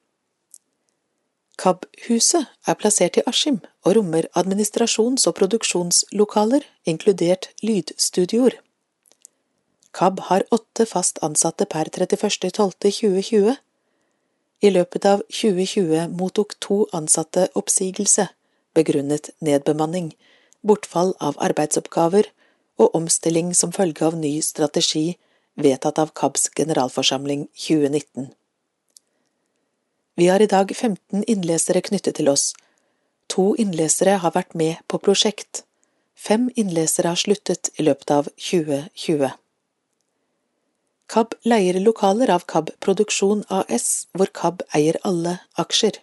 KAB-huset 1.60 2.46
er 2.64 2.78
plassert 2.80 3.18
i 3.20 3.24
Askim 3.28 3.58
og 3.84 3.98
rommer 3.98 4.30
administrasjons- 4.32 5.26
og 5.28 5.34
produksjonslokaler, 5.36 6.64
inkludert 6.88 7.50
lydstudioer. 7.60 8.56
KAB 9.92 10.24
har 10.30 10.46
åtte 10.50 10.88
fast 10.88 11.20
ansatte 11.20 11.68
per 11.68 11.92
31.12.2020. 11.92 13.60
I 14.64 14.72
løpet 14.72 15.04
av 15.04 15.28
2020 15.28 16.08
mottok 16.16 16.56
to 16.64 16.86
ansatte 16.96 17.50
oppsigelse, 17.58 18.30
begrunnet 18.72 19.34
nedbemanning, 19.44 20.14
bortfall 20.64 21.12
av 21.20 21.36
arbeidsoppgaver 21.44 22.32
og 22.80 22.96
omstilling 22.96 23.52
som 23.52 23.76
følge 23.76 24.08
av 24.08 24.16
ny 24.16 24.38
strategi 24.40 25.18
vedtatt 25.60 26.00
av 26.00 26.16
KABs 26.16 26.54
generalforsamling 26.56 27.50
2019. 27.52 28.32
Vi 30.22 30.28
har 30.28 30.42
i 30.42 30.46
dag 30.46 30.76
15 30.76 31.24
innlesere 31.26 31.80
knyttet 31.82 32.14
til 32.14 32.28
oss. 32.30 32.54
To 33.32 33.56
innlesere 33.58 34.12
har 34.22 34.30
vært 34.36 34.54
med 34.60 34.76
på 34.86 34.98
prosjekt. 35.02 35.64
Fem 36.14 36.50
innlesere 36.54 37.08
har 37.10 37.18
sluttet 37.18 37.70
i 37.74 37.82
løpet 37.88 38.10
av 38.14 38.30
2020. 38.38 39.30
KAB 41.10 41.34
leier 41.42 41.82
lokaler 41.82 42.30
av 42.36 42.46
KAB 42.54 42.70
Produksjon 42.86 43.42
AS, 43.58 44.06
hvor 44.14 44.30
KAB 44.30 44.62
eier 44.78 44.96
alle 45.10 45.42
aksjer. 45.58 45.98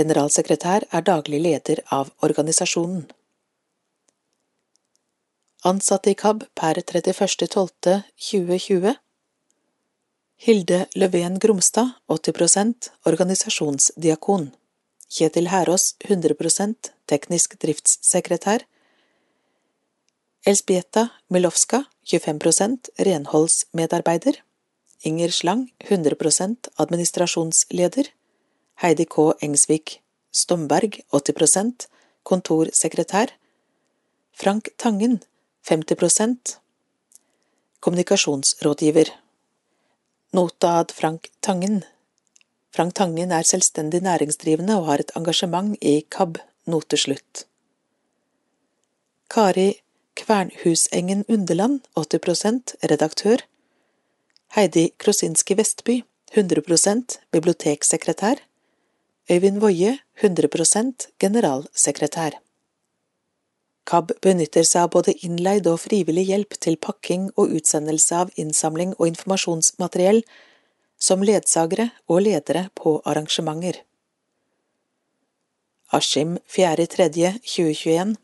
Generalsekretær 0.00 0.88
er 0.88 1.08
daglig 1.12 1.44
leder 1.50 1.84
av 2.00 2.16
organisasjonen. 2.24 3.04
Ansatte 5.68 6.16
i 6.16 6.18
KAB 6.24 6.48
per 6.56 6.80
31.12.2020 6.80 9.04
Hilde 10.36 10.86
Løven 10.94 11.38
Gromstad, 11.40 11.94
80% 12.12 12.90
organisasjonsdiakon. 13.08 14.50
Kjetil 15.08 15.48
Herås, 15.48 15.94
100% 16.04 16.90
teknisk 17.08 17.56
driftssekretær. 17.62 18.66
Elsbieta 20.46 21.08
Milovska, 21.32 21.84
25% 22.04 22.92
renholdsmedarbeider. 23.08 24.42
Inger 25.08 25.32
Slang, 25.32 25.70
100% 25.88 26.68
administrasjonsleder. 26.76 28.12
Heidi 28.84 29.08
K. 29.08 29.32
Engsvik 29.40 30.00
Stomberg, 30.30 31.00
80% 31.16 31.88
kontorsekretær. 32.22 33.32
Frank 34.36 34.68
Tangen, 34.76 35.22
50% 35.64 36.58
kommunikasjonsrådgiver. 37.80 39.25
Nota 40.36 40.70
ad 40.80 40.90
Frank 40.92 41.30
Tangen 41.40 41.84
Frank 42.74 42.92
Tangen 42.94 43.30
er 43.32 43.46
selvstendig 43.48 44.02
næringsdrivende 44.04 44.74
og 44.76 44.88
har 44.90 45.00
et 45.00 45.12
engasjement 45.16 45.76
i 45.80 45.94
KAB. 46.12 46.36
Note 46.68 46.98
slutt. 47.00 47.46
Kari 49.32 49.68
Kvernhusengen 50.18 51.24
Underland, 51.28 51.80
80% 51.96 52.74
redaktør. 52.90 53.46
Heidi 54.56 54.90
Krosinski 54.98 55.56
Vestby, 55.56 56.02
100% 56.34 57.16
biblioteksekretær. 57.32 58.42
Øyvind 59.30 59.62
Woie, 59.62 59.98
100% 60.20 61.08
generalsekretær. 61.18 62.36
KAB 63.86 64.12
benytter 64.22 64.66
seg 64.66 64.86
av 64.86 64.92
både 64.96 65.14
innleid 65.26 65.68
og 65.70 65.78
frivillig 65.84 66.26
hjelp 66.30 66.56
til 66.62 66.78
pakking 66.82 67.28
og 67.36 67.54
utsendelse 67.54 68.22
av 68.24 68.32
innsamling 68.34 68.96
og 68.98 69.06
informasjonsmateriell, 69.12 70.22
som 70.98 71.22
ledsagere 71.22 71.90
og 72.08 72.24
ledere 72.24 72.66
på 72.74 72.96
arrangementer. 73.04 73.82
Askim 75.94 76.38
4.3.2021 76.50 78.16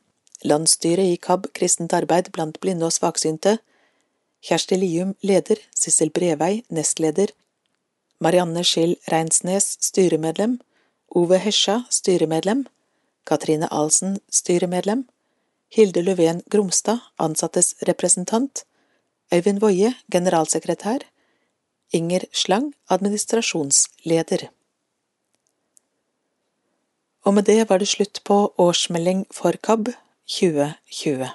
Landsstyret 0.42 1.12
i 1.12 1.18
KAB 1.22 1.46
Kristent 1.54 1.92
arbeid 1.94 2.32
blant 2.34 2.58
blinde 2.64 2.88
og 2.88 2.94
svaksynte. 2.96 3.60
Kjersti 4.42 4.74
Lium 4.80 5.14
leder, 5.22 5.60
Sissel 5.70 6.10
Brevei 6.10 6.64
nestleder, 6.74 7.30
Marianne 8.18 8.64
Skill 8.66 8.96
Reinsnes 9.10 9.76
styremedlem, 9.86 10.58
Ove 11.14 11.38
Hesja 11.38 11.84
styremedlem, 11.90 12.64
Katrine 13.26 13.68
Ahlsen 13.70 14.18
styremedlem, 14.30 15.04
Hilde 15.72 16.02
Løven 16.04 16.42
Gromstad, 16.52 16.98
ansattes 17.18 17.74
representant, 17.88 18.64
Øyvind 19.32 19.62
Woie, 19.62 19.94
generalsekretær, 20.12 20.98
Inger 21.92 22.26
Slang, 22.32 22.74
administrasjonsleder. 22.90 24.48
Og 27.24 27.34
med 27.34 27.42
det 27.42 27.70
var 27.70 27.78
det 27.78 27.88
slutt 27.88 28.20
på 28.24 28.54
årsmelding 28.58 29.26
for 29.30 29.56
KAB 29.62 29.88
2020. 30.26 31.30